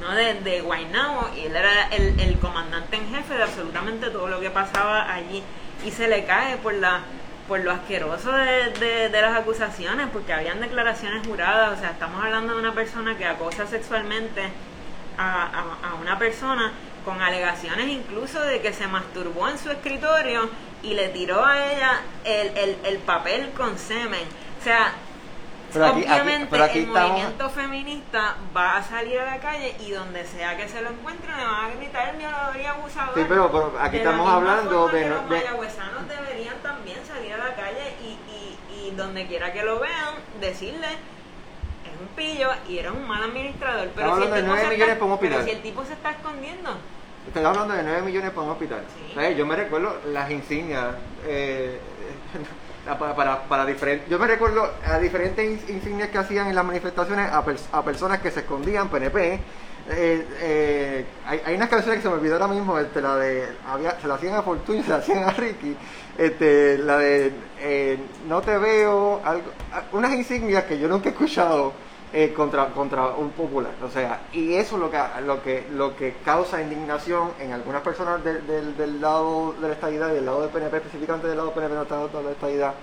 no 0.00 0.14
de, 0.14 0.34
de 0.40 0.60
Guaynabo 0.62 1.30
y 1.36 1.46
él 1.46 1.56
era 1.56 1.88
el, 1.88 2.18
el 2.18 2.38
comandante 2.38 2.96
en 2.96 3.08
jefe 3.14 3.34
de 3.34 3.42
absolutamente 3.42 4.10
todo 4.10 4.28
lo 4.28 4.40
que 4.40 4.50
pasaba 4.50 5.12
allí. 5.12 5.42
Y 5.84 5.90
se 5.90 6.08
le 6.08 6.24
cae 6.24 6.56
por 6.58 6.74
la 6.74 7.00
por 7.48 7.58
lo 7.60 7.72
asqueroso 7.72 8.30
de, 8.30 9.08
de- 9.08 9.20
las 9.20 9.36
acusaciones 9.36 10.06
porque 10.12 10.32
habían 10.32 10.60
declaraciones 10.60 11.26
juradas. 11.26 11.76
O 11.76 11.80
sea 11.80 11.90
estamos 11.90 12.22
hablando 12.24 12.54
de 12.54 12.60
una 12.60 12.72
persona 12.74 13.16
que 13.18 13.26
acosa 13.26 13.66
sexualmente 13.66 14.42
a, 15.18 15.42
a- 15.44 15.90
a 15.90 15.94
una 15.94 16.18
persona 16.18 16.72
con 17.04 17.20
alegaciones 17.20 17.88
incluso 17.88 18.40
de 18.42 18.60
que 18.60 18.72
se 18.72 18.86
masturbó 18.86 19.48
en 19.48 19.58
su 19.58 19.70
escritorio 19.70 20.48
y 20.82 20.94
le 20.94 21.08
tiró 21.08 21.44
a 21.44 21.72
ella 21.72 22.00
el, 22.24 22.56
el, 22.56 22.76
el 22.84 22.98
papel 22.98 23.50
con 23.56 23.76
semen. 23.78 24.22
O 24.60 24.62
sea 24.64 24.92
Pero 25.72 25.86
aquí- 25.86 26.00
aquí- 26.00 26.10
obviamente 26.12 26.46
pero 26.50 26.64
aquí 26.64 26.78
el 26.78 26.84
estamos- 26.86 27.10
movimiento 27.10 27.50
feminista 27.50 28.36
va 28.56 28.76
a 28.76 28.82
salir 28.82 29.18
a 29.20 29.24
la 29.24 29.38
calle 29.40 29.76
y 29.80 29.90
donde 29.92 30.24
sea 30.26 30.56
que 30.56 30.68
se 30.68 30.80
lo 30.82 30.90
encuentren 30.90 31.36
le 31.36 31.44
van 31.44 31.64
a 31.70 31.74
gritar 31.74 32.16
violador 32.16 32.56
y 32.56 32.64
abusador. 32.66 33.14
Sí, 33.14 33.24
pero- 33.28 33.50
pero 33.52 33.72
aquí 33.80 33.96
De 33.98 34.02
estamos 34.04 34.28
hablando 34.28 34.88
de 34.88 35.08
Los 35.08 35.28
de- 35.28 35.36
mayagüezanos 35.36 36.08
deberían 36.08 36.56
también 36.62 36.98
salir 37.06 37.32
a 37.34 37.38
la 37.38 37.54
calle 37.54 37.94
y, 38.02 38.18
y, 38.74 38.88
y 38.88 38.90
donde 38.96 39.26
quiera 39.26 39.52
que 39.52 39.62
lo 39.62 39.78
vean, 39.80 40.14
decirle 40.40 40.86
es 40.88 42.00
un 42.00 42.08
pillo 42.16 42.50
y 42.68 42.78
eres 42.78 42.90
un 42.92 43.06
mal 43.06 43.22
administrador. 43.22 43.88
Pero 43.94 44.16
si, 44.16 44.22
el 44.24 44.30
de 44.30 44.36
tipo 44.36 44.46
9 44.48 44.60
se 44.62 44.68
millones 44.70 44.94
está, 44.94 45.18
pero 45.20 45.44
si 45.44 45.50
el 45.50 45.62
tipo 45.62 45.84
se 45.84 45.92
está 45.94 46.10
escondiendo, 46.10 46.76
Estoy 47.26 47.44
hablando 47.44 47.74
de 47.74 47.82
9 47.82 48.02
millones 48.02 48.30
para 48.30 48.42
un 48.46 48.50
hospital. 48.52 48.82
Sí. 48.96 49.12
¿Sabes? 49.14 49.36
Yo 49.36 49.44
me 49.46 49.54
recuerdo 49.54 50.00
las 50.06 50.30
insignias 50.30 50.94
eh, 51.26 51.78
para, 52.98 53.14
para, 53.14 53.42
para 53.44 53.66
diferentes. 53.66 54.08
Yo 54.08 54.18
me 54.18 54.26
recuerdo 54.26 54.70
a 54.86 54.98
diferentes 54.98 55.44
ins- 55.44 55.68
insignias 55.70 56.08
que 56.10 56.18
hacían 56.18 56.46
en 56.48 56.54
las 56.54 56.64
manifestaciones 56.64 57.30
a, 57.30 57.44
pers- 57.44 57.66
a 57.72 57.82
personas 57.84 58.20
que 58.20 58.30
se 58.30 58.40
escondían, 58.40 58.88
PNP. 58.88 59.40
Eh, 59.92 60.26
eh, 60.40 61.06
hay, 61.26 61.40
hay 61.44 61.54
unas 61.56 61.68
canciones 61.68 61.96
que 61.98 62.02
se 62.02 62.08
me 62.08 62.14
olvidó 62.14 62.34
ahora 62.34 62.48
mismo, 62.48 62.78
este, 62.78 63.00
la 63.00 63.16
de, 63.16 63.48
había, 63.66 63.98
se 64.00 64.06
la 64.06 64.14
hacían 64.14 64.34
a 64.34 64.42
Fortuny, 64.42 64.82
se 64.84 64.90
la 64.90 64.96
hacían 64.96 65.24
a 65.24 65.30
Ricky, 65.30 65.76
este, 66.18 66.78
la 66.78 66.98
de 66.98 67.32
eh, 67.60 67.98
No 68.28 68.40
te 68.42 68.56
veo, 68.58 69.20
algo, 69.24 69.50
a- 69.72 69.84
unas 69.96 70.12
insignias 70.12 70.64
que 70.64 70.78
yo 70.78 70.86
nunca 70.86 71.08
he 71.08 71.12
escuchado 71.12 71.72
eh, 72.12 72.32
contra, 72.32 72.66
contra 72.70 73.08
un 73.10 73.30
popular. 73.30 73.72
O 73.84 73.88
sea, 73.88 74.22
y 74.32 74.54
eso 74.54 74.74
es 74.74 74.80
lo 74.80 74.90
que, 74.90 74.98
lo 75.24 75.42
que, 75.42 75.66
lo 75.72 75.96
que 75.96 76.14
causa 76.24 76.60
indignación 76.60 77.30
en 77.38 77.52
algunas 77.52 77.82
personas 77.82 78.24
del, 78.24 78.44
del, 78.46 78.76
del 78.76 79.00
lado 79.00 79.54
de 79.60 79.68
la 79.68 79.74
estadidad 79.74 80.08
del 80.08 80.26
lado 80.26 80.42
del 80.42 80.50
PNP, 80.50 80.78
específicamente 80.78 81.28
del 81.28 81.36
lado 81.36 81.50
del 81.50 81.56
PNP, 81.56 81.74
no 81.74 81.82
está 81.82 82.18
de 82.18 82.24
la 82.24 82.30
estadidad, 82.32 82.74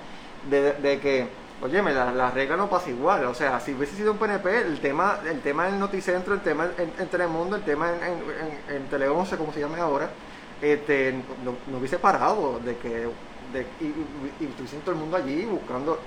de, 0.49 0.99
que, 1.01 1.27
oye, 1.61 1.81
la, 1.81 2.13
la 2.13 2.31
regla 2.31 2.55
no 2.55 2.69
pasa 2.69 2.89
igual. 2.89 3.25
O 3.25 3.33
sea, 3.33 3.59
si 3.59 3.73
hubiese 3.73 3.97
sido 3.97 4.13
un 4.13 4.17
PNP, 4.17 4.61
el 4.61 4.79
tema, 4.79 5.19
el 5.29 5.41
tema 5.41 5.67
en 5.67 5.77
Noticentro, 5.77 6.33
el 6.33 6.41
tema 6.41 6.69
en, 6.77 6.93
en 6.97 7.07
Telemundo, 7.09 7.57
el 7.57 7.63
tema 7.63 7.89
en, 7.89 8.03
en, 8.03 8.75
en, 8.77 8.87
Tele 8.87 9.09
11, 9.09 9.35
como 9.35 9.51
se 9.51 9.59
llame 9.59 9.81
ahora, 9.81 10.09
este, 10.61 11.21
no, 11.43 11.77
hubiese 11.77 11.99
parado 11.99 12.59
de 12.63 12.77
que 12.77 13.09
de, 13.53 13.61
y, 13.81 13.85
y, 13.85 14.45
y 14.45 14.79
todo 14.83 14.91
el 14.91 14.97
mundo 14.97 15.17
allí 15.17 15.43
buscando. 15.43 15.99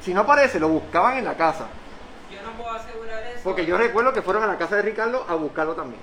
Si 0.00 0.14
no 0.14 0.20
aparece, 0.20 0.60
lo 0.60 0.68
buscaban 0.68 1.18
en 1.18 1.24
la 1.24 1.36
casa. 1.36 1.66
Yo 2.48 2.54
no 2.54 2.62
puedo 2.62 2.70
asegurar 2.70 3.22
eso. 3.24 3.40
Porque 3.44 3.66
yo 3.66 3.76
recuerdo 3.76 4.12
que 4.12 4.22
fueron 4.22 4.42
a 4.42 4.46
la 4.46 4.58
casa 4.58 4.76
de 4.76 4.82
Ricardo 4.82 5.24
a 5.28 5.34
buscarlo 5.34 5.74
también. 5.74 6.00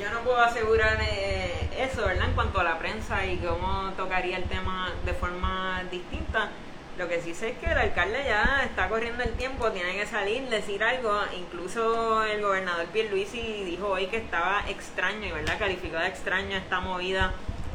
Yo 0.00 0.10
no 0.10 0.20
puedo 0.20 0.40
asegurar 0.40 0.98
eh, 1.00 1.70
eso, 1.76 2.04
¿verdad? 2.06 2.28
En 2.28 2.34
cuanto 2.34 2.60
a 2.60 2.64
la 2.64 2.78
prensa 2.78 3.24
y 3.26 3.38
cómo 3.38 3.92
tocaría 3.96 4.36
el 4.36 4.44
tema 4.44 4.92
de 5.04 5.12
forma 5.12 5.82
distinta. 5.90 6.50
Lo 6.98 7.08
que 7.08 7.20
sí 7.20 7.32
sé 7.32 7.50
es 7.50 7.58
que 7.58 7.66
el 7.66 7.78
alcalde 7.78 8.24
ya 8.24 8.62
está 8.64 8.88
corriendo 8.88 9.22
el 9.22 9.32
tiempo, 9.34 9.70
tiene 9.70 9.94
que 9.94 10.06
salir, 10.06 10.48
decir 10.48 10.82
algo. 10.82 11.20
Incluso 11.36 12.24
el 12.24 12.42
gobernador 12.42 12.86
Pierluisi 12.86 13.64
dijo 13.64 13.88
hoy 13.88 14.06
que 14.06 14.16
estaba 14.16 14.64
extraño, 14.68 15.26
y 15.26 15.32
¿verdad? 15.32 15.58
Calificó 15.58 15.96
de 15.96 16.08
extraño 16.08 16.56
esta 16.56 16.80
movida 16.80 17.32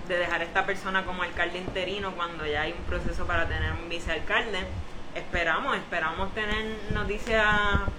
de 0.07 0.17
dejar 0.17 0.41
a 0.41 0.43
esta 0.43 0.65
persona 0.65 1.05
como 1.05 1.23
alcalde 1.23 1.57
interino 1.57 2.12
cuando 2.15 2.45
ya 2.45 2.63
hay 2.63 2.73
un 2.73 2.83
proceso 2.83 3.25
para 3.25 3.47
tener 3.47 3.71
un 3.71 3.88
vicealcalde. 3.88 4.59
Esperamos, 5.15 5.78
esperamos 5.78 6.34
tener 6.34 6.65
noticias 6.91 7.45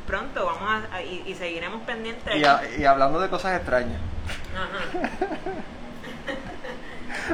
pronto, 0.04 0.46
vamos 0.46 0.84
a, 0.92 1.00
y, 1.00 1.22
y, 1.26 1.34
seguiremos 1.34 1.82
pendientes. 1.82 2.34
Y, 2.34 2.44
a, 2.44 2.60
y, 2.76 2.84
hablando 2.84 3.20
de 3.20 3.28
cosas 3.28 3.56
extrañas. 3.56 4.00
Ajá. 4.52 5.08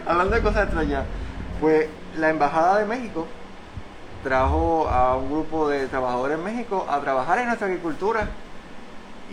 hablando 0.11 0.37
de 0.37 0.43
cosas 0.43 0.65
extrañas, 0.65 1.05
pues 1.61 1.89
la 2.19 2.29
Embajada 2.29 2.79
de 2.81 2.85
México 2.85 3.27
trajo 4.23 4.87
a 4.87 5.17
un 5.17 5.31
grupo 5.31 5.67
de 5.71 5.87
trabajadores 5.87 6.37
en 6.37 6.45
México 6.45 6.87
a 6.89 7.01
trabajar 7.01 7.39
en 7.39 7.47
nuestra 7.47 7.67
agricultura. 7.67 8.29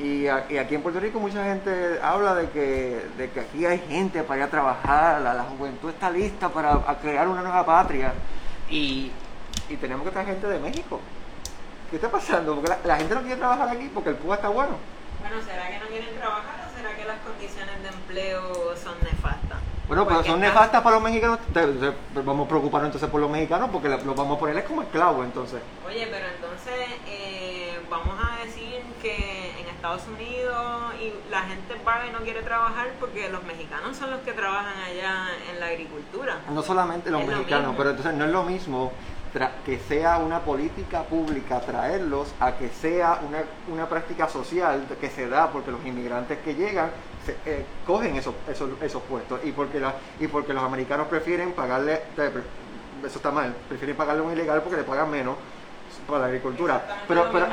Y, 0.02 0.28
a, 0.28 0.46
y, 0.48 0.58
aquí 0.60 0.76
en 0.76 0.82
Puerto 0.82 1.02
Rico 1.02 1.20
mucha 1.20 1.44
gente 1.44 2.00
habla 2.02 2.36
de 2.36 2.50
que, 2.52 3.06
de 3.18 3.30
que 3.32 3.42
aquí 3.42 3.66
hay 3.66 3.80
gente 3.80 4.24
para 4.24 4.38
ir 4.38 4.44
a 4.46 4.50
trabajar, 4.50 5.22
la, 5.22 5.34
la 5.34 5.44
juventud 5.44 5.90
está 5.90 6.10
lista 6.10 6.48
para 6.48 6.80
crear 7.02 7.28
una 7.28 7.42
nueva 7.42 7.66
patria. 7.66 8.14
Y, 8.70 9.12
y, 9.70 9.76
tenemos 9.78 10.06
que 10.06 10.12
traer 10.12 10.28
gente 10.28 10.48
de 10.48 10.60
México. 10.60 11.00
¿Qué 11.90 11.96
está 11.98 12.10
pasando? 12.10 12.56
Porque 12.56 12.70
la, 12.70 12.80
la 12.84 12.98
gente 12.98 13.16
no 13.16 13.22
quiere 13.22 13.38
trabajar 13.38 13.70
aquí 13.70 13.90
porque 13.94 14.10
el 14.10 14.16
PUA 14.16 14.36
está 14.36 14.50
bueno. 14.50 14.78
Bueno, 15.20 15.38
¿será 15.44 15.70
que 15.70 15.80
no 15.80 15.88
quieren 15.88 16.16
trabajar 16.18 16.68
o 16.68 16.78
será 16.78 16.96
que 16.96 17.06
las 17.06 17.20
condiciones 17.20 17.82
de 17.82 17.90
empleo 17.90 18.76
son 18.76 18.96
nefastas? 19.02 19.60
Bueno, 19.88 20.06
pero 20.06 20.24
son 20.24 20.42
nefastas 20.42 20.82
para 20.82 20.96
los 20.96 21.04
mexicanos. 21.04 21.40
Entonces, 21.48 21.94
vamos 22.14 22.46
a 22.46 22.50
preocuparnos 22.50 22.88
entonces 22.88 23.10
por 23.10 23.22
los 23.22 23.30
mexicanos 23.30 23.70
porque 23.72 23.88
los 23.88 24.16
vamos 24.16 24.36
a 24.36 24.40
ponerles 24.40 24.66
como 24.66 24.82
esclavos 24.82 25.26
entonces. 25.26 25.62
Oye, 25.88 26.08
pero 26.12 26.26
entonces 26.28 27.00
eh, 27.08 27.80
vamos 27.90 28.16
a 28.22 28.44
decir 28.44 28.84
que 29.02 29.54
en 29.60 29.68
Estados 29.70 30.04
Unidos 30.08 30.94
y 31.00 31.32
la 31.32 31.44
gente 31.44 31.76
paga 31.86 32.08
y 32.08 32.12
no 32.12 32.20
quiere 32.20 32.42
trabajar 32.42 32.88
porque 33.00 33.30
los 33.30 33.44
mexicanos 33.44 33.96
son 33.96 34.12
los 34.12 34.20
que 34.22 34.34
trabajan 34.34 34.78
allá 34.78 35.28
en 35.52 35.60
la 35.60 35.68
agricultura. 35.68 36.40
No 36.52 36.62
solamente 36.62 37.10
los 37.10 37.22
Es 37.22 37.28
mexicanos, 37.28 37.74
pero 37.78 37.92
entonces 37.92 38.14
no 38.14 38.26
es 38.26 38.32
lo 38.32 38.44
mismo 38.44 38.92
que 39.66 39.78
sea 39.80 40.18
una 40.18 40.40
política 40.40 41.04
pública 41.04 41.60
traerlos 41.60 42.34
a 42.40 42.54
que 42.54 42.70
sea 42.70 43.20
una, 43.28 43.40
una 43.72 43.88
práctica 43.88 44.28
social 44.30 44.86
que 45.00 45.10
se 45.10 45.28
da 45.30 45.52
porque 45.52 45.72
los 45.72 45.86
inmigrantes 45.86 46.40
que 46.40 46.56
llegan 46.56 46.90
se, 47.26 47.36
eh, 47.46 47.66
cogen 47.86 48.16
esos, 48.16 48.34
esos, 48.50 48.70
esos 48.82 49.02
puestos 49.04 49.40
y 49.44 49.52
porque, 49.52 49.80
la, 49.80 49.94
y 50.20 50.28
porque 50.28 50.54
los 50.54 50.64
americanos 50.64 51.08
prefieren 51.08 51.52
pagarle, 51.54 52.02
eh, 52.18 52.32
eso 53.06 53.18
está 53.18 53.32
mal, 53.32 53.54
prefieren 53.68 53.96
pagarle 53.96 54.22
un 54.22 54.32
ilegal 54.32 54.62
porque 54.62 54.78
le 54.78 54.84
pagan 54.84 55.10
menos 55.12 55.36
para 56.08 56.20
la 56.22 56.26
agricultura. 56.28 56.82
Pero, 57.08 57.30
pero, 57.32 57.48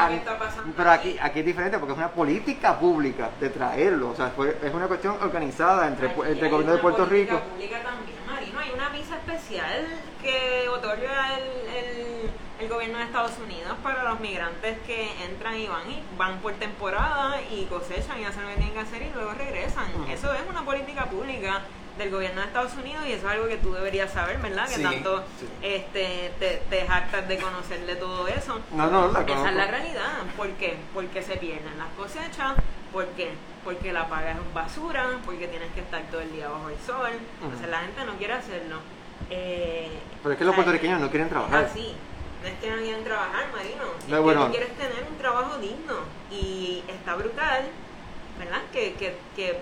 aquí, 0.90 1.18
aquí. 1.20 1.40
es 1.40 1.46
diferente 1.46 1.78
porque 1.78 1.92
es 1.92 1.98
una 1.98 2.08
política 2.10 2.78
pública 2.78 3.30
de 3.40 3.50
traerlo, 3.50 4.10
o 4.10 4.14
sea, 4.16 4.28
fue- 4.30 4.56
es 4.62 4.72
una 4.72 4.86
cuestión 4.86 5.16
organizada 5.20 5.88
entre, 5.88 6.08
Aquí 6.08 6.20
entre 6.20 6.46
el 6.46 6.50
gobierno 6.52 6.74
de 6.76 6.78
Puerto 6.80 7.04
Rico. 7.04 7.40
pública 7.40 7.82
también, 7.82 8.16
Marino. 8.26 8.58
Hay 8.60 8.70
una 8.72 8.88
visa 8.90 9.16
especial 9.16 9.86
que 10.24 10.68
otorga 10.68 11.38
el, 11.38 11.44
el, 11.76 12.30
el 12.60 12.68
gobierno 12.68 12.98
de 12.98 13.04
Estados 13.04 13.32
Unidos 13.44 13.76
para 13.82 14.02
los 14.04 14.18
migrantes 14.20 14.78
que 14.86 15.10
entran 15.24 15.54
y 15.56 15.68
van 15.68 15.88
y 15.90 16.02
van 16.16 16.38
por 16.38 16.54
temporada 16.54 17.40
y 17.42 17.66
cosechan 17.66 18.20
y 18.20 18.24
hacen 18.24 18.42
lo 18.42 18.48
que 18.48 18.54
tienen 18.56 18.74
que 18.74 18.80
hacer 18.80 19.02
y 19.02 19.10
luego 19.14 19.32
regresan. 19.34 19.86
Eso 20.10 20.32
es 20.34 20.40
una 20.48 20.64
política 20.64 21.04
pública 21.04 21.60
del 21.98 22.10
gobierno 22.10 22.40
de 22.40 22.46
Estados 22.48 22.72
Unidos 22.74 23.04
y 23.06 23.12
eso 23.12 23.26
es 23.28 23.32
algo 23.34 23.46
que 23.46 23.58
tú 23.58 23.72
deberías 23.72 24.12
saber, 24.12 24.38
¿verdad? 24.38 24.68
Que 24.68 24.82
tanto 24.82 25.22
sí. 25.38 25.46
este, 25.62 26.32
te, 26.40 26.62
te 26.68 26.86
jactas 26.86 27.28
de 27.28 27.38
conocer 27.38 27.86
de 27.86 27.96
todo 27.96 28.26
eso. 28.26 28.60
No, 28.72 28.90
no, 28.90 29.12
la 29.12 29.20
Esa 29.20 29.50
es 29.50 29.54
la 29.56 29.66
realidad. 29.66 30.12
¿Por 30.36 30.48
qué? 30.54 30.76
Porque 30.92 31.22
se 31.22 31.36
pierden 31.36 31.78
las 31.78 31.88
cosechas. 31.96 32.54
¿Por 32.92 33.06
qué? 33.08 33.32
Porque 33.62 33.92
la 33.92 34.08
paga 34.08 34.32
es 34.32 34.54
basura, 34.54 35.06
porque 35.24 35.46
tienes 35.48 35.70
que 35.72 35.80
estar 35.80 36.02
todo 36.10 36.20
el 36.20 36.32
día 36.32 36.48
bajo 36.48 36.68
el 36.68 36.78
sol. 36.78 37.10
Entonces 37.34 37.60
Ujú. 37.60 37.70
la 37.70 37.80
gente 37.80 38.04
no 38.04 38.14
quiere 38.16 38.32
hacerlo. 38.34 38.78
Eh, 39.30 39.88
Pero 40.22 40.32
es 40.32 40.38
que 40.38 40.44
los 40.44 40.54
puertorriqueños 40.54 41.00
no 41.00 41.10
quieren 41.10 41.28
trabajar. 41.28 41.64
Es 41.64 41.70
así. 41.70 41.94
No 42.42 42.48
es 42.48 42.54
que 42.58 42.70
no 42.70 42.76
quieren 42.76 43.04
trabajar, 43.04 43.46
Marino. 43.52 43.84
Es 43.98 44.08
No, 44.08 44.16
que 44.16 44.22
bueno. 44.22 44.44
tú 44.46 44.50
quieres 44.52 44.76
tener 44.76 45.04
un 45.10 45.16
trabajo 45.18 45.58
digno. 45.58 45.94
Y 46.30 46.82
está 46.88 47.14
brutal, 47.14 47.64
¿verdad? 48.38 48.60
Que, 48.72 48.94
que, 48.94 49.16
que, 49.34 49.58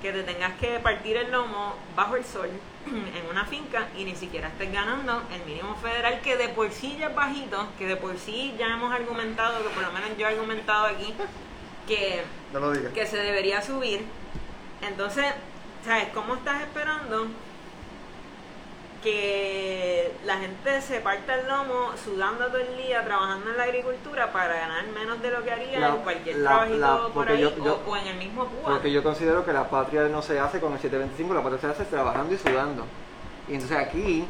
que 0.00 0.12
te 0.12 0.22
tengas 0.22 0.54
que 0.58 0.78
partir 0.80 1.16
el 1.16 1.30
lomo 1.30 1.74
bajo 1.96 2.16
el 2.16 2.24
sol 2.24 2.48
en 2.86 3.30
una 3.30 3.44
finca 3.46 3.88
y 3.96 4.04
ni 4.04 4.14
siquiera 4.14 4.48
estés 4.48 4.72
ganando 4.72 5.22
el 5.32 5.44
mínimo 5.44 5.74
federal 5.76 6.20
que 6.20 6.36
de 6.36 6.48
por 6.50 6.70
sí 6.70 6.96
ya 6.98 7.08
es 7.08 7.14
bajito, 7.14 7.66
que 7.78 7.86
de 7.86 7.96
por 7.96 8.16
sí 8.18 8.54
ya 8.58 8.66
hemos 8.68 8.92
argumentado, 8.92 9.62
que 9.62 9.68
por 9.70 9.82
lo 9.82 9.92
menos 9.92 10.10
yo 10.18 10.26
he 10.26 10.30
argumentado 10.30 10.86
aquí, 10.86 11.14
que 11.88 12.22
No 12.52 12.60
lo 12.60 12.72
digas. 12.72 12.92
que 12.92 13.06
se 13.06 13.16
debería 13.18 13.60
subir. 13.62 14.04
Entonces, 14.82 15.26
¿sabes 15.84 16.08
cómo 16.14 16.34
estás 16.34 16.62
esperando 16.62 17.26
que 19.04 20.12
la 20.24 20.38
gente 20.38 20.80
se 20.80 21.00
parta 21.00 21.34
el 21.38 21.46
lomo 21.46 21.90
sudando 22.02 22.46
todo 22.46 22.56
el 22.58 22.76
día 22.76 23.04
trabajando 23.04 23.50
en 23.50 23.56
la 23.58 23.64
agricultura 23.64 24.32
para 24.32 24.54
ganar 24.54 24.86
menos 24.88 25.20
de 25.20 25.30
lo 25.30 25.42
que 25.44 25.52
haría 25.52 25.78
La- 25.78 25.88
en 25.90 25.96
cualquier 25.98 26.36
la- 26.38 26.50
trabajito 26.50 26.78
la- 26.78 27.08
por 27.14 27.28
ahí 27.28 27.40
yo- 27.42 27.48
o- 27.60 27.64
yo- 27.64 27.80
o, 27.86 27.96
en 27.96 28.06
el 28.06 28.16
mismo 28.16 28.46
Cuba? 28.46 28.72
Porque 28.74 28.90
yo 28.90 29.02
considero 29.02 29.44
que 29.44 29.52
la 29.52 29.68
patria 29.68 30.08
no 30.08 30.22
se 30.22 30.40
hace 30.40 30.58
con 30.58 30.72
el 30.72 30.78
725, 30.80 31.34
la 31.34 31.42
patria 31.42 31.60
se 31.60 31.66
hace 31.68 31.84
trabajando 31.84 32.34
y 32.34 32.38
sudando. 32.38 32.84
Y 33.48 33.54
entonces 33.54 33.76
aquí 33.78 34.26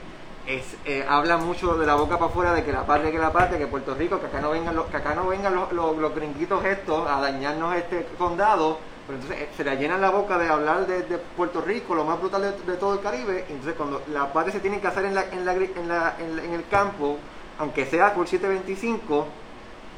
es, 0.46 0.76
eh, 0.84 1.06
habla 1.08 1.36
mucho 1.38 1.74
de 1.76 1.86
la 1.86 1.94
boca 1.94 2.18
para 2.18 2.30
afuera 2.30 2.52
de 2.52 2.64
que 2.64 2.72
la 2.72 2.84
patria, 2.84 3.10
que 3.12 3.18
la 3.18 3.32
patria, 3.32 3.58
que 3.58 3.66
Puerto 3.68 3.94
Rico, 3.94 4.20
que 4.20 4.26
acá 4.26 4.40
no 4.40 4.50
vengan 4.50 4.74
los, 4.74 4.86
que 4.86 4.96
acá 4.96 5.14
no 5.14 5.26
vengan 5.28 5.54
los, 5.54 5.72
los, 5.72 5.96
los 5.96 6.14
gringuitos 6.14 6.64
estos 6.64 7.08
a 7.08 7.20
dañarnos 7.20 7.74
este 7.76 8.06
condado. 8.18 8.78
Pero 9.06 9.18
entonces 9.18 9.42
eh, 9.42 9.50
se 9.56 9.64
le 9.64 9.76
llenan 9.76 10.00
la 10.00 10.10
boca 10.10 10.38
de 10.38 10.48
hablar 10.48 10.86
de, 10.86 11.18
Puerto 11.18 11.60
Rico, 11.60 11.94
lo 11.94 12.04
más 12.04 12.18
brutal 12.18 12.56
de, 12.66 12.76
todo 12.76 12.94
el 12.94 13.00
Caribe. 13.00 13.44
Y 13.48 13.52
entonces 13.52 13.74
cuando 13.76 14.02
la 14.08 14.32
patria 14.32 14.52
se 14.52 14.60
tiene 14.60 14.80
que 14.80 14.86
hacer 14.86 15.04
en, 15.04 15.14
la, 15.14 15.24
en, 15.30 15.44
la, 15.44 15.52
en, 15.52 15.88
la- 15.88 16.16
en 16.18 16.52
el 16.54 16.66
campo, 16.68 17.18
aunque 17.58 17.84
sea 17.84 18.14
por 18.14 18.26
725, 18.26 19.28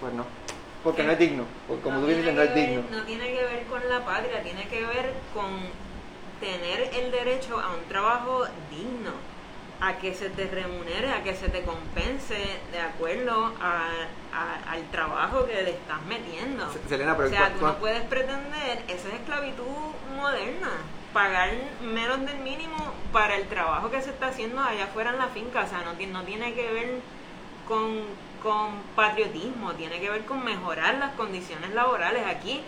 pues 0.01 0.13
no. 0.13 0.27
Porque 0.83 1.05
no 1.05 1.13
es 1.13 1.19
digno. 1.19 1.47
Porque 1.67 1.83
como 1.83 2.01
tú 2.01 2.07
bien 2.07 2.19
dices, 2.19 2.35
no 2.35 2.43
es 2.43 2.55
digno. 2.55 2.83
no 2.91 3.03
tiene 3.05 3.33
que 3.33 3.45
ver 3.45 3.67
con 3.67 3.89
la 3.89 4.05
patria, 4.05 4.43
tiene 4.43 4.69
que 4.69 4.85
ver 4.87 5.15
con 5.33 5.51
tener 6.41 6.91
el 6.95 7.11
derecho 7.11 7.59
a 7.59 7.75
un 7.75 7.89
trabajo 7.89 8.45
digno, 8.71 9.13
a 9.81 9.99
que 9.99 10.15
se 10.15 10.31
te 10.31 10.47
remunere, 10.47 11.13
a 11.13 11.23
que 11.23 11.35
se 11.35 11.49
te 11.49 11.63
compense 11.63 12.37
de 12.73 12.81
acuerdo 12.81 13.53
a- 13.61 14.07
a- 14.33 14.73
al 14.73 14.83
trabajo 14.91 15.45
que 15.47 15.63
le 15.63 15.71
estás 15.71 16.01
metiendo. 16.09 16.71
Se- 16.73 16.89
Selena, 16.89 17.15
pero 17.17 17.29
o 17.29 17.31
sea, 17.31 17.51
¿cu- 17.53 17.59
tú 17.59 17.67
no 17.67 17.75
puedes 17.79 18.03
pretender, 18.05 18.83
esa 18.89 19.09
es 19.09 19.15
esclavitud 19.15 19.67
moderna, 20.17 20.71
pagar 21.13 21.51
menos 21.83 22.25
del 22.27 22.39
mínimo 22.39 22.77
para 23.13 23.37
el 23.37 23.47
trabajo 23.49 23.91
que 23.91 24.01
se 24.03 24.11
está 24.11 24.29
haciendo 24.29 24.63
allá 24.63 24.85
afuera 24.85 25.11
en 25.11 25.19
la 25.19 25.29
finca, 25.29 25.65
o 25.65 25.69
sea, 25.69 25.83
no, 25.83 25.93
no 25.95 26.23
tiene 26.25 26.55
que 26.55 26.73
ver 26.73 27.01
con, 27.69 28.01
con 28.43 28.83
patriotismo, 28.95 29.73
tiene 29.75 30.01
que 30.01 30.11
ver 30.11 30.25
con 30.25 30.45
mejorar 30.45 30.95
las 30.97 31.13
condiciones 31.15 31.71
laborales. 31.75 32.23
Aquí, 32.27 32.63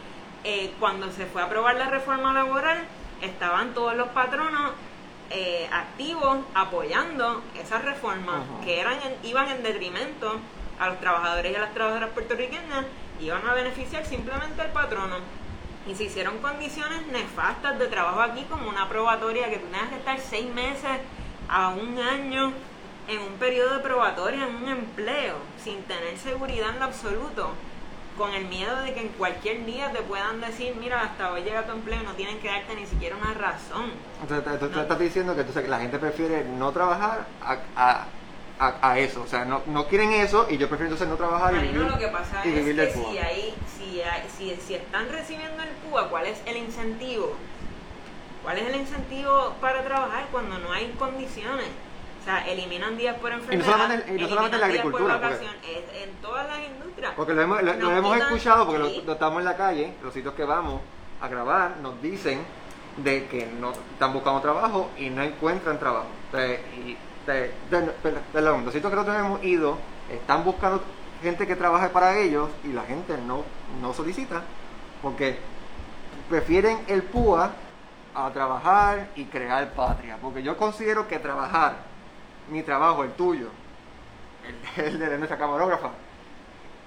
eh, 0.44 0.72
cuando 0.78 1.10
se 1.10 1.26
fue 1.26 1.42
a 1.42 1.46
aprobar 1.46 1.76
la 1.76 1.88
reforma 1.88 2.32
laboral, 2.32 2.78
estaban 3.22 3.74
todos 3.74 3.94
los 3.96 4.08
patronos 4.08 4.72
eh, 5.30 5.68
activos 5.72 6.38
apoyando 6.54 7.42
esa 7.60 7.78
reforma, 7.78 8.36
Ajá. 8.38 8.64
que 8.64 8.80
eran 8.80 8.94
en- 9.02 9.16
iban 9.28 9.48
en 9.48 9.62
detrimento 9.62 10.40
a 10.78 10.88
los 10.88 11.00
trabajadores 11.00 11.52
y 11.52 11.54
a 11.56 11.60
las 11.60 11.74
trabajadoras 11.74 12.10
puertorriqueñas, 12.10 12.86
iban 13.20 13.46
a 13.46 13.54
beneficiar 13.54 14.06
simplemente 14.06 14.62
al 14.62 14.70
patrono. 14.72 15.16
Y 15.86 15.94
se 15.94 16.04
hicieron 16.04 16.38
condiciones 16.38 17.06
nefastas 17.08 17.78
de 17.78 17.86
trabajo 17.88 18.20
aquí, 18.20 18.44
como 18.44 18.68
una 18.68 18.88
probatoria 18.88 19.48
que 19.50 19.56
tú 19.56 19.66
tengas 19.66 19.88
que 19.88 19.96
estar 19.96 20.18
seis 20.20 20.52
meses 20.54 20.90
a 21.48 21.68
un 21.70 21.98
año 21.98 22.52
en 23.08 23.20
un 23.20 23.32
periodo 23.38 23.74
de 23.76 23.80
probatoria, 23.80 24.46
en 24.46 24.54
un 24.54 24.68
empleo, 24.68 25.36
sin 25.62 25.82
tener 25.84 26.18
seguridad 26.18 26.70
en 26.70 26.78
lo 26.78 26.84
absoluto, 26.84 27.52
con 28.18 28.34
el 28.34 28.46
miedo 28.46 28.76
de 28.82 28.92
que 28.92 29.00
en 29.00 29.08
cualquier 29.10 29.64
día 29.64 29.90
te 29.92 30.02
puedan 30.02 30.40
decir, 30.40 30.74
mira, 30.78 31.00
hasta 31.02 31.32
hoy 31.32 31.42
llega 31.42 31.64
tu 31.64 31.72
empleo 31.72 32.02
no 32.02 32.12
tienen 32.12 32.38
que 32.40 32.48
darte 32.48 32.74
ni 32.74 32.84
siquiera 32.84 33.16
una 33.16 33.32
razón. 33.32 33.92
Entonces, 34.20 34.58
tú- 34.60 34.68
tú 34.68 34.74
No. 34.76 34.82
estás 34.82 34.98
diciendo 34.98 35.34
que 35.34 35.40
entonces 35.42 35.68
la 35.68 35.78
gente 35.78 35.98
prefiere 35.98 36.44
no 36.44 36.72
trabajar 36.72 37.26
a, 37.40 37.58
a- 37.76 38.06
a, 38.82 38.98
eso. 38.98 39.22
O 39.22 39.26
sea, 39.28 39.44
no, 39.44 39.62
no 39.66 39.86
quieren 39.86 40.10
eso 40.12 40.48
y 40.50 40.58
yo 40.58 40.68
prefiero 40.68 40.92
entonces 40.92 41.08
no 41.08 41.14
trabajar 41.14 41.54
y 41.54 41.68
vivir, 41.68 41.76
lo 41.82 41.96
que 41.96 42.08
pasa 42.08 42.42
y 42.44 42.48
es 42.48 42.54
vivir 42.56 42.74
que 42.74 42.82
del 42.82 42.92
PUA. 42.92 43.10
si, 43.12 43.18
hay, 43.18 43.54
si, 43.78 44.02
hay- 44.02 44.28
si, 44.36 44.56
si 44.66 44.74
están 44.74 45.08
recibiendo 45.10 45.62
el 45.62 45.68
PUA, 45.88 46.10
¿cuál 46.10 46.26
es 46.26 46.42
el 46.44 46.56
incentivo? 46.56 47.36
¿Cuál 48.42 48.58
es 48.58 48.66
el 48.68 48.76
incentivo 48.80 49.54
para 49.60 49.84
trabajar 49.84 50.26
cuando 50.32 50.58
no 50.58 50.72
hay 50.72 50.88
condiciones? 50.98 51.66
O 52.28 52.30
sea, 52.30 52.46
eliminan 52.46 52.94
días 52.98 53.16
por 53.16 53.32
enfermedad, 53.32 53.64
solamente- 53.72 54.14
y 54.14 54.20
no 54.20 54.28
solamente 54.28 54.56
en 54.56 54.60
la 54.60 54.66
por 54.66 54.76
agricultura, 54.76 55.18
porque- 55.20 55.46
es 55.78 56.02
en 56.02 56.14
todas 56.20 56.46
las 56.46 56.58
industrias. 56.58 57.12
Porque 57.16 57.32
lo 57.32 57.40
hemos, 57.40 57.62
lo- 57.62 57.72
lo 57.72 57.78
Nos 57.78 57.92
hemos 57.98 58.12
quitan- 58.12 58.28
escuchado, 58.28 58.66
porque 58.66 58.78
lo, 59.06 59.12
estamos 59.12 59.38
en 59.38 59.44
la 59.46 59.56
calle, 59.56 59.94
los 60.02 60.12
sitios 60.12 60.34
que 60.34 60.44
vamos 60.44 60.82
a 61.22 61.28
grabar 61.28 61.76
nos 61.80 62.02
dicen 62.02 62.42
de 62.98 63.26
que 63.28 63.46
no 63.46 63.70
están 63.72 64.12
buscando 64.12 64.42
trabajo 64.42 64.90
y 64.98 65.08
no 65.08 65.22
encuentran 65.22 65.78
trabajo. 65.78 66.08
Entonces, 66.26 66.60
y, 66.76 66.98
de- 67.26 67.54
de- 67.70 67.92
per- 68.02 68.20
perdón, 68.30 68.62
los 68.66 68.74
sitios 68.74 68.90
que 68.90 68.96
nosotros 68.96 69.18
hemos 69.24 69.42
ido 69.42 69.78
están 70.10 70.44
buscando 70.44 70.82
gente 71.22 71.46
que 71.46 71.56
trabaje 71.56 71.88
para 71.88 72.18
ellos 72.18 72.50
y 72.62 72.74
la 72.74 72.82
gente 72.82 73.16
no, 73.26 73.42
no 73.80 73.94
solicita 73.94 74.42
porque 75.00 75.38
prefieren 76.28 76.84
el 76.88 77.02
PUA 77.04 77.52
a 78.14 78.30
trabajar 78.32 79.08
y 79.16 79.24
crear 79.24 79.72
patria. 79.72 80.18
Porque 80.20 80.42
yo 80.42 80.58
considero 80.58 81.08
que 81.08 81.18
trabajar, 81.18 81.87
mi 82.50 82.62
trabajo, 82.62 83.04
el 83.04 83.12
tuyo, 83.12 83.48
el, 84.76 84.98
de 84.98 85.18
nuestra 85.18 85.38
camarógrafa, 85.38 85.90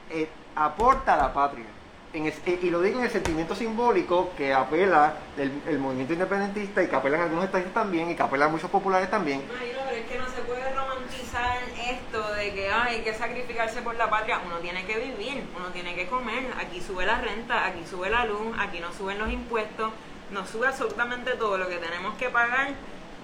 eh, 0.10 0.30
aporta 0.56 1.14
a 1.14 1.18
la 1.18 1.34
patria. 1.34 1.66
En 2.14 2.26
es- 2.26 2.42
eh, 2.46 2.60
y 2.62 2.70
lo 2.70 2.82
digo 2.82 3.00
en 3.00 3.06
el 3.06 3.12
sentimiento 3.12 3.56
simbólico 3.56 4.32
que 4.38 4.54
apela 4.54 5.14
el, 5.38 5.80
movimiento 5.80 6.12
independentista 6.14 6.84
y 6.84 6.88
que 6.88 6.96
apelan 6.96 7.22
algunos 7.22 7.46
estadistas 7.46 7.74
también 7.74 8.10
y 8.12 8.16
que 8.16 8.22
apelan 8.24 8.52
muchos 8.52 8.70
populares 8.70 9.10
también. 9.10 9.42
Marino, 9.48 9.80
pero 9.88 9.96
es 9.98 10.06
que 10.10 10.18
no 10.20 10.26
se 10.26 10.42
puede 10.42 10.74
romantizar 10.76 11.60
esto 11.90 12.34
de 12.34 12.54
que 12.54 12.70
ay, 12.70 12.96
hay 12.96 13.02
que 13.04 13.14
sacrificarse 13.14 13.82
por 13.82 13.96
la 13.96 14.10
patria. 14.10 14.42
Uno 14.46 14.58
tiene 14.58 14.86
que 14.86 14.98
vivir, 15.00 15.46
uno 15.56 15.68
tiene 15.70 15.96
que 15.96 16.08
comer. 16.08 16.48
Aquí 16.60 16.82
sube 16.82 17.06
la 17.06 17.22
renta, 17.22 17.66
aquí 17.66 17.86
sube 17.90 18.10
la 18.10 18.26
luz, 18.26 18.58
aquí 18.60 18.82
no 18.82 18.92
suben 18.92 19.18
los 19.18 19.32
impuestos, 19.32 19.92
nos 20.32 20.50
sube 20.50 20.68
absolutamente 20.68 21.32
todo 21.38 21.58
lo 21.58 21.70
que 21.70 21.78
tenemos 21.78 22.16
que 22.16 22.30
pagar. 22.30 22.72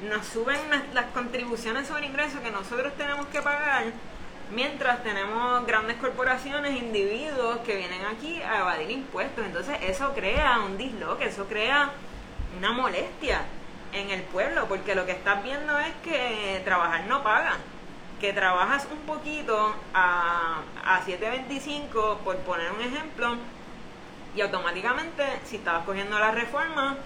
Nos 0.02 0.28
suben 0.28 0.60
las, 0.94 1.06
contribuciones 1.08 1.88
sobre 1.88 2.06
ingresos 2.06 2.40
que 2.42 2.52
nosotros 2.52 2.94
tenemos 2.98 3.26
que 3.28 3.42
pagar. 3.42 3.86
Mientras 4.52 5.04
tenemos 5.04 5.66
grandes 5.66 5.98
corporaciones, 5.98 6.76
individuos 6.76 7.58
que 7.66 7.76
vienen 7.76 8.06
aquí 8.06 8.42
a 8.44 8.60
evadir 8.60 8.92
impuestos. 8.92 9.44
Entonces 9.46 9.78
eso 9.82 10.14
crea 10.14 10.60
un 10.60 10.78
disloque, 10.78 11.26
eso 11.26 11.46
crea 11.48 11.92
una 12.58 12.72
molestia 12.72 13.42
en 13.92 14.12
el 14.12 14.22
pueblo, 14.22 14.68
porque 14.68 14.94
lo 14.94 15.06
que 15.06 15.14
estás 15.14 15.44
viendo 15.44 15.78
es 15.80 15.94
que 16.04 16.62
trabajar 16.64 17.06
no 17.06 17.24
paga. 17.24 17.58
Que 18.22 18.34
trabajas 18.34 18.88
un 18.92 19.00
poquito 19.00 19.76
a, 19.94 20.62
a 20.86 21.02
7.25, 21.06 22.18
por 22.20 22.38
poner 22.38 22.72
un 22.72 22.82
ejemplo, 22.82 23.36
y 24.36 24.42
automáticamente, 24.42 25.24
si 25.46 25.56
estabas 25.56 25.84
cogiendo 25.86 26.20
la 26.20 26.32
reforma, 26.32 26.98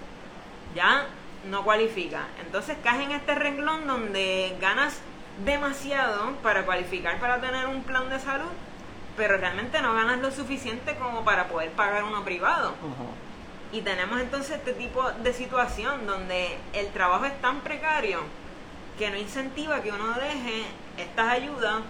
ya 0.74 1.06
no 1.50 1.64
cualifica. 1.64 2.26
Entonces 2.44 2.76
caes 2.82 3.06
en 3.06 3.12
este 3.12 3.34
renglón 3.34 3.86
donde 3.86 4.56
ganas 4.60 5.00
demasiado 5.44 6.32
para 6.42 6.64
cualificar 6.64 7.18
para 7.18 7.40
tener 7.40 7.66
un 7.66 7.82
plan 7.82 8.08
de 8.10 8.18
salud, 8.18 8.50
pero 9.16 9.36
realmente 9.36 9.80
no 9.80 9.94
ganas 9.94 10.20
lo 10.20 10.30
suficiente 10.30 10.94
como 10.96 11.24
para 11.24 11.48
poder 11.48 11.70
pagar 11.72 12.04
uno 12.04 12.24
privado. 12.24 12.74
Y 13.72 13.80
tenemos 13.80 14.20
entonces 14.20 14.56
este 14.56 14.72
tipo 14.74 15.10
de 15.10 15.32
situación 15.32 16.06
donde 16.06 16.58
el 16.74 16.88
trabajo 16.88 17.24
es 17.24 17.40
tan 17.40 17.60
precario 17.60 18.20
que 18.98 19.10
no 19.10 19.16
incentiva 19.16 19.82
que 19.82 19.90
uno 19.90 20.12
deje 20.14 20.64
estas 20.98 21.28
ayudas 21.28 21.80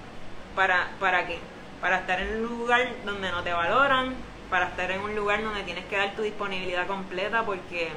para, 0.54 0.90
para 1.00 1.26
qué? 1.26 1.38
Para 1.80 1.98
estar 1.98 2.20
en 2.20 2.36
un 2.36 2.58
lugar 2.58 2.88
donde 3.04 3.30
no 3.32 3.42
te 3.42 3.52
valoran, 3.52 4.14
para 4.48 4.68
estar 4.68 4.90
en 4.92 5.00
un 5.00 5.16
lugar 5.16 5.42
donde 5.42 5.64
tienes 5.64 5.84
que 5.86 5.96
dar 5.96 6.14
tu 6.14 6.22
disponibilidad 6.22 6.86
completa 6.86 7.42
porque 7.44 7.90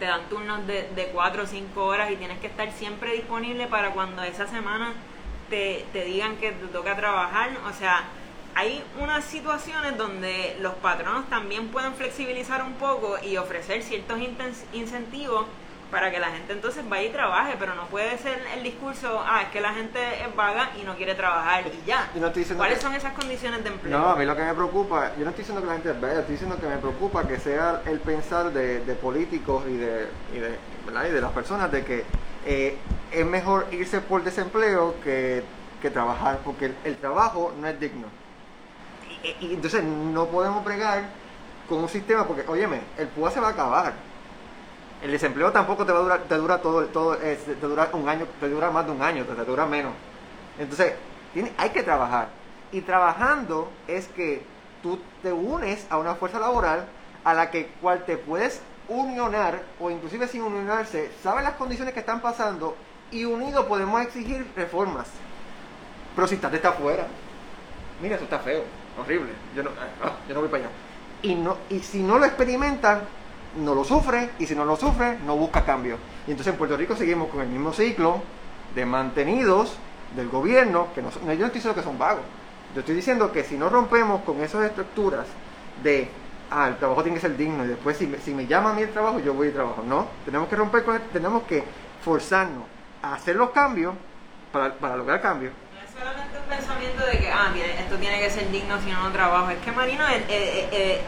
te 0.00 0.06
dan 0.06 0.28
turnos 0.28 0.66
de, 0.66 0.88
de 0.96 1.06
4 1.08 1.42
o 1.42 1.46
5 1.46 1.84
horas 1.84 2.10
y 2.10 2.16
tienes 2.16 2.40
que 2.40 2.48
estar 2.48 2.72
siempre 2.72 3.12
disponible 3.12 3.66
para 3.68 3.92
cuando 3.92 4.24
esa 4.24 4.48
semana 4.48 4.94
te, 5.50 5.84
te 5.92 6.04
digan 6.04 6.36
que 6.38 6.50
te 6.52 6.66
toca 6.68 6.96
trabajar. 6.96 7.50
O 7.68 7.72
sea, 7.72 8.04
hay 8.54 8.82
unas 8.98 9.24
situaciones 9.24 9.96
donde 9.98 10.56
los 10.60 10.74
patronos 10.76 11.28
también 11.28 11.68
pueden 11.68 11.94
flexibilizar 11.94 12.62
un 12.62 12.72
poco 12.74 13.16
y 13.22 13.36
ofrecer 13.36 13.82
ciertos 13.82 14.18
incentivos 14.72 15.44
para 15.90 16.10
que 16.10 16.20
la 16.20 16.28
gente 16.30 16.52
entonces 16.52 16.88
vaya 16.88 17.08
y 17.08 17.12
trabaje, 17.12 17.56
pero 17.58 17.74
no 17.74 17.86
puede 17.86 18.16
ser 18.18 18.40
el 18.54 18.62
discurso, 18.62 19.22
ah, 19.26 19.42
es 19.42 19.48
que 19.48 19.60
la 19.60 19.72
gente 19.74 19.98
es 20.22 20.34
vaga 20.36 20.70
y 20.80 20.84
no 20.84 20.94
quiere 20.96 21.14
trabajar 21.14 21.64
y 21.66 21.84
ya. 21.86 22.08
No 22.14 22.28
estoy 22.28 22.44
¿Cuáles 22.56 22.78
que- 22.78 22.82
son 22.84 22.94
esas 22.94 23.12
condiciones 23.14 23.62
de 23.64 23.70
empleo? 23.70 23.98
No, 23.98 24.10
a 24.10 24.16
mí 24.16 24.24
lo 24.24 24.36
que 24.36 24.42
me 24.44 24.54
preocupa, 24.54 25.12
yo 25.18 25.24
no 25.24 25.30
estoy 25.30 25.42
diciendo 25.42 25.60
que 25.62 25.66
la 25.66 25.72
gente 25.74 25.90
es 25.90 26.00
bella, 26.00 26.20
estoy 26.20 26.32
diciendo 26.34 26.56
que 26.60 26.66
me 26.66 26.76
preocupa 26.78 27.26
que 27.26 27.38
sea 27.38 27.82
el 27.86 27.98
pensar 28.00 28.52
de, 28.52 28.80
de 28.84 28.94
políticos 28.94 29.64
y 29.68 29.76
de, 29.76 30.08
y, 30.34 30.38
de, 30.38 30.56
¿verdad? 30.86 31.06
y 31.06 31.10
de 31.10 31.20
las 31.20 31.32
personas 31.32 31.70
de 31.72 31.84
que 31.84 32.04
eh, 32.46 32.76
es 33.12 33.26
mejor 33.26 33.66
irse 33.72 34.00
por 34.00 34.22
desempleo 34.22 34.94
que, 35.02 35.42
que 35.82 35.90
trabajar, 35.90 36.38
porque 36.44 36.66
el, 36.66 36.76
el 36.84 36.96
trabajo 36.98 37.52
no 37.60 37.66
es 37.66 37.78
digno. 37.80 38.06
Y 39.40 39.54
entonces 39.54 39.82
no 39.84 40.26
podemos 40.26 40.64
bregar 40.64 41.02
con 41.68 41.78
un 41.80 41.88
sistema, 41.88 42.26
porque, 42.26 42.44
óyeme, 42.48 42.80
el 42.96 43.08
PUA 43.08 43.30
se 43.30 43.40
va 43.40 43.48
a 43.48 43.50
acabar. 43.50 43.92
El 45.02 45.12
desempleo 45.12 45.50
tampoco 45.50 45.86
te 45.86 45.92
va 45.92 45.98
a 45.98 46.02
durar, 46.02 46.20
te 46.28 46.34
dura 46.36 46.58
todo, 46.58 46.84
todo 46.86 47.16
te 47.16 47.54
dura 47.60 47.88
un 47.92 48.08
año, 48.08 48.26
te 48.38 48.48
dura 48.48 48.70
más 48.70 48.84
de 48.84 48.92
un 48.92 49.02
año, 49.02 49.24
te, 49.24 49.44
dura 49.44 49.64
menos. 49.64 49.92
Entonces, 50.58 50.94
hay 51.56 51.70
que 51.70 51.82
trabajar. 51.82 52.28
Y 52.70 52.82
trabajando 52.82 53.70
es 53.88 54.08
que 54.08 54.42
tú 54.82 54.98
te 55.22 55.32
unes 55.32 55.86
a 55.90 55.98
una 55.98 56.14
fuerza 56.14 56.38
laboral 56.38 56.86
a 57.24 57.34
la 57.34 57.50
que 57.50 57.68
cual 57.80 58.04
te 58.04 58.16
puedes 58.16 58.60
unionar 58.88 59.62
o 59.78 59.90
inclusive 59.90 60.26
sin 60.26 60.42
unionarse, 60.42 61.10
sabes 61.22 61.44
las 61.44 61.54
condiciones 61.54 61.94
que 61.94 62.00
están 62.00 62.20
pasando 62.20 62.76
y 63.10 63.24
unidos 63.24 63.66
podemos 63.66 64.02
exigir 64.02 64.46
reformas. 64.56 65.06
Pero 66.14 66.26
si 66.26 66.34
estás 66.34 66.50
de 66.50 66.56
esta 66.58 66.70
afuera, 66.70 67.06
mira, 68.02 68.16
eso 68.16 68.24
está 68.24 68.38
feo, 68.40 68.64
horrible, 69.00 69.32
yo 69.54 69.62
no, 69.62 69.70
ah, 70.02 70.12
yo 70.28 70.34
no 70.34 70.40
voy 70.40 70.48
para 70.48 70.64
allá. 70.64 70.72
Y, 71.22 71.34
no, 71.34 71.56
y 71.68 71.80
si 71.80 72.02
no 72.02 72.18
lo 72.18 72.24
experimentan, 72.24 73.02
no 73.56 73.74
lo 73.74 73.84
sufre, 73.84 74.30
y 74.38 74.46
si 74.46 74.54
no 74.54 74.64
lo 74.64 74.76
sufre, 74.76 75.18
no 75.26 75.36
busca 75.36 75.64
cambio. 75.64 75.98
Y 76.26 76.30
entonces 76.30 76.52
en 76.52 76.58
Puerto 76.58 76.76
Rico 76.76 76.96
seguimos 76.96 77.28
con 77.28 77.40
el 77.40 77.48
mismo 77.48 77.72
ciclo 77.72 78.22
de 78.74 78.86
mantenidos 78.86 79.76
del 80.14 80.28
gobierno, 80.28 80.88
que 80.94 81.02
no, 81.02 81.10
yo 81.10 81.20
no 81.24 81.32
estoy 81.32 81.48
diciendo 81.48 81.74
que 81.74 81.82
son 81.82 81.98
vagos, 81.98 82.22
yo 82.74 82.80
estoy 82.80 82.94
diciendo 82.94 83.32
que 83.32 83.44
si 83.44 83.56
no 83.56 83.68
rompemos 83.68 84.22
con 84.22 84.40
esas 84.40 84.64
estructuras 84.64 85.26
de, 85.82 86.08
ah, 86.50 86.68
el 86.68 86.76
trabajo 86.76 87.02
tiene 87.02 87.16
que 87.16 87.22
ser 87.22 87.36
digno, 87.36 87.64
y 87.64 87.68
después 87.68 87.96
si 87.96 88.06
me, 88.06 88.18
si 88.18 88.32
me 88.32 88.46
llama 88.46 88.70
a 88.70 88.72
mí 88.74 88.82
el 88.82 88.90
trabajo, 88.90 89.18
yo 89.18 89.34
voy 89.34 89.48
y 89.48 89.50
trabajo. 89.52 89.82
No, 89.86 90.06
tenemos 90.24 90.48
que 90.48 90.56
romper 90.56 90.84
con, 90.84 91.00
tenemos 91.12 91.42
que 91.44 91.64
forzarnos 92.04 92.64
a 93.02 93.14
hacer 93.14 93.36
los 93.36 93.50
cambios 93.50 93.94
para, 94.52 94.96
lograr 94.96 95.20
cambios. 95.20 95.52
Solamente 95.92 96.38
un 96.38 96.48
pensamiento 96.48 97.04
de 97.06 97.18
que, 97.18 97.30
ah, 97.30 97.52
esto 97.78 97.96
tiene 97.96 98.20
que 98.20 98.30
ser 98.30 98.50
digno 98.50 98.80
si 98.80 98.90
no, 98.90 99.02
no 99.02 99.12
trabajo. 99.12 99.50
Es 99.50 99.58
que, 99.58 99.72
Marino, 99.72 100.06
eh, 100.08 100.24
eh, 100.28 100.68
eh, 100.72 101.00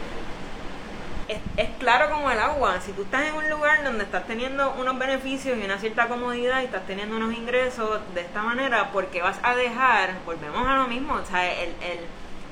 es, 1.27 1.69
claro 1.79 2.09
como 2.13 2.29
el 2.31 2.39
agua. 2.39 2.79
Si 2.81 2.91
tú 2.93 3.03
estás 3.03 3.23
en 3.27 3.35
un 3.35 3.49
lugar 3.49 3.83
donde 3.83 4.03
estás 4.03 4.25
teniendo 4.27 4.73
unos 4.79 4.97
beneficios 4.97 5.57
y 5.57 5.63
una 5.63 5.77
cierta 5.77 6.07
comodidad 6.07 6.61
y 6.61 6.65
estás 6.65 6.85
teniendo 6.85 7.15
unos 7.17 7.33
ingresos 7.33 7.99
de 8.13 8.21
esta 8.21 8.41
manera, 8.41 8.91
porque 8.91 9.21
vas 9.21 9.39
a 9.43 9.55
dejar, 9.55 10.11
volvemos 10.25 10.67
a 10.67 10.75
lo 10.75 10.87
mismo, 10.87 11.13
o 11.15 11.25
sea, 11.25 11.51
el, 11.61 11.69
el, 11.69 11.99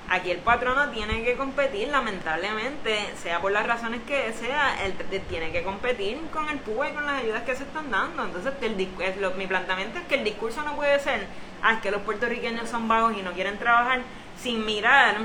aquí 0.09 0.32
el 0.32 0.39
patrono 0.39 0.89
tiene 0.89 1.24
que 1.24 1.36
competir, 1.36 1.88
lamentablemente, 1.88 2.99
sea 3.22 3.39
por 3.39 3.51
las 3.51 3.65
razones 3.65 4.01
que 4.07 4.34
sea, 4.34 4.84
él 4.86 4.93
tiene 5.30 5.51
que 5.51 5.63
competir 5.63 6.19
con 6.34 6.49
el 6.49 6.59
PUA 6.59 6.89
y 6.89 6.93
con 6.93 7.05
las 7.05 7.22
ayudas 7.22 7.43
que 7.43 7.55
se 7.55 7.63
están 7.63 7.89
dando. 7.91 8.24
Entonces, 8.26 8.53
el, 8.61 8.80
es 8.99 9.36
mi 9.38 9.47
planteamiento 9.47 9.99
es 9.99 10.05
que 10.05 10.15
el 10.15 10.24
discurso 10.24 10.61
no 10.63 10.76
puede 10.76 10.99
ser, 10.99 11.26
ah, 11.63 11.74
es 11.74 11.80
que 11.82 11.91
los 11.91 12.01
puertorriqueños 12.01 12.69
son 12.69 12.88
vagos 12.88 13.13
y 13.17 13.22
no 13.22 13.32
quieren 13.34 13.57
trabajar, 13.57 14.01
sin 14.41 14.65
mirar 14.65 15.17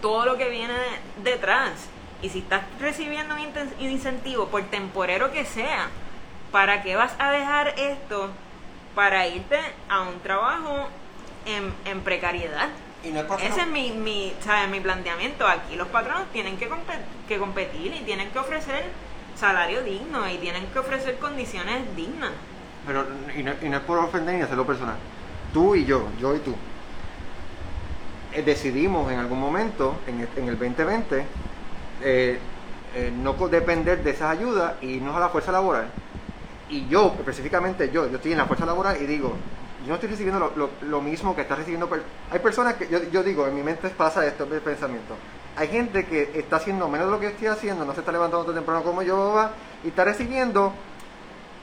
todo 0.00 0.24
lo 0.24 0.36
que 0.38 0.48
viene 0.48 0.72
de- 0.74 1.30
detrás. 1.30 1.72
Y 2.22 2.28
si 2.28 2.40
estás 2.40 2.62
recibiendo 2.80 3.34
un 3.34 3.40
incentivo, 3.80 4.46
por 4.48 4.62
temporero 4.64 5.32
que 5.32 5.44
sea, 5.44 5.88
¿para 6.52 6.82
qué 6.82 6.96
vas 6.96 7.12
a 7.18 7.30
dejar 7.30 7.68
esto 7.78 8.30
para 8.94 9.26
irte 9.26 9.58
a 9.88 10.02
un 10.02 10.20
trabajo 10.20 10.88
en, 11.46 11.72
en 11.90 12.00
precariedad? 12.02 12.68
Y 13.02 13.08
no 13.08 13.20
es 13.20 13.24
por 13.26 13.40
Ese 13.40 13.62
es 13.62 13.66
mi, 13.68 13.92
mi, 13.92 14.34
¿sabes? 14.44 14.68
mi 14.68 14.80
planteamiento. 14.80 15.46
Aquí 15.46 15.76
los 15.76 15.88
patronos 15.88 16.24
tienen 16.32 16.58
que, 16.58 16.68
compe- 16.68 17.00
que 17.26 17.38
competir 17.38 17.94
y 17.94 18.00
tienen 18.00 18.30
que 18.30 18.38
ofrecer 18.38 18.84
salario 19.36 19.82
digno 19.82 20.28
y 20.28 20.36
tienen 20.36 20.66
que 20.66 20.78
ofrecer 20.78 21.16
condiciones 21.18 21.96
dignas. 21.96 22.32
Pero, 22.86 23.06
y 23.34 23.42
no, 23.42 23.52
y 23.62 23.68
no 23.70 23.78
es 23.78 23.82
por 23.84 23.98
ofender 23.98 24.34
ni 24.34 24.42
hacerlo 24.42 24.66
personal. 24.66 24.96
Tú 25.54 25.74
y 25.74 25.86
yo, 25.86 26.08
yo 26.20 26.36
y 26.36 26.40
tú, 26.40 26.54
eh, 28.32 28.42
decidimos 28.42 29.10
en 29.10 29.18
algún 29.18 29.40
momento, 29.40 29.96
en 30.06 30.20
el, 30.20 30.28
en 30.36 30.48
el 30.48 30.58
2020, 30.58 31.24
eh, 32.02 32.38
eh, 32.94 33.12
no 33.14 33.34
depender 33.48 34.02
de 34.02 34.10
esas 34.10 34.30
ayudas 34.30 34.74
y 34.80 34.94
irnos 34.94 35.16
a 35.16 35.20
la 35.20 35.28
fuerza 35.28 35.52
laboral. 35.52 35.90
Y 36.68 36.86
yo, 36.88 37.14
específicamente 37.18 37.90
yo, 37.90 38.08
yo 38.08 38.16
estoy 38.16 38.32
en 38.32 38.38
la 38.38 38.46
fuerza 38.46 38.66
laboral 38.66 39.00
y 39.00 39.06
digo, 39.06 39.34
yo 39.82 39.88
no 39.88 39.94
estoy 39.94 40.10
recibiendo 40.10 40.70
lo, 40.82 41.00
mismo 41.00 41.34
que 41.34 41.42
está 41.42 41.56
recibiendo. 41.56 41.88
Hay 42.30 42.38
personas 42.38 42.74
que, 42.74 42.88
yo, 42.88 43.02
yo 43.10 43.22
digo, 43.22 43.46
en 43.46 43.54
mi 43.54 43.62
mente 43.62 43.88
pasa 43.90 44.26
esto, 44.26 44.44
el 44.44 44.60
pensamiento. 44.60 45.14
Hay 45.56 45.68
gente 45.68 46.04
que 46.06 46.30
está 46.34 46.56
haciendo 46.56 46.88
menos 46.88 47.06
de 47.06 47.12
lo 47.12 47.20
que 47.20 47.28
estoy 47.28 47.48
haciendo, 47.48 47.84
no 47.84 47.92
se 47.94 48.00
está 48.00 48.12
levantando 48.12 48.46
tan 48.46 48.54
temprano 48.54 48.82
como 48.82 49.02
yo, 49.02 49.32
va, 49.34 49.52
y 49.84 49.88
está 49.88 50.04
recibiendo 50.04 50.72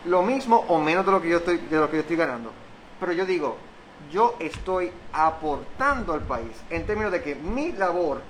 lo 0.05 0.23
mismo 0.23 0.65
o 0.67 0.79
menos 0.79 1.05
de 1.05 1.11
lo 1.11 1.21
que 1.21 1.29
yo 1.29 1.38
estoy, 1.38 1.57
de 1.57 1.77
lo 1.77 1.89
que 1.89 1.97
yo 1.97 2.01
estoy 2.01 2.17
ganando. 2.17 2.51
Pero 2.99 3.13
yo 3.13 3.25
digo, 3.25 3.57
yo 4.11 4.35
estoy 4.39 4.91
aportando 5.13 6.13
al 6.13 6.21
país 6.21 6.51
en 6.69 6.85
términos 6.85 7.11
de 7.11 7.21
que 7.21 7.35
mi 7.35 7.71
labor, 7.73 8.21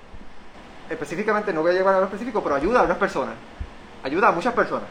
específicamente 0.90 1.54
no 1.54 1.62
voy 1.62 1.72
a 1.72 1.76
llevar 1.76 1.96
a 1.96 2.00
lo 2.00 2.06
específico, 2.06 2.42
pero 2.44 2.56
ayuda 2.56 2.82
a 2.82 2.84
unas 2.84 2.98
personas, 2.98 3.36
ayuda 4.04 4.30
a 4.30 4.32
muchas 4.32 4.54
personas. 4.54 4.88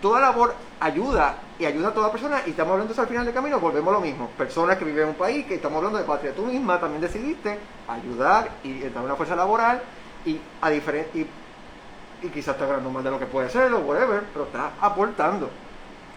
Toda 0.00 0.20
labor 0.20 0.54
ayuda 0.80 1.36
y 1.60 1.64
ayuda 1.64 1.88
a 1.88 1.94
toda 1.94 2.10
persona 2.10 2.42
y 2.44 2.50
estamos 2.50 2.72
hablando 2.72 2.92
eso 2.92 3.02
al 3.02 3.08
final 3.08 3.24
del 3.24 3.34
camino, 3.34 3.60
volvemos 3.60 3.94
a 3.94 3.98
lo 3.98 4.00
mismo. 4.00 4.28
Personas 4.36 4.76
que 4.76 4.84
viven 4.84 5.04
en 5.04 5.08
un 5.10 5.14
país, 5.14 5.46
que 5.46 5.54
estamos 5.54 5.76
hablando 5.76 5.98
de 5.98 6.04
patria, 6.04 6.34
tú 6.34 6.44
misma 6.44 6.80
también 6.80 7.00
decidiste 7.00 7.58
ayudar 7.86 8.50
y 8.64 8.80
dar 8.88 9.04
una 9.04 9.14
fuerza 9.14 9.36
laboral 9.36 9.80
y 10.26 10.40
a 10.60 10.70
diferen- 10.70 11.06
y, 11.14 11.26
quizás 12.28 12.54
está 12.54 12.66
ganando 12.66 12.90
más 12.90 13.04
de 13.04 13.10
lo 13.10 13.18
que 13.18 13.26
puede 13.26 13.48
ser 13.48 13.72
o 13.72 13.78
whatever, 13.78 14.24
pero 14.32 14.46
está 14.46 14.72
aportando. 14.80 15.50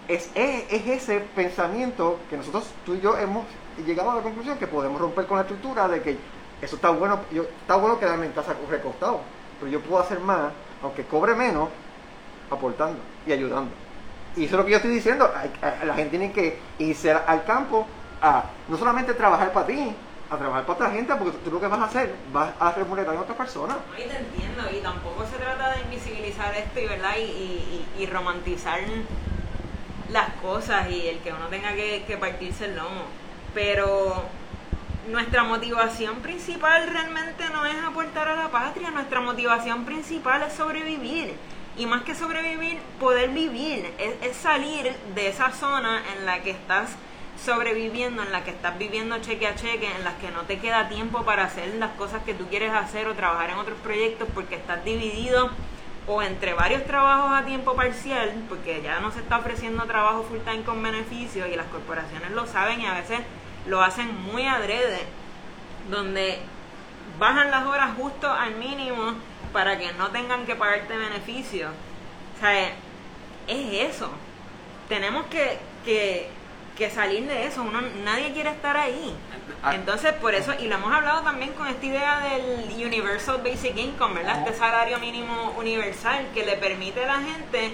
Es, 0.07 0.29
es 0.35 0.87
ese 0.87 1.19
pensamiento 1.35 2.19
que 2.29 2.37
nosotros, 2.37 2.69
tú 2.85 2.95
y 2.95 3.01
yo, 3.01 3.17
hemos 3.17 3.45
llegado 3.85 4.11
a 4.11 4.15
la 4.15 4.21
conclusión 4.21 4.57
que 4.57 4.67
podemos 4.67 4.99
romper 4.99 5.25
con 5.25 5.37
la 5.37 5.41
estructura 5.41 5.87
de 5.87 6.01
que 6.01 6.17
eso 6.61 6.75
está 6.75 6.89
bueno, 6.89 7.19
yo, 7.31 7.43
está 7.43 7.75
bueno 7.75 7.99
quedarme 7.99 8.25
en 8.27 8.31
casa 8.31 8.55
recostado, 8.69 9.19
pero 9.59 9.71
yo 9.71 9.79
puedo 9.81 10.01
hacer 10.01 10.19
más, 10.19 10.51
aunque 10.83 11.03
cobre 11.03 11.35
menos, 11.35 11.69
aportando 12.49 12.99
y 13.25 13.31
ayudando. 13.31 13.71
Y 14.35 14.45
eso 14.45 14.55
es 14.55 14.59
lo 14.59 14.65
que 14.65 14.71
yo 14.71 14.77
estoy 14.77 14.91
diciendo, 14.91 15.31
la 15.85 15.93
gente 15.95 16.17
tiene 16.17 16.31
que 16.31 16.59
irse 16.79 17.11
al- 17.11 17.45
campo 17.45 17.85
a 18.21 18.43
no 18.67 18.77
solamente 18.77 19.13
trabajar 19.13 19.51
para 19.53 19.67
ti, 19.67 19.95
a 20.29 20.37
trabajar 20.37 20.63
para 20.63 20.73
otra 20.73 20.91
gente, 20.91 21.13
porque 21.15 21.37
tú 21.43 21.51
lo 21.51 21.59
que 21.61 21.67
vas 21.67 21.79
a 21.79 21.85
hacer, 21.85 22.13
vas 22.33 22.51
a 22.59 22.71
remunerar 22.71 23.15
a 23.15 23.21
otra 23.21 23.35
persona. 23.35 23.75
No, 23.75 23.97
y 24.03 24.07
te 24.07 24.17
entiendo, 24.17 24.63
y 24.71 24.81
tampoco 24.81 25.23
se 25.25 25.37
trata 25.37 25.75
de 25.75 25.81
invisibilizar 25.81 26.53
esto 26.55 26.79
y, 26.79 26.85
¿verdad? 26.87 27.15
y- 27.17 27.21
y- 27.21 27.85
y 27.99 28.05
romantizar 28.07 28.79
las 30.11 30.29
cosas 30.41 30.89
y 30.89 31.07
el 31.07 31.19
que 31.19 31.31
uno 31.31 31.47
tenga 31.47 31.73
que, 31.73 32.03
que 32.05 32.17
partirse 32.17 32.65
el 32.65 32.75
lomo. 32.75 33.03
Pero 33.53 34.23
nuestra 35.07 35.43
motivación 35.43 36.15
principal 36.17 36.87
realmente 36.87 37.43
no 37.51 37.65
es 37.65 37.75
aportar 37.83 38.27
a 38.27 38.35
la 38.35 38.49
patria, 38.49 38.91
nuestra 38.91 39.21
motivación 39.21 39.85
principal 39.85 40.43
es 40.43 40.53
sobrevivir. 40.53 41.33
Y 41.77 41.85
más 41.85 42.03
que 42.03 42.15
sobrevivir, 42.15 42.79
poder 42.99 43.31
vivir, 43.31 43.93
es, 43.97 44.37
salir 44.37 44.93
de 45.13 45.27
esa 45.27 45.51
zona 45.51 46.01
en 46.13 46.25
la 46.25 46.41
que 46.41 46.51
estás 46.51 46.89
sobreviviendo, 47.43 48.23
en 48.23 48.31
la 48.31 48.45
que 48.45 48.51
estás 48.51 48.77
viviendo 48.77 49.19
cheque 49.19 49.45
a 49.45 49.55
cheque, 49.55 49.91
en 49.93 50.05
las 50.05 50.13
que 50.15 50.31
no 50.31 50.43
te 50.43 50.59
queda 50.59 50.87
tiempo 50.87 51.23
para 51.23 51.43
hacer 51.43 51.75
las 51.75 51.91
cosas 51.91 52.23
que 52.23 52.33
tú 52.33 52.47
quieres 52.47 52.73
hacer 52.73 53.07
o 53.07 53.13
trabajar 53.13 53.49
en 53.49 53.57
otros 53.57 53.77
proyectos 53.79 54.29
porque 54.33 54.55
estás 54.55 54.85
dividido 54.85 55.49
o 56.07 56.21
entre 56.21 56.53
varios 56.53 56.85
trabajos 56.85 57.31
a 57.33 57.45
tiempo 57.45 57.75
parcial, 57.75 58.33
porque 58.47 58.81
ya 58.81 58.99
no 59.01 59.11
se 59.11 59.19
está 59.19 59.39
ofreciendo 59.39 59.83
trabajo 59.83 60.23
full 60.23 60.39
time 60.39 60.63
con 60.63 60.81
beneficios 60.81 61.49
y 61.51 61.55
las 61.57 61.65
corporaciones 61.67 62.31
lo 62.31 62.47
saben 62.47 62.79
y 62.79 62.85
a 62.85 62.93
veces 62.93 63.19
lo 63.67 63.81
hacen 63.81 64.21
muy 64.23 64.45
adrede, 64.45 65.01
donde 65.89 66.39
bajan 67.19 67.51
las 67.51 67.65
horas 67.65 67.91
justo 67.97 68.31
al 68.31 68.55
mínimo 68.55 69.13
para 69.53 69.77
que 69.77 69.91
no 69.93 70.09
tengan 70.09 70.45
que 70.45 70.55
pagarte 70.55 70.97
beneficios. 70.97 71.71
O 72.35 72.39
sea, 72.39 72.67
es 73.47 73.91
eso. 73.93 74.09
Tenemos 74.89 75.25
que, 75.27 75.57
que, 75.83 76.29
que 76.77 76.89
salir 76.89 77.27
de 77.27 77.45
eso. 77.45 77.61
Uno, 77.63 77.81
nadie 78.03 78.33
quiere 78.33 78.49
estar 78.49 78.75
ahí. 78.75 79.15
Ah. 79.63 79.75
Entonces, 79.75 80.13
por 80.13 80.35
eso, 80.35 80.53
y 80.59 80.67
lo 80.67 80.75
hemos 80.75 80.91
hablado 80.91 81.21
también 81.21 81.53
con 81.53 81.67
esta 81.67 81.85
idea 81.85 82.19
del 82.19 82.85
Universal 82.85 83.41
Basic 83.43 83.77
Income, 83.77 84.15
¿verdad? 84.15 84.39
Este 84.39 84.57
salario 84.57 84.99
mínimo 84.99 85.53
universal 85.57 86.27
que 86.33 86.45
le 86.45 86.57
permite 86.57 87.03
a 87.03 87.07
la 87.07 87.21
gente 87.21 87.73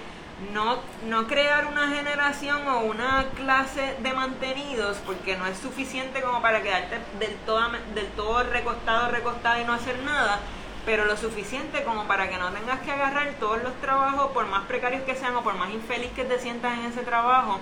no, 0.54 0.80
no 1.08 1.28
crear 1.28 1.68
una 1.68 1.90
generación 1.90 2.68
o 2.68 2.80
una 2.82 3.26
clase 3.36 3.96
de 4.00 4.14
mantenidos 4.14 4.98
porque 5.06 5.38
no 5.38 5.46
es 5.46 5.58
suficiente 5.58 6.22
como 6.22 6.42
para 6.42 6.62
quedarte 6.62 7.00
del 7.20 7.36
todo, 7.46 7.62
del 7.94 8.08
todo 8.08 8.44
recostado, 8.44 9.12
recostado 9.12 9.62
y 9.62 9.66
no 9.66 9.74
hacer 9.74 10.00
nada, 10.00 10.40
pero 10.86 11.06
lo 11.06 11.16
suficiente 11.16 11.84
como 11.84 12.06
para 12.06 12.30
que 12.30 12.38
no 12.38 12.50
tengas 12.52 12.82
que 12.82 12.92
agarrar 12.92 13.30
todos 13.40 13.62
los 13.62 13.74
trabajos, 13.82 14.32
por 14.32 14.48
más 14.48 14.66
precarios 14.66 15.04
que 15.04 15.16
sean 15.16 15.36
o 15.36 15.44
por 15.44 15.56
más 15.56 15.70
infeliz 15.70 16.12
que 16.14 16.26
te 16.26 16.40
sientas 16.40 16.78
en 16.78 16.86
ese 16.86 17.02
trabajo, 17.02 17.60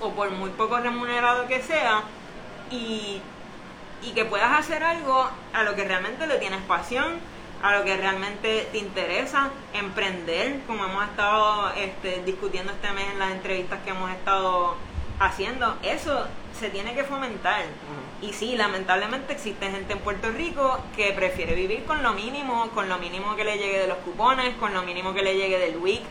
o 0.00 0.10
por 0.10 0.30
muy 0.30 0.50
poco 0.50 0.78
remunerado 0.78 1.46
que 1.46 1.62
sea, 1.62 2.02
y, 2.70 3.22
y 4.02 4.12
que 4.14 4.24
puedas 4.24 4.58
hacer 4.58 4.82
algo 4.82 5.28
a 5.52 5.62
lo 5.62 5.74
que 5.76 5.84
realmente 5.84 6.26
le 6.26 6.38
tienes 6.38 6.60
pasión, 6.62 7.20
a 7.62 7.76
lo 7.76 7.84
que 7.84 7.96
realmente 7.96 8.68
te 8.72 8.78
interesa, 8.78 9.50
emprender, 9.72 10.60
como 10.66 10.84
hemos 10.84 11.04
estado 11.04 11.72
este, 11.76 12.22
discutiendo 12.24 12.72
este 12.72 12.92
mes 12.92 13.06
en 13.12 13.18
las 13.18 13.32
entrevistas 13.32 13.80
que 13.84 13.90
hemos 13.90 14.10
estado 14.10 14.76
haciendo, 15.18 15.76
eso 15.82 16.26
se 16.58 16.70
tiene 16.70 16.94
que 16.94 17.04
fomentar. 17.04 17.62
Y 18.20 18.32
sí, 18.32 18.56
lamentablemente 18.56 19.32
existe 19.32 19.70
gente 19.70 19.92
en 19.94 19.98
Puerto 20.00 20.30
Rico 20.30 20.78
que 20.96 21.12
prefiere 21.12 21.54
vivir 21.54 21.84
con 21.84 22.02
lo 22.02 22.12
mínimo, 22.12 22.70
con 22.74 22.88
lo 22.88 22.98
mínimo 22.98 23.36
que 23.36 23.44
le 23.44 23.58
llegue 23.58 23.78
de 23.78 23.86
los 23.86 23.98
cupones, 23.98 24.54
con 24.56 24.74
lo 24.74 24.82
mínimo 24.82 25.14
que 25.14 25.22
le 25.22 25.36
llegue 25.36 25.58
del 25.58 25.76
WIC, 25.76 26.02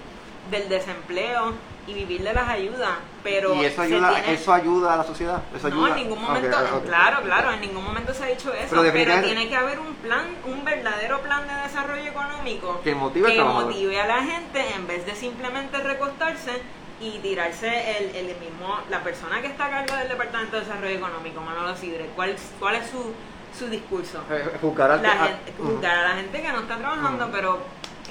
del 0.51 0.69
desempleo 0.69 1.53
y 1.88 1.93
vivir 1.93 2.23
de 2.23 2.34
las 2.34 2.47
ayudas. 2.47 2.91
Pero 3.23 3.53
y 3.55 3.65
eso 3.65 3.81
ayuda, 3.81 4.13
tiene- 4.13 4.34
eso 4.34 4.53
ayuda 4.53 4.93
a 4.93 4.97
la 4.97 5.03
sociedad. 5.03 5.41
Eso 5.55 5.69
no, 5.69 5.75
ayuda. 5.86 5.89
en 5.89 6.03
ningún 6.03 6.21
momento, 6.21 6.57
claro, 6.86 7.21
claro, 7.23 7.51
en 7.51 7.61
ningún 7.61 7.84
momento 7.84 8.13
se 8.13 8.23
ha 8.23 8.27
dicho 8.27 8.53
eso, 8.53 8.81
Pero 8.91 9.21
tiene 9.21 9.47
que 9.49 9.55
haber 9.55 9.79
un 9.79 9.93
plan, 9.95 10.25
un 10.45 10.63
verdadero 10.65 11.21
plan 11.21 11.47
de 11.47 11.53
desarrollo 11.63 12.03
económico 12.09 12.81
Que 12.84 12.95
motive 12.95 13.34
trabajador. 13.34 13.65
motive 13.67 13.99
a 14.01 14.07
la 14.07 14.23
gente 14.23 14.73
en 14.75 14.88
vez 14.88 15.05
de 15.05 15.15
simplemente 15.15 15.77
recostarse 15.77 16.61
y 17.01 17.19
tirarse 17.19 17.97
el, 17.97 18.15
el 18.15 18.36
mismo, 18.38 18.77
la 18.89 19.01
persona 19.03 19.41
que 19.41 19.47
está 19.47 19.65
a 19.65 19.69
cargo 19.69 19.95
del 19.97 20.07
Departamento 20.09 20.55
de 20.57 20.61
Desarrollo 20.65 20.95
Económico, 20.95 21.41
Manolo 21.41 21.75
Sidre, 21.75 22.09
¿cuál, 22.15 22.36
cuál 22.59 22.75
es 22.75 22.89
su, 22.89 23.13
su 23.57 23.67
discurso? 23.69 24.21
Eh, 24.31 24.57
juzgar 24.61 24.91
al- 24.91 25.01
la 25.03 25.11
a- 25.11 25.27
gente, 25.27 25.88
a 25.88 26.01
la 26.09 26.15
gente 26.15 26.41
que 26.41 26.49
no 26.51 26.59
está 26.61 26.77
trabajando, 26.77 27.29
pero 27.31 27.59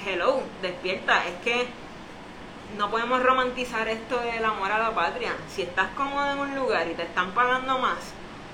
hello, 0.05 0.41
despierta, 0.61 1.25
es 1.25 1.33
que 1.43 1.67
no 2.77 2.89
podemos 2.89 3.21
romantizar 3.21 3.87
esto 3.87 4.19
del 4.19 4.43
amor 4.43 4.71
a 4.71 4.79
la 4.79 4.95
patria. 4.95 5.31
Si 5.49 5.61
estás 5.61 5.89
cómodo 5.95 6.31
en 6.31 6.39
un 6.39 6.55
lugar 6.55 6.87
y 6.87 6.95
te 6.95 7.03
están 7.03 7.31
pagando 7.31 7.79
más, 7.79 8.13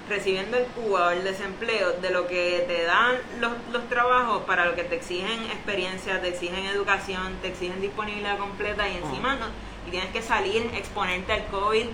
recibiendo 0.09 0.57
el 0.57 0.65
CUA 0.65 1.07
o 1.07 1.09
el 1.11 1.24
desempleo 1.24 1.93
de 1.93 2.09
lo 2.09 2.28
que 2.28 2.65
te 2.67 2.84
dan 2.84 3.15
los, 3.39 3.51
los 3.72 3.88
trabajos 3.89 4.43
para 4.43 4.65
lo 4.65 4.76
que 4.76 4.84
te 4.84 4.95
exigen 4.95 5.43
experiencia, 5.45 6.20
te 6.20 6.30
exigen 6.30 6.65
educación, 6.65 7.38
te 7.41 7.49
exigen 7.49 7.80
disponibilidad 7.80 8.38
completa 8.38 8.89
y 8.89 8.97
encima 8.97 9.36
no, 9.36 9.45
y 9.88 9.91
tienes 9.91 10.09
que 10.11 10.22
salir, 10.22 10.70
exponerte 10.74 11.34
al 11.34 11.45
COVID, 11.47 11.86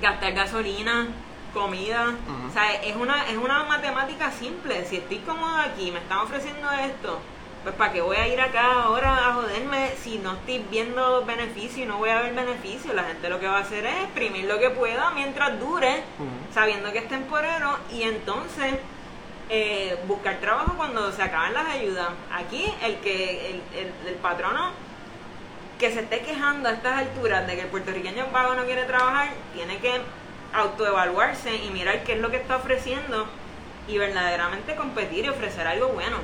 gastar 0.00 0.32
gasolina, 0.32 1.08
comida, 1.52 2.14
o 2.48 2.52
sea, 2.52 2.74
es 2.74 2.96
una, 2.96 3.28
es 3.28 3.36
una 3.36 3.64
matemática 3.64 4.30
simple. 4.30 4.84
Si 4.84 4.96
estoy 4.96 5.18
cómodo 5.18 5.56
aquí, 5.56 5.90
me 5.90 5.98
están 5.98 6.18
ofreciendo 6.18 6.70
esto, 6.72 7.20
pues 7.68 7.76
¿para 7.76 7.92
qué 7.92 8.00
voy 8.00 8.16
a 8.16 8.26
ir 8.26 8.40
acá 8.40 8.84
ahora 8.84 9.28
a 9.28 9.34
joderme 9.34 9.90
si 10.02 10.16
no 10.18 10.32
estoy 10.32 10.64
viendo 10.70 11.22
beneficio 11.26 11.84
y 11.84 11.86
no 11.86 11.98
voy 11.98 12.08
a 12.08 12.22
ver 12.22 12.32
beneficio? 12.32 12.94
La 12.94 13.04
gente 13.04 13.28
lo 13.28 13.38
que 13.38 13.46
va 13.46 13.58
a 13.58 13.60
hacer 13.60 13.84
es 13.84 14.04
exprimir 14.04 14.46
lo 14.46 14.58
que 14.58 14.70
pueda 14.70 15.10
mientras 15.10 15.60
dure, 15.60 16.02
sabiendo 16.54 16.90
que 16.92 17.00
es 17.00 17.08
temporero 17.08 17.76
y 17.92 18.04
entonces 18.04 18.74
eh, 19.50 19.98
buscar 20.06 20.38
trabajo 20.38 20.78
cuando 20.78 21.12
se 21.12 21.20
acaban 21.20 21.52
las 21.52 21.68
ayudas. 21.68 22.08
Aquí 22.32 22.72
el 22.82 22.96
que 23.00 23.50
el, 23.50 23.62
el, 23.76 23.92
el 24.08 24.14
patrono 24.14 24.70
que 25.78 25.92
se 25.92 26.00
esté 26.00 26.20
quejando 26.20 26.70
a 26.70 26.72
estas 26.72 27.00
alturas 27.00 27.46
de 27.46 27.54
que 27.54 27.60
el 27.62 27.68
puertorriqueño 27.68 28.28
vago 28.32 28.54
no 28.54 28.64
quiere 28.64 28.84
trabajar, 28.84 29.28
tiene 29.52 29.76
que 29.76 30.00
autoevaluarse 30.54 31.54
y 31.54 31.68
mirar 31.68 32.02
qué 32.04 32.14
es 32.14 32.20
lo 32.20 32.30
que 32.30 32.38
está 32.38 32.56
ofreciendo 32.56 33.26
y 33.86 33.98
verdaderamente 33.98 34.74
competir 34.74 35.26
y 35.26 35.28
ofrecer 35.28 35.66
algo 35.66 35.88
bueno. 35.88 36.16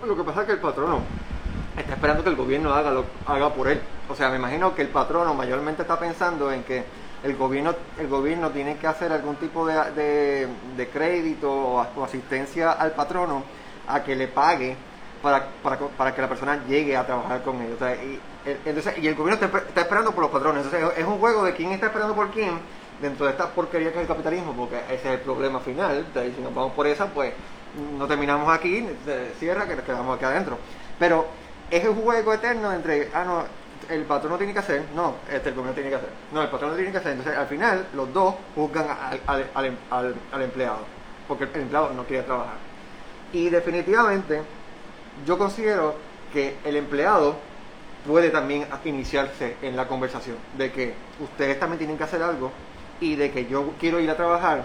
Lo 0.00 0.16
que 0.16 0.24
pasa 0.24 0.40
es 0.40 0.46
que 0.46 0.52
el 0.54 0.58
patrono 0.60 1.00
está 1.76 1.94
esperando 1.94 2.22
que 2.24 2.30
el 2.30 2.36
gobierno 2.36 2.72
haga 2.74 2.90
lo 2.90 3.04
haga 3.26 3.50
por 3.50 3.68
él. 3.68 3.80
O 4.08 4.14
sea, 4.14 4.30
me 4.30 4.36
imagino 4.36 4.74
que 4.74 4.82
el 4.82 4.88
patrono 4.88 5.34
mayormente 5.34 5.82
está 5.82 5.98
pensando 5.98 6.50
en 6.50 6.62
que 6.64 6.84
el 7.22 7.36
gobierno 7.36 7.74
el 7.98 8.08
gobierno 8.08 8.50
tiene 8.50 8.76
que 8.76 8.86
hacer 8.86 9.12
algún 9.12 9.36
tipo 9.36 9.66
de, 9.66 9.74
de- 9.92 10.48
crédito 10.88 11.50
o, 11.52 11.80
asistencia 12.04 12.72
al 12.72 12.92
patrono 12.92 13.44
a 13.88 14.02
que 14.02 14.16
le 14.16 14.28
pague 14.28 14.76
para, 15.22 15.46
para, 15.62 15.78
para 15.78 16.14
que 16.14 16.20
la 16.22 16.28
persona 16.28 16.64
llegue 16.66 16.96
a 16.96 17.06
trabajar 17.06 17.42
con 17.42 17.58
sea, 17.78 17.94
y, 17.94 18.18
entonces, 18.64 18.98
y 18.98 19.06
el 19.06 19.14
gobierno 19.14 19.34
está, 19.44 19.46
esper- 19.46 19.68
está 19.68 19.80
esperando 19.82 20.10
por 20.12 20.22
los 20.24 20.32
patrones. 20.32 20.64
Entonces, 20.64 20.98
es 20.98 21.04
un 21.06 21.18
juego 21.18 21.44
de 21.44 21.54
quién 21.54 21.70
está 21.72 21.86
esperando 21.86 22.14
por 22.14 22.30
quién 22.30 22.58
dentro 23.00 23.26
de 23.26 23.32
esta 23.32 23.48
porquería 23.48 23.90
que 23.92 23.96
es 23.98 24.02
el 24.02 24.08
capitalismo, 24.08 24.52
porque 24.52 24.78
ese 24.90 24.94
es 24.94 25.04
el 25.14 25.20
problema 25.20 25.60
final. 25.60 26.04
Y 26.14 26.34
si 26.34 26.40
nos 26.42 26.52
vamos 26.54 26.72
por 26.72 26.86
esa, 26.88 27.06
pues 27.06 27.32
no 27.98 28.06
terminamos 28.06 28.52
aquí, 28.52 28.86
se 29.04 29.32
cierra, 29.38 29.66
que 29.66 29.76
nos 29.76 29.84
quedamos 29.84 30.16
aquí 30.16 30.24
adentro. 30.24 30.58
Pero 30.98 31.26
es 31.70 31.84
un 31.86 31.96
juego 31.96 32.32
eterno 32.34 32.72
entre, 32.72 33.08
ah, 33.14 33.24
no, 33.24 33.44
el 33.88 34.04
patrón 34.04 34.32
no 34.32 34.38
tiene 34.38 34.52
que 34.52 34.58
hacer, 34.60 34.82
no, 34.94 35.14
este, 35.30 35.48
el 35.48 35.54
gobierno 35.54 35.74
tiene 35.74 35.90
que 35.90 35.96
hacer, 35.96 36.08
no, 36.32 36.42
el 36.42 36.48
patrón 36.48 36.70
no 36.70 36.76
tiene 36.76 36.92
que 36.92 36.98
hacer. 36.98 37.12
Entonces, 37.12 37.36
al 37.36 37.46
final, 37.46 37.86
los 37.94 38.12
dos 38.12 38.34
juzgan 38.54 38.86
al, 38.90 39.20
al- 39.26 39.50
al- 39.54 39.78
al- 39.90 40.14
al 40.32 40.42
empleado, 40.42 40.78
porque 41.26 41.44
el 41.44 41.62
empleado 41.62 41.90
no 41.94 42.04
quiere 42.04 42.22
trabajar. 42.24 42.56
Y 43.32 43.48
definitivamente, 43.48 44.42
yo 45.26 45.38
considero 45.38 45.94
que 46.32 46.56
el 46.64 46.76
empleado 46.76 47.36
puede 48.06 48.30
también 48.30 48.66
iniciarse 48.84 49.56
en 49.62 49.76
la 49.76 49.86
conversación 49.86 50.36
de 50.58 50.72
que 50.72 50.94
ustedes 51.20 51.58
también 51.60 51.78
tienen 51.78 51.96
que 51.98 52.04
hacer 52.04 52.22
algo 52.22 52.50
y 53.00 53.14
de 53.16 53.30
que 53.30 53.46
yo 53.46 53.72
quiero 53.78 54.00
ir 54.00 54.10
a 54.10 54.16
trabajar 54.16 54.62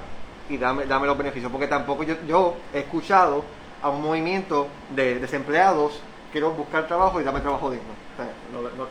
y 0.49 0.57
dame, 0.57 0.85
dame 0.85 1.07
los 1.07 1.17
beneficios, 1.17 1.51
porque 1.51 1.67
tampoco 1.67 2.03
yo, 2.03 2.15
yo 2.27 2.55
he 2.73 2.79
escuchado 2.79 3.43
a 3.81 3.89
un 3.89 4.01
movimiento 4.01 4.67
de 4.95 5.19
desempleados, 5.19 5.99
quiero 6.31 6.51
buscar 6.51 6.87
trabajo 6.87 7.21
y 7.21 7.23
dame 7.23 7.41
trabajo 7.41 7.69
digno. 7.69 7.93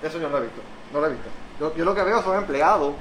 Eso 0.03 0.19
yo 0.19 0.29
no 0.29 0.39
lo 0.39 0.39
he 0.39 0.47
visto, 0.47 0.63
no 0.93 1.01
lo 1.01 1.07
he 1.07 1.11
visto. 1.11 1.29
Yo, 1.59 1.85
lo 1.85 1.95
que 1.95 2.03
veo 2.03 2.23
son 2.23 2.37
empleados 2.37 2.95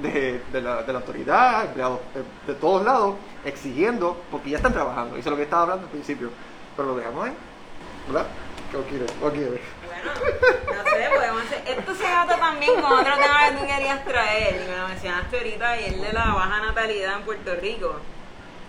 de, 0.00 0.40
de 0.52 0.60
la, 0.60 0.82
de 0.82 0.92
la 0.92 0.98
autoridad, 1.00 1.64
empleados 1.66 2.00
de, 2.14 2.52
de 2.52 2.58
todos 2.58 2.84
lados, 2.84 3.16
exigiendo, 3.44 4.16
porque 4.30 4.50
ya 4.50 4.56
están 4.56 4.72
trabajando, 4.72 5.16
eso 5.16 5.28
es 5.28 5.30
lo 5.30 5.36
que 5.36 5.42
estaba 5.42 5.62
hablando 5.62 5.84
al 5.84 5.90
principio, 5.90 6.30
pero 6.76 6.88
lo 6.88 6.96
dejamos 6.96 7.26
ahí, 7.26 7.34
¿verdad? 8.06 8.26
¿Qué 8.70 8.78
quiere? 8.88 9.06
¿Qué 9.06 9.30
quiere? 9.30 9.60
No 10.04 10.90
sé, 10.90 11.08
podemos 11.14 11.42
hacer. 11.42 11.62
Esto 11.78 11.94
se 11.94 12.06
ata 12.06 12.36
también 12.38 12.74
con 12.80 12.92
otro 12.92 13.14
tema 13.14 13.48
que 13.48 13.56
tú 13.56 13.66
querías 13.66 14.04
traer, 14.04 14.62
y 14.66 14.70
me 14.70 14.76
lo 14.76 14.88
mencionaste 14.88 15.36
ahorita, 15.38 15.80
y 15.80 15.84
el 15.94 16.00
de 16.02 16.12
la 16.12 16.24
baja 16.34 16.60
natalidad 16.60 17.14
en 17.18 17.22
Puerto 17.22 17.54
Rico. 17.56 17.96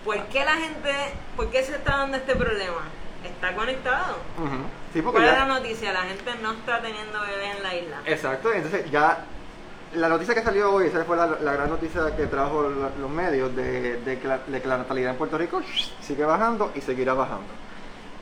¿Por 0.04 0.22
qué 0.26 0.44
la 0.44 0.54
gente, 0.54 0.92
por 1.36 1.50
qué 1.50 1.62
se 1.64 1.72
está 1.76 1.96
dando 1.98 2.16
este 2.16 2.36
problema? 2.36 2.82
¿Está 3.24 3.54
conectado? 3.54 4.18
Sí, 4.92 5.02
porque 5.02 5.18
¿Cuál 5.18 5.32
es 5.32 5.38
la 5.38 5.46
noticia? 5.46 5.92
La 5.92 6.02
gente 6.02 6.32
no 6.42 6.52
está 6.52 6.80
teniendo 6.80 7.20
bebés 7.20 7.56
en 7.56 7.62
la 7.62 7.74
isla. 7.74 7.96
Exacto, 8.06 8.52
entonces 8.52 8.88
ya 8.90 9.18
la 9.94 10.08
noticia 10.08 10.34
que 10.34 10.42
salió 10.42 10.72
hoy, 10.72 10.86
esa 10.86 11.04
fue 11.04 11.16
la, 11.16 11.26
la 11.40 11.52
gran 11.54 11.70
noticia 11.70 12.14
que 12.16 12.26
trajo 12.26 12.68
la- 12.68 12.90
los 13.00 13.10
medios 13.10 13.54
de, 13.56 13.96
de 14.02 14.18
que 14.20 14.28
la, 14.28 14.38
de 14.46 14.60
que 14.62 14.68
la 14.68 14.78
natalidad 14.78 15.10
en 15.10 15.16
Puerto 15.16 15.38
Rico 15.38 15.60
sigue 16.00 16.24
bajando 16.24 16.70
y 16.76 16.80
seguirá 16.80 17.14
bajando. 17.14 17.46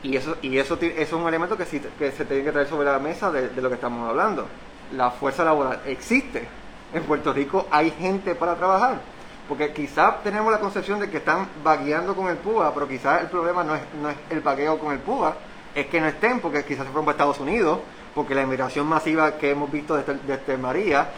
Y 0.05 0.19
eso, 0.19 0.37
y 0.43 0.59
eso, 0.59 0.75
eso 0.81 0.93
es 1.01 1.13
un 1.15 1.27
elemento 1.27 1.57
que, 1.57 1.65
sí, 1.65 1.81
que 1.99 2.13
se 2.13 2.27
tiene 2.27 2.45
que 2.45 2.53
traer 2.53 2.69
sobre 2.69 2.85
la 2.85 2.99
mesa 2.99 3.33
de, 3.33 3.51
lo 3.61 3.71
que 3.71 3.77
estamos 3.77 4.07
hablando. 4.07 4.47
La 4.93 5.11
fuerza 5.11 5.45
laboral 5.45 5.81
existe. 5.87 6.47
En 6.93 7.03
Puerto 7.05 7.33
Rico 7.33 7.67
hay 7.71 7.91
gente 7.91 8.35
para 8.35 8.55
trabajar. 8.55 9.01
Porque 9.49 9.73
quizás 9.73 10.23
tenemos 10.23 10.53
la 10.53 10.61
concepción 10.61 11.01
de 11.01 11.09
que 11.09 11.17
están 11.17 11.49
vagueando 11.65 12.15
con 12.15 12.29
el 12.29 12.37
PUA, 12.37 12.75
pero 12.75 12.87
quizás 12.87 13.23
el 13.23 13.29
problema 13.29 13.65
no 13.65 13.75
es, 13.75 13.83
no 14.01 14.11
es 14.11 14.17
el 14.29 14.41
vagueo 14.41 14.79
con 14.79 14.93
el 14.93 14.99
PUA, 14.99 15.37
es 15.75 15.87
que 15.87 16.01
no 16.01 16.07
estén, 16.07 16.41
porque 16.41 16.65
quizás 16.65 16.85
se 16.85 16.93
fueron 16.93 17.07
para 17.07 17.15
Estados 17.15 17.41
Unidos, 17.41 17.81
porque 18.15 18.35
la 18.35 18.43
inmigración 18.43 18.87
masiva 18.87 19.39
que 19.39 19.51
hemos 19.51 19.73
visto 19.73 19.97
desde, 19.97 20.15
desde 20.27 20.59
María, 20.59 21.09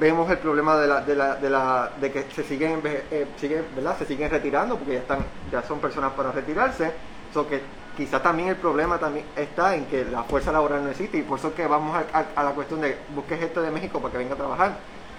vemos 0.00 0.30
el 0.30 0.38
problema 0.38 0.76
de 0.76 0.86
la, 0.86 1.00
de 1.02 1.14
la, 1.14 1.34
de 1.36 1.50
la, 1.50 1.90
de 2.00 2.10
que 2.10 2.24
se 2.34 2.42
siguen, 2.44 2.80
eh, 2.84 3.26
siguen, 3.36 3.64
¿verdad? 3.74 3.96
Se 3.98 4.06
siguen 4.06 4.30
retirando 4.30 4.76
porque 4.76 4.94
ya 4.94 5.00
están, 5.00 5.18
ya 5.52 5.62
son 5.62 5.80
personas 5.80 6.12
para 6.12 6.32
retirarse. 6.32 6.92
So 7.32 7.46
que 7.46 7.60
quizás 7.96 8.22
también 8.22 8.48
el 8.50 8.56
problema 8.56 8.98
también 8.98 9.24
está 9.36 9.74
en 9.74 9.86
que 9.86 10.04
la 10.04 10.22
fuerza 10.24 10.52
laboral 10.52 10.84
no 10.84 10.90
existe 10.90 11.18
y 11.18 11.22
por 11.22 11.38
eso 11.38 11.54
que 11.54 11.66
vamos 11.66 11.96
a, 12.12 12.42
la 12.42 12.50
cuestión 12.50 12.80
de 12.80 12.98
busque 13.14 13.36
gente 13.36 13.60
de 13.60 13.70
México 13.70 14.00
para 14.00 14.12
que 14.12 14.18
venga 14.18 14.34
a 14.34 14.38
trabajar. 14.38 14.72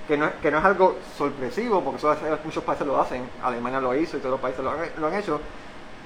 Que 0.07 0.15
no, 0.15 0.25
es- 0.27 0.33
que 0.35 0.49
no 0.51 0.59
es 0.59 0.63
algo 0.65 0.97
sorpresivo, 1.17 1.83
porque 1.83 1.97
eso 1.97 2.15
muchos 2.45 2.63
países 2.63 2.87
lo 2.87 2.99
hacen, 3.01 3.29
Alemania 3.43 3.81
lo 3.81 3.93
hizo 3.95 4.15
y 4.15 4.19
todos 4.21 4.31
los 4.31 4.39
países 4.39 4.63
lo 4.63 4.71
han, 4.71 4.77
lo 4.97 5.07
han 5.07 5.15
hecho. 5.15 5.41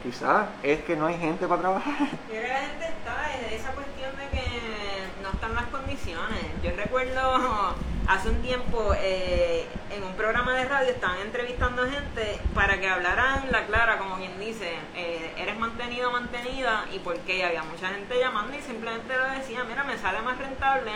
Quizás 0.01 0.47
es 0.63 0.79
que 0.81 0.95
no 0.95 1.05
hay 1.05 1.17
gente 1.19 1.45
para 1.47 1.61
trabajar. 1.61 1.93
Yo 2.27 2.35
está 2.39 3.37
en 3.37 3.53
esa 3.53 3.71
cuestión 3.73 4.09
de 4.17 4.27
que 4.35 4.43
no 5.21 5.29
están 5.29 5.53
las 5.53 5.65
condiciones. 5.65 6.39
Yo 6.63 6.71
recuerdo 6.75 7.75
hace 8.07 8.29
un 8.29 8.41
tiempo 8.41 8.93
eh, 8.97 9.65
en 9.91 10.03
un 10.03 10.13
programa 10.13 10.53
de 10.53 10.65
radio 10.65 10.91
estaban 10.91 11.19
entrevistando 11.21 11.89
gente 11.89 12.39
para 12.53 12.79
que 12.79 12.87
hablaran 12.87 13.51
la 13.51 13.65
clara, 13.65 13.97
como 13.97 14.17
quien 14.17 14.39
dice, 14.39 14.73
eh, 14.95 15.33
eres 15.37 15.57
mantenido 15.57 16.11
mantenida 16.11 16.85
y 16.93 16.99
por 16.99 17.17
qué. 17.19 17.37
Y 17.37 17.41
había 17.41 17.63
mucha 17.63 17.89
gente 17.89 18.19
llamando 18.19 18.57
y 18.57 18.61
simplemente 18.61 19.15
lo 19.17 19.25
decía, 19.31 19.63
mira, 19.63 19.83
me 19.83 19.97
sale 19.97 20.21
más 20.21 20.37
rentable 20.37 20.91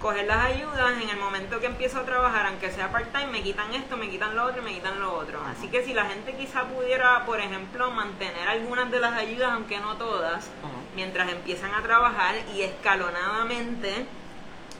coger 0.00 0.26
las 0.26 0.44
ayudas 0.44 1.02
en 1.02 1.08
el 1.08 1.16
momento 1.16 1.58
que 1.58 1.66
empiezo 1.66 1.98
a 1.98 2.04
trabajar, 2.04 2.46
aunque 2.46 2.70
sea 2.70 2.92
part-time, 2.92 3.26
me 3.28 3.42
quitan 3.42 3.72
esto, 3.74 3.96
me 3.96 4.10
quitan 4.10 4.36
lo 4.36 4.44
otro 4.44 4.60
y 4.60 4.64
me 4.64 4.72
quitan 4.72 5.00
lo 5.00 5.14
otro. 5.14 5.40
Así 5.44 5.68
que 5.68 5.84
si 5.84 5.94
la 5.94 6.04
gente 6.04 6.34
quizá 6.36 6.64
pudiera, 6.64 7.24
por 7.24 7.40
ejemplo, 7.40 7.90
mantener 7.90 8.46
algunas 8.46 8.90
de 8.90 9.00
las 9.00 9.14
ayudas, 9.14 9.52
aunque 9.52 9.78
no 9.80 9.96
todas, 9.96 10.50
mientras 10.94 11.30
empiezan 11.30 11.74
a 11.74 11.82
trabajar 11.82 12.34
y 12.54 12.62
escalonadamente, 12.62 14.06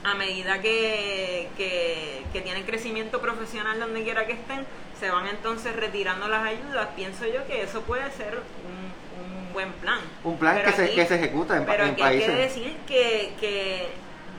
a 0.06 0.14
medida 0.14 0.60
que, 0.60 1.48
que, 1.56 2.22
que 2.32 2.40
tienen 2.40 2.64
crecimiento 2.64 3.20
profesional 3.20 3.78
donde 3.80 4.02
quiera 4.04 4.26
que 4.26 4.32
estén, 4.34 4.64
se 4.98 5.10
van 5.10 5.26
entonces 5.26 5.74
retirando 5.76 6.28
las 6.28 6.44
ayudas, 6.44 6.88
pienso 6.96 7.26
yo 7.26 7.46
que 7.46 7.62
eso 7.62 7.82
puede 7.82 8.10
ser 8.12 8.34
un, 8.38 9.46
un 9.46 9.52
buen 9.52 9.72
plan. 9.74 10.00
Un 10.24 10.38
plan 10.38 10.62
que, 10.62 10.72
se, 10.72 10.94
que 10.94 11.06
se 11.06 11.14
ejecuta 11.16 11.56
en, 11.56 11.66
pero 11.66 11.84
en 11.84 11.90
aquí 11.90 12.02
hay 12.02 12.20
que 12.20 12.26
países. 12.26 12.56
decir 12.56 12.76
que, 12.86 13.34
que 13.40 13.88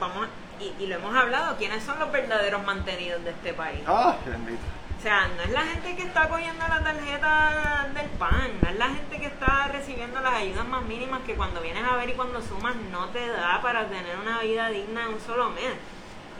vamos, 0.00 0.26
y, 0.60 0.82
y 0.82 0.86
lo 0.86 0.96
hemos 0.96 1.14
hablado, 1.14 1.56
¿quiénes 1.58 1.84
son 1.84 1.98
los 1.98 2.10
verdaderos 2.10 2.64
mantenidos 2.64 3.22
de 3.24 3.30
este 3.30 3.52
país? 3.52 3.80
Ah, 3.86 4.16
bendito. 4.26 4.62
O 4.98 5.00
sea, 5.00 5.28
no 5.36 5.42
es 5.44 5.50
la 5.50 5.60
gente 5.62 5.94
que 5.94 6.02
está 6.02 6.28
cogiendo 6.28 6.66
la 6.66 6.82
tarjeta 6.82 7.86
del 7.94 8.06
pan, 8.18 8.50
no 8.60 8.68
es 8.68 8.76
la 8.76 8.88
gente 8.88 9.18
que 9.20 9.26
está 9.26 9.68
recibiendo 9.72 10.18
las 10.20 10.34
ayudas 10.34 10.66
más 10.66 10.82
mínimas 10.84 11.20
que 11.24 11.34
cuando 11.34 11.60
vienes 11.60 11.84
a 11.84 11.94
ver 11.96 12.08
y 12.10 12.14
cuando 12.14 12.42
sumas 12.42 12.74
no 12.90 13.06
te 13.10 13.28
da 13.28 13.62
para 13.62 13.86
tener 13.86 14.16
una 14.20 14.40
vida 14.40 14.68
digna 14.70 15.04
en 15.04 15.14
un 15.14 15.20
solo 15.20 15.50
mes. 15.50 15.72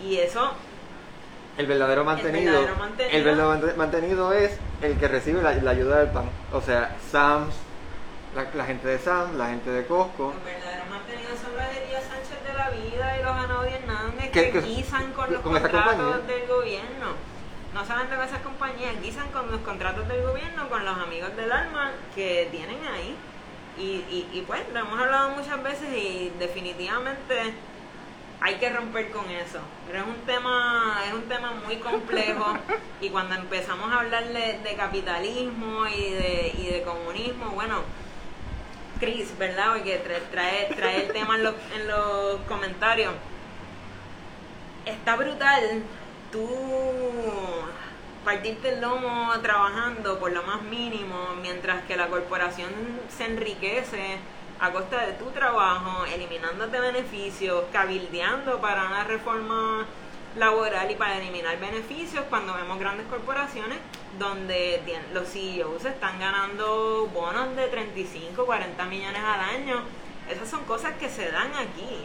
Y 0.03 0.17
eso, 0.19 0.53
El 1.57 1.67
verdadero 1.67 2.05
mantenido, 2.05 2.59
el 2.59 2.67
verdadero 3.25 3.49
verdadero, 3.51 3.77
mantenido. 3.77 4.33
es 4.33 4.59
el 4.83 4.99
que 4.99 5.07
recibe 5.09 5.41
la, 5.41 5.55
la 5.55 5.71
ayuda 5.71 5.99
del 6.01 6.09
pan. 6.11 6.29
O 6.53 6.61
sea, 6.61 6.97
Sam's, 7.13 7.55
la, 8.35 8.45
la 8.55 8.65
gente 8.65 8.89
de 8.89 8.99
Sam's, 8.99 9.35
la 9.37 9.47
gente 9.51 9.71
de 9.71 9.87
Costco. 9.87 10.35
los 10.35 10.45
verdaderos 10.45 10.89
mantenidos 10.91 11.39
son 11.41 11.53
los 11.55 11.65
Elías 11.77 12.03
Sánchez 12.05 12.43
de 12.45 12.55
la 12.55 12.71
vida 12.71 13.19
y 13.19 13.23
los 13.23 13.33
Anaudi 13.37 13.69
Hernández 13.73 14.31
¿Qué- 14.33 14.51
que 14.51 14.53
qué- 14.53 14.61
guisan 14.63 15.13
con 15.13 15.33
los 15.33 15.43
contratos 15.43 16.27
del 16.27 16.47
gobierno. 16.49 17.28
No 17.79 17.87
solamente 17.87 18.17
con 18.17 18.25
esas 18.25 18.41
compañías, 18.41 19.01
guisan 19.01 19.29
con 19.29 19.53
los 19.53 19.61
contratos 19.61 20.09
del 20.09 20.23
gobierno, 20.23 20.69
con 20.69 20.85
los 20.85 20.99
amigos 20.99 21.37
del 21.37 21.53
alma 21.53 21.93
que 22.13 22.49
tienen 22.51 22.85
ahí. 22.89 23.15
Y, 23.79 24.05
y, 24.11 24.29
y 24.33 24.43
pues, 24.49 24.63
lo 24.73 24.81
hemos 24.81 24.99
hablado 24.99 25.29
muchas 25.29 25.63
veces 25.63 25.89
y 25.97 26.33
definitivamente 26.41 27.55
hay 28.41 28.57
que 28.57 28.71
romper 28.71 29.13
con 29.13 29.31
eso. 29.31 29.61
Pero 29.87 30.01
es 30.01 30.07
un 30.09 30.27
tema, 30.27 31.03
es 31.07 31.15
un 31.15 31.29
tema 31.29 31.53
muy 31.65 31.77
complejo 31.77 32.59
y 33.01 33.11
cuando 33.11 33.37
empezamos 33.37 33.93
a 33.93 34.01
hablar 34.01 34.27
de, 34.27 34.59
de 34.59 34.75
capitalismo 34.75 35.87
y 35.87 36.11
de, 36.11 36.55
y 36.59 36.67
de 36.73 36.83
comunismo, 36.83 37.51
bueno, 37.51 37.83
Chris, 38.99 39.39
¿verdad? 39.39 39.75
Porque 39.75 39.99
trae, 39.99 40.21
trae, 40.33 40.75
trae 40.75 41.07
el 41.07 41.13
tema 41.13 41.37
en 41.37 41.45
los, 41.45 41.55
en 41.77 41.87
los 41.87 42.41
comentarios. 42.49 43.15
Está 44.85 45.15
brutal 45.15 45.85
tú 46.33 46.49
partirte 48.25 48.75
el 48.75 48.81
lomo 48.81 49.33
trabajando 49.43 50.19
por 50.19 50.33
lo 50.33 50.43
más 50.43 50.63
mínimo 50.63 51.35
mientras 51.41 51.85
que 51.85 51.97
la 51.97 52.09
corporación 52.09 52.71
se 53.09 53.25
enriquece 53.25 54.19
a 54.61 54.73
costa 54.73 55.07
de 55.07 55.13
tu 55.13 55.27
trabajo, 55.27 56.05
eliminándote 56.05 56.81
beneficios, 56.81 57.65
cabildeando 57.73 58.61
para 58.61 58.87
una 58.87 59.05
reforma 59.05 59.87
laboral 60.37 60.91
y 60.91 60.95
para 60.97 61.19
eliminar 61.19 61.59
beneficios 61.59 62.25
cuando 62.29 62.55
vemos 62.55 62.79
grandes 62.79 63.07
corporaciones 63.07 63.79
donde 64.19 64.83
los 65.13 65.29
CEOs 65.29 65.85
están 65.85 66.19
ganando 66.19 67.09
bonos 67.15 67.55
de 67.57 67.67
35, 67.69 68.45
40 68.45 68.85
millones 68.87 69.23
al 69.23 69.41
año. 69.41 69.83
Esas 70.29 70.49
son 70.49 70.65
cosas 70.65 70.95
que 70.99 71.09
se 71.09 71.31
dan 71.31 71.55
aquí. 71.55 72.05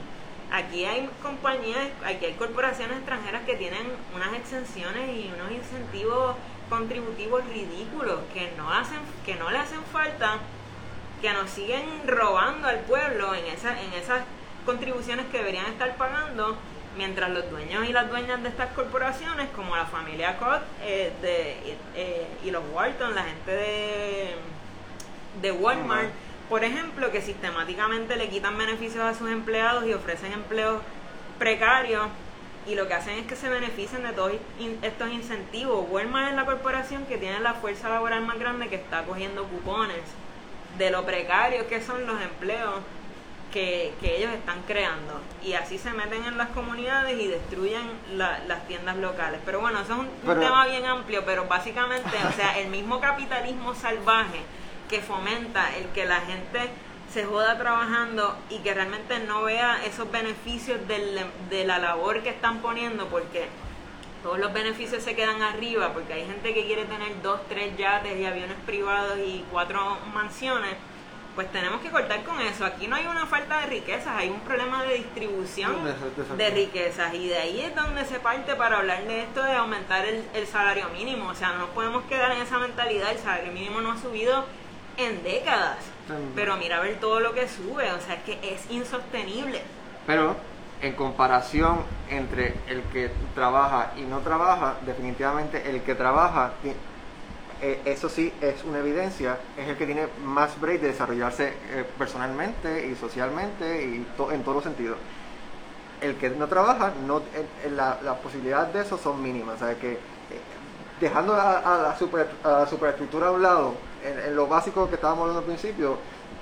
Aquí 0.53 0.85
hay 0.85 1.09
compañías, 1.23 1.87
aquí 2.05 2.25
hay 2.27 2.33
corporaciones 2.33 2.97
extranjeras 2.97 3.41
que 3.41 3.55
tienen 3.55 3.87
unas 4.13 4.33
exenciones 4.33 5.09
y 5.09 5.31
unos 5.33 5.51
incentivos 5.51 6.35
contributivos 6.69 7.43
ridículos 7.47 8.19
que 8.35 8.53
no 8.55 8.71
hacen, 8.71 8.99
que 9.25 9.33
no 9.33 9.49
le 9.49 9.57
hacen 9.57 9.83
falta, 9.91 10.37
que 11.23 11.33
nos 11.33 11.49
siguen 11.49 11.83
robando 12.05 12.67
al 12.67 12.81
pueblo 12.81 13.33
en 13.33 13.47
esa, 13.47 13.81
en 13.81 13.93
esas 13.93 14.21
contribuciones 14.63 15.25
que 15.31 15.39
deberían 15.39 15.65
estar 15.65 15.97
pagando, 15.97 16.55
mientras 16.97 17.31
los 17.31 17.49
dueños 17.49 17.89
y 17.89 17.91
las 17.91 18.07
dueñas 18.11 18.43
de 18.43 18.49
estas 18.49 18.73
corporaciones, 18.73 19.49
como 19.55 19.75
la 19.75 19.87
familia 19.87 20.37
Koch 20.37 20.61
eh, 20.83 21.11
de, 21.23 21.77
eh, 21.95 22.27
y 22.45 22.51
los 22.51 22.61
Walton, 22.71 23.15
la 23.15 23.23
gente 23.23 23.51
de, 23.51 24.35
de 25.41 25.51
Walmart, 25.51 26.11
por 26.53 26.63
ejemplo, 26.63 27.09
que 27.11 27.19
sistemáticamente 27.19 28.15
le 28.15 28.29
quitan 28.29 28.55
beneficios 28.55 29.03
a 29.03 29.15
sus 29.15 29.27
empleados 29.31 29.87
y 29.87 29.93
ofrecen 29.95 30.33
empleos 30.33 30.83
precarios 31.39 32.05
y 32.67 32.75
lo 32.75 32.87
que 32.87 32.93
hacen 32.93 33.17
es 33.17 33.25
que 33.25 33.35
se 33.35 33.49
beneficien 33.49 34.03
de 34.03 34.11
todos 34.13 34.33
estos 34.83 35.09
incentivos. 35.09 35.87
Walmart 35.89 36.29
es 36.29 36.35
la 36.35 36.45
corporación 36.45 37.05
que 37.07 37.17
tiene 37.17 37.39
la 37.39 37.55
fuerza 37.55 37.89
laboral 37.89 38.21
más 38.23 38.37
grande 38.37 38.67
que 38.69 38.75
está 38.75 39.01
cogiendo 39.03 39.45
cupones 39.45 39.97
de 40.77 40.91
lo 40.91 41.03
precarios 41.07 41.65
que 41.65 41.81
son 41.81 42.05
los 42.05 42.21
empleos 42.21 42.75
que, 43.51 43.91
que 43.99 44.17
ellos 44.17 44.31
están 44.31 44.61
creando. 44.67 45.21
Y 45.43 45.53
así 45.53 45.79
se 45.79 45.89
meten 45.91 46.23
en 46.25 46.37
las 46.37 46.49
comunidades 46.49 47.19
y 47.19 47.29
destruyen 47.29 47.81
la- 48.13 48.37
las 48.47 48.67
tiendas 48.67 48.97
locales. 48.97 49.39
Pero 49.43 49.59
bueno, 49.59 49.79
eso 49.81 49.93
es 49.93 49.99
un, 50.01 50.05
un 50.05 50.39
tema 50.39 50.67
bien 50.67 50.85
amplio, 50.85 51.23
pero 51.25 51.45
básicamente, 51.47 52.15
o 52.29 52.31
sea, 52.33 52.59
el 52.59 52.67
mismo 52.67 52.99
capitalismo 53.01 53.73
salvaje 53.73 54.41
que 54.89 55.01
fomenta 55.01 55.75
el 55.77 55.85
que 55.89 56.05
la 56.05 56.21
gente 56.21 56.69
se 57.11 57.25
joda 57.25 57.57
trabajando 57.57 58.35
y 58.49 58.59
que 58.59 58.73
realmente 58.73 59.19
no 59.19 59.43
vea 59.43 59.83
esos 59.85 60.11
beneficios 60.11 60.87
del- 60.87 61.25
de 61.49 61.65
la 61.65 61.77
labor 61.79 62.23
que 62.23 62.29
están 62.29 62.59
poniendo, 62.59 63.07
porque 63.07 63.47
todos 64.23 64.39
los 64.39 64.51
beneficios 64.53 65.03
se 65.03 65.15
quedan 65.15 65.41
arriba, 65.41 65.93
porque 65.93 66.13
hay 66.13 66.25
gente 66.25 66.53
que 66.53 66.65
quiere 66.65 66.85
tener 66.85 67.21
dos, 67.21 67.41
tres 67.49 67.75
yates 67.77 68.17
y 68.17 68.25
aviones 68.25 68.55
privados 68.65 69.17
y 69.19 69.43
cuatro 69.51 69.97
mansiones, 70.13 70.75
pues 71.35 71.51
tenemos 71.51 71.81
que 71.81 71.89
cortar 71.89 72.23
con 72.23 72.39
eso. 72.41 72.63
Aquí 72.65 72.87
no 72.87 72.95
hay 72.95 73.05
una 73.05 73.25
falta 73.25 73.59
de 73.61 73.65
riquezas, 73.67 74.15
hay 74.15 74.29
un 74.29 74.39
problema 74.41 74.83
de 74.83 74.93
distribución 74.95 75.73
De- 76.37 76.49
riquezas 76.51 77.13
y 77.13 77.27
de 77.27 77.37
ahí 77.37 77.59
es 77.61 77.75
donde 77.75 78.05
se 78.05 78.19
parte 78.19 78.55
para 78.55 78.77
hablar 78.77 79.03
de 79.05 79.23
esto 79.23 79.43
de 79.43 79.53
aumentar 79.53 80.05
el, 80.05 80.23
el 80.33 80.47
salario 80.47 80.89
mínimo. 80.89 81.29
O 81.29 81.35
sea, 81.35 81.49
no 81.53 81.59
nos 81.59 81.69
podemos 81.69 82.03
quedar 82.05 82.31
en 82.31 82.41
esa 82.41 82.57
mentalidad, 82.59 83.11
el 83.11 83.17
salario 83.19 83.51
mínimo 83.51 83.81
no 83.81 83.91
ha 83.91 83.97
subido 83.97 84.45
en 84.97 85.23
décadas. 85.23 85.77
Pero 86.35 86.57
mira 86.57 86.77
a 86.77 86.81
ver 86.81 86.99
todo 86.99 87.19
lo 87.19 87.33
que 87.33 87.47
sube, 87.47 87.91
o 87.91 87.99
sea, 88.01 88.15
es 88.15 88.23
que 88.23 88.39
es 88.53 88.69
insostenible. 88.69 89.61
Pero 90.05 90.35
en 90.81 90.93
comparación 90.93 91.79
entre 92.09 92.53
el 92.67 92.81
que 92.91 93.09
trabaja 93.33 93.93
y 93.95 94.01
no 94.01 94.19
trabaja, 94.19 94.75
definitivamente 94.85 95.69
el 95.69 95.81
que 95.81 95.95
trabaja, 95.95 96.51
eh, 97.61 97.81
eso 97.85 98.09
sí 98.09 98.33
es 98.41 98.63
una 98.65 98.79
evidencia, 98.79 99.37
es 99.57 99.69
el 99.69 99.77
que 99.77 99.85
tiene 99.85 100.07
más 100.25 100.59
break 100.59 100.81
de 100.81 100.87
desarrollarse 100.89 101.53
eh, 101.71 101.85
personalmente 101.97 102.85
y 102.87 102.95
socialmente 102.95 103.81
y 103.83 104.05
to- 104.17 104.31
en 104.33 104.41
todos 104.43 104.55
los 104.55 104.63
sentidos. 104.65 104.97
El 106.01 106.15
que 106.15 106.29
no 106.31 106.47
trabaja, 106.47 106.91
no, 107.07 107.21
la, 107.77 107.97
las 108.03 108.17
posibilidades 108.17 108.73
de 108.73 108.81
eso 108.81 108.97
son 108.97 109.23
mínimas. 109.23 109.55
O 109.55 109.65
sea, 109.65 109.75
que 109.79 109.93
eh, 109.93 109.97
dejando 110.99 111.33
a, 111.33 111.59
a 111.59 111.77
la, 111.81 111.97
super, 111.97 112.27
a 112.43 112.49
la 112.49 112.67
superestructura 112.67 113.27
a 113.27 113.31
un 113.31 113.41
lado, 113.41 113.73
en, 114.05 114.19
en 114.19 114.35
lo 114.35 114.47
básico 114.47 114.87
que 114.89 114.95
estábamos 114.95 115.21
hablando 115.21 115.39
al 115.39 115.45
principio, 115.45 115.93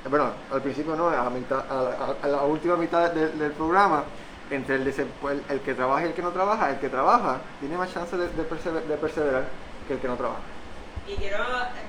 eh, 0.06 0.08
bueno, 0.10 0.32
al 0.52 0.62
principio 0.62 0.96
no, 0.96 1.08
a 1.10 1.30
mitad- 1.30 1.66
a 1.70 2.28
la- 2.28 2.42
última 2.44 2.76
mitad 2.76 3.12
del, 3.12 3.52
programa, 3.52 4.04
entre 4.50 4.76
el, 4.76 4.88
el, 4.88 5.44
el 5.50 5.60
que 5.62 5.74
trabaja 5.74 6.04
y 6.04 6.08
el 6.10 6.14
que 6.14 6.22
no 6.22 6.32
trabaja, 6.32 6.70
el 6.72 6.80
que 6.80 6.90
trabaja 6.90 7.40
tiene 7.60 7.78
más 7.78 7.94
chance 7.94 8.18
de, 8.18 8.28
de 8.30 8.44
persever- 8.50 8.84
de 8.84 8.98
perseverar 8.98 9.44
que 9.88 9.94
el 9.94 10.00
que 10.00 10.08
no 10.08 10.16
trabaja. 10.16 10.42
Y 11.08 11.16
quiero, 11.16 11.38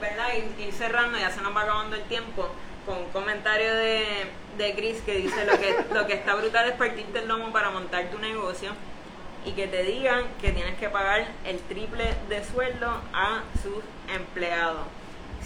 ¿verdad? 0.01 0.29
Ir, 0.37 0.67
ir 0.67 0.73
cerrando, 0.73 1.19
ya 1.19 1.31
se 1.31 1.41
nos 1.43 1.55
va 1.57 1.63
acabando 1.63 1.97
el 1.97 2.03
tiempo, 2.05 2.49
con 2.87 2.99
un 2.99 3.09
comentario 3.11 3.75
de, 3.75 4.27
de 4.59 4.75
Chris 4.75 5.01
que 5.03 5.17
dice 5.17 5.45
lo 5.45 5.53
que, 5.59 5.85
lo 5.95 6.07
que 6.07 6.15
está 6.15 6.35
brutal 6.35 6.69
es 6.69 6.77
partirte 6.77 7.19
el 7.21 7.29
lomo 7.29 7.53
para 7.53 7.71
montar 7.71 8.11
tu 8.11 8.19
negocio 8.19 8.71
y 9.45 9.53
que 9.53 9.67
te 9.69 9.83
digan 9.85 10.25
que 10.41 10.51
tienes 10.53 10.77
que 10.79 10.89
pagar 10.89 11.27
el 11.45 11.59
triple 11.61 12.15
de 12.29 12.45
sueldo 12.45 12.89
a 13.13 13.43
sus 13.63 13.83
empleados. 14.13 14.83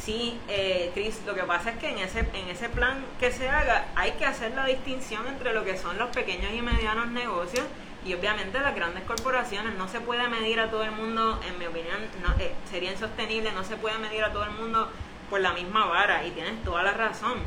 Sí, 0.02 0.38
eh, 0.48 0.90
Chris, 0.94 1.20
lo 1.26 1.34
que 1.34 1.42
pasa 1.42 1.70
es 1.70 1.78
que 1.78 1.88
en 1.88 1.98
ese, 1.98 2.20
en 2.20 2.48
ese 2.48 2.68
plan 2.68 3.04
que 3.18 3.32
se 3.32 3.48
haga 3.48 3.86
hay 3.94 4.12
que 4.12 4.26
hacer 4.26 4.54
la 4.54 4.64
distinción 4.66 5.26
entre 5.26 5.52
lo 5.52 5.64
que 5.64 5.76
son 5.76 5.98
los 5.98 6.10
pequeños 6.10 6.52
y 6.52 6.62
medianos 6.62 7.08
negocios 7.08 7.64
y 8.04 8.14
obviamente 8.14 8.58
las 8.60 8.74
grandes 8.74 9.04
corporaciones. 9.04 9.74
No 9.74 9.88
se 9.88 10.00
puede 10.00 10.28
medir 10.28 10.60
a 10.60 10.70
todo 10.70 10.84
el 10.84 10.92
mundo, 10.92 11.40
en 11.46 11.58
mi 11.58 11.66
opinión, 11.66 11.98
no, 12.22 12.34
eh, 12.38 12.54
sería 12.70 12.92
insostenible, 12.92 13.50
no 13.52 13.64
se 13.64 13.76
puede 13.76 13.98
medir 13.98 14.22
a 14.22 14.32
todo 14.32 14.44
el 14.44 14.52
mundo 14.52 14.88
por 15.28 15.40
la 15.40 15.52
misma 15.52 15.86
vara 15.86 16.24
y 16.24 16.30
tienes 16.30 16.62
toda 16.62 16.82
la 16.82 16.92
razón. 16.92 17.38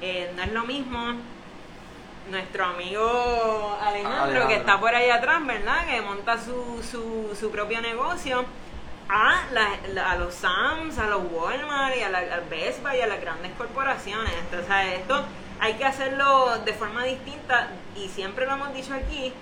Eh, 0.00 0.32
no 0.34 0.42
es 0.42 0.52
lo 0.52 0.64
mismo 0.64 1.16
nuestro 2.30 2.64
amigo 2.64 3.78
Alejandro, 3.82 4.22
Alejandro. 4.22 4.48
que 4.48 4.54
está 4.54 4.80
por 4.80 4.94
ahí 4.94 5.10
atrás, 5.10 5.44
¿verdad? 5.44 5.86
Que 5.86 6.00
monta 6.00 6.38
su, 6.38 6.82
su, 6.82 7.36
su 7.38 7.50
propio 7.50 7.80
negocio 7.82 8.44
a, 9.12 9.42
la- 9.52 10.10
a 10.10 10.16
los 10.16 10.34
Sams, 10.34 10.98
a 10.98 11.06
los 11.08 11.22
Walmart 11.32 11.96
y 11.96 12.02
a 12.02 12.08
la 12.10 12.20
Best 12.48 12.82
Buy 12.82 12.98
y 12.98 13.00
a 13.00 13.06
las 13.06 13.20
grandes 13.20 13.52
corporaciones. 13.58 14.32
Entonces, 14.38 14.98
esto 15.00 15.24
hay 15.60 15.74
que 15.74 15.84
hacerlo 15.84 16.58
de 16.64 16.72
forma 16.72 17.04
distinta 17.04 17.68
y 17.96 18.08
siempre 18.08 18.46
lo 18.46 18.52
hemos 18.52 18.72
dicho 18.74 18.94
aquí 18.94 19.32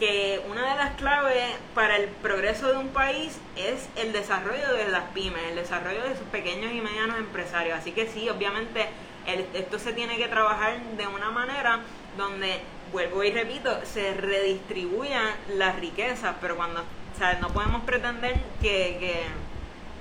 que 0.00 0.42
una 0.50 0.70
de 0.70 0.76
las 0.76 0.94
claves 0.96 1.44
para 1.74 1.96
el 1.96 2.08
progreso 2.08 2.66
de 2.72 2.78
un 2.78 2.88
país 2.88 3.38
es 3.56 3.88
el 3.96 4.12
desarrollo 4.12 4.72
de 4.74 4.88
las 4.88 5.04
pymes, 5.10 5.42
el 5.50 5.56
desarrollo 5.56 6.02
de 6.02 6.16
sus 6.16 6.26
pequeños 6.28 6.72
y 6.72 6.80
medianos 6.80 7.18
empresarios. 7.18 7.78
Así 7.78 7.92
que 7.92 8.08
sí, 8.08 8.28
obviamente 8.28 8.88
el- 9.26 9.46
esto 9.54 9.78
se 9.78 9.92
tiene 9.92 10.16
que 10.16 10.26
trabajar 10.26 10.80
de 10.96 11.06
una 11.06 11.30
manera 11.30 11.80
donde, 12.16 12.60
vuelvo 12.92 13.22
y 13.22 13.30
repito, 13.30 13.78
se 13.84 14.14
redistribuyan 14.14 15.28
las 15.54 15.76
riquezas, 15.78 16.34
pero 16.40 16.56
cuando, 16.56 16.82
sea, 17.18 17.38
no 17.40 17.48
podemos 17.48 17.82
pretender 17.82 18.34
que, 18.60 18.96
que, 18.98 19.24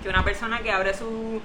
que 0.04 0.10
una 0.10 0.24
persona 0.24 0.60
que 0.60 0.72
abre 0.72 0.94
su, 0.94 1.42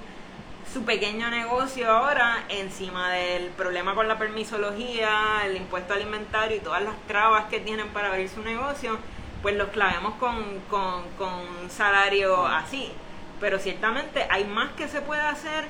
su 0.73 0.83
pequeño 0.83 1.29
negocio 1.29 1.89
ahora 1.89 2.43
encima 2.49 3.11
del 3.11 3.49
problema 3.49 3.95
con 3.95 4.07
la 4.07 4.17
permisología, 4.17 5.45
el 5.45 5.57
impuesto 5.57 5.93
alimentario 5.93 6.57
y 6.57 6.59
todas 6.59 6.81
las 6.81 6.95
trabas 7.07 7.45
que 7.45 7.59
tienen 7.59 7.87
para 7.89 8.09
abrir 8.09 8.29
su 8.29 8.41
negocio, 8.41 8.97
pues 9.41 9.55
los 9.55 9.69
clavemos 9.69 10.15
con, 10.15 10.59
con, 10.69 11.03
con 11.17 11.33
un 11.33 11.69
salario 11.69 12.45
así. 12.45 12.91
Pero 13.39 13.59
ciertamente 13.59 14.27
hay 14.29 14.45
más 14.45 14.71
que 14.73 14.87
se 14.87 15.01
puede 15.01 15.21
hacer 15.21 15.65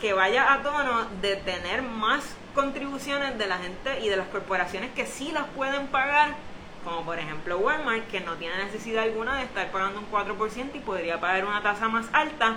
que 0.00 0.12
vaya 0.12 0.52
a 0.52 0.62
tono 0.62 1.06
de 1.20 1.36
tener 1.36 1.82
más 1.82 2.34
contribuciones 2.54 3.38
de 3.38 3.46
la 3.46 3.58
gente 3.58 4.00
y 4.00 4.08
de 4.08 4.16
las 4.16 4.28
corporaciones 4.28 4.90
que 4.92 5.06
sí 5.06 5.30
las 5.32 5.46
pueden 5.48 5.86
pagar, 5.88 6.34
como 6.84 7.04
por 7.04 7.18
ejemplo 7.18 7.58
Walmart, 7.58 8.08
que 8.08 8.20
no 8.20 8.34
tiene 8.34 8.56
necesidad 8.64 9.04
alguna 9.04 9.36
de 9.36 9.44
estar 9.44 9.70
pagando 9.70 10.00
un 10.00 10.10
4% 10.10 10.70
y 10.74 10.78
podría 10.80 11.20
pagar 11.20 11.44
una 11.44 11.62
tasa 11.62 11.88
más 11.88 12.06
alta, 12.12 12.56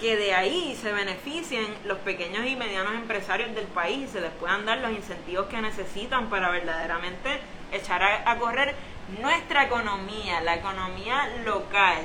que 0.00 0.16
de 0.16 0.32
ahí 0.34 0.78
se 0.80 0.92
beneficien 0.92 1.66
los 1.84 1.98
pequeños 1.98 2.46
y 2.46 2.54
medianos 2.56 2.94
empresarios 2.94 3.54
del 3.54 3.66
país 3.66 4.08
y 4.08 4.12
se 4.12 4.20
les 4.20 4.30
puedan 4.32 4.64
dar 4.64 4.78
los 4.78 4.92
incentivos 4.92 5.46
que 5.46 5.60
necesitan 5.60 6.28
para 6.30 6.50
verdaderamente 6.50 7.40
echar 7.72 8.02
a, 8.02 8.30
a 8.30 8.38
correr 8.38 8.74
nuestra 9.20 9.64
economía, 9.64 10.40
la 10.42 10.54
economía 10.56 11.28
local 11.44 12.02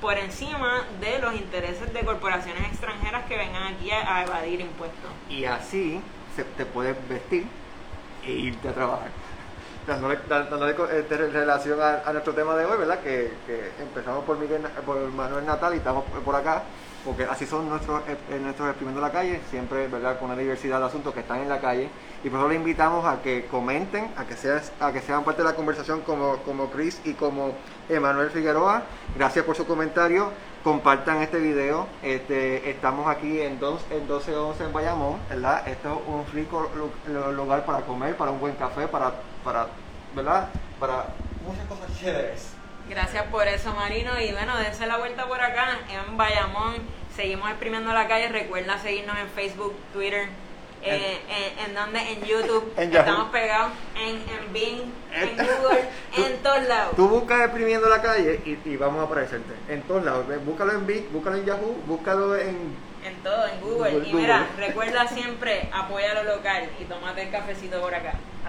por 0.00 0.16
encima 0.16 0.84
de 1.00 1.18
los 1.18 1.34
intereses 1.34 1.92
de 1.92 2.00
corporaciones 2.00 2.62
extranjeras 2.68 3.24
que 3.26 3.36
vengan 3.36 3.74
aquí 3.74 3.90
a, 3.90 4.16
a 4.16 4.24
evadir 4.24 4.60
impuestos. 4.60 5.10
Y 5.28 5.44
así 5.44 6.00
se, 6.36 6.44
te 6.44 6.64
puedes 6.64 6.96
vestir 7.08 7.46
e 8.24 8.30
irte 8.30 8.68
a 8.68 8.72
trabajar. 8.72 9.10
Dándole, 9.88 10.18
este, 10.98 11.16
relación 11.16 11.78
a, 11.80 12.12
nuestro 12.12 12.34
tema 12.34 12.54
de 12.56 12.66
hoy, 12.66 12.76
¿verdad? 12.76 13.00
Que, 13.00 13.32
empezamos 13.80 14.22
por, 14.24 14.36
Miguel, 14.38 14.60
por 14.84 14.98
Manuel 15.12 15.46
Natal 15.46 15.72
y 15.72 15.78
estamos 15.78 16.04
por 16.22 16.36
acá, 16.36 16.62
porque 17.06 17.24
así 17.24 17.46
son 17.46 17.70
nuestros, 17.70 18.02
eh, 18.06 18.18
eh, 18.30 18.38
nuestros 18.38 18.68
exprimiendo 18.68 19.00
la 19.00 19.10
calle, 19.10 19.40
siempre, 19.48 19.88
¿verdad? 19.88 20.18
Con 20.18 20.30
una 20.30 20.38
diversidad 20.38 20.78
de 20.78 20.84
asuntos 20.86 21.14
que 21.14 21.20
están 21.20 21.40
en 21.40 21.48
la 21.48 21.58
calle. 21.60 21.88
Y 22.22 22.28
por 22.28 22.38
eso 22.40 22.48
le 22.50 22.56
invitamos 22.56 23.06
a 23.06 23.22
que 23.22 23.46
comenten, 23.46 24.12
a 24.18 24.26
que, 24.26 24.36
seas, 24.36 24.72
a 24.78 24.92
que 24.92 25.00
sean 25.00 25.24
parte 25.24 25.40
de 25.42 25.48
la 25.48 25.54
conversación 25.54 26.02
como, 26.02 26.36
como 26.38 26.70
Chris 26.70 27.00
y 27.04 27.14
como 27.14 27.52
Emanuel 27.88 28.28
Figueroa. 28.28 28.82
Gracias 29.16 29.42
por 29.46 29.56
su 29.56 29.66
comentario. 29.66 30.30
Compartan 30.64 31.22
este 31.22 31.38
video. 31.38 31.86
Este, 32.02 32.68
estamos 32.68 33.06
aquí 33.08 33.40
en, 33.40 33.58
dos, 33.58 33.80
en 33.90 34.00
1211 34.00 34.64
en 34.64 34.72
Bayamón, 34.72 35.18
¿verdad? 35.30 35.66
Esto 35.66 36.02
es 36.02 36.08
un 36.12 36.26
rico 36.34 36.68
lu- 36.76 37.14
lu- 37.14 37.32
lugar 37.32 37.64
para 37.64 37.80
comer, 37.82 38.16
para 38.16 38.32
un 38.32 38.40
buen 38.40 38.54
café, 38.56 38.88
para, 38.88 39.12
para 39.48 39.66
¿verdad? 40.14 40.48
Para 40.78 41.06
muchas 41.46 41.64
cosas 41.66 41.98
chéveres. 41.98 42.48
Gracias 42.88 43.24
por 43.26 43.46
eso, 43.48 43.72
Marino. 43.74 44.20
Y 44.20 44.32
bueno, 44.32 44.56
dense 44.58 44.86
la 44.86 44.98
vuelta 44.98 45.26
por 45.26 45.40
acá 45.40 45.78
en 45.90 46.16
Bayamón. 46.18 46.74
Seguimos 47.16 47.48
exprimiendo 47.50 47.92
la 47.94 48.06
calle. 48.08 48.28
Recuerda 48.28 48.78
seguirnos 48.78 49.16
en 49.18 49.28
Facebook, 49.30 49.74
Twitter. 49.94 50.28
eh, 50.82 51.18
en, 51.28 51.66
en 51.70 51.74
donde 51.74 51.98
en 52.12 52.22
YouTube 52.22 52.72
En 52.76 52.90
Yahoo. 52.92 53.06
estamos 53.08 53.30
pegados 53.32 53.72
en, 53.96 54.14
en 54.16 54.52
Bing, 54.52 54.82
en 55.12 55.28
En- 55.28 55.36
Google, 55.46 55.84
Tú- 56.14 56.24
en 56.24 56.36
todos 56.42 56.62
lados. 56.68 56.94
Tú 56.96 57.08
buscas 57.08 57.40
exprimiendo 57.40 57.88
la 57.88 58.00
calle 58.02 58.40
y, 58.44 58.58
y 58.68 58.76
vamos 58.76 59.00
a 59.00 59.04
aparecerte 59.06 59.54
en 59.68 59.82
todos 59.82 60.04
lados. 60.04 60.26
Búscalo 60.44 60.72
en 60.72 60.86
Bing, 60.86 61.08
búscalo 61.12 61.36
en 61.38 61.44
Yahoo, 61.46 61.74
búscalo 61.86 62.36
en 62.36 62.76
En 63.04 63.14
todo, 63.24 63.46
en 63.48 63.60
Google. 63.60 63.90
Google, 63.92 64.08
y 64.08 64.12
mira, 64.14 64.46
Google. 64.50 64.66
recuerda 64.68 65.08
siempre 65.08 65.68
apoya 65.72 66.14
lo 66.14 66.36
local 66.36 66.68
y 66.80 66.84
tómate 66.84 67.22
el 67.22 67.30
cafecito 67.30 67.80
por 67.80 67.94
acá. 67.94 68.12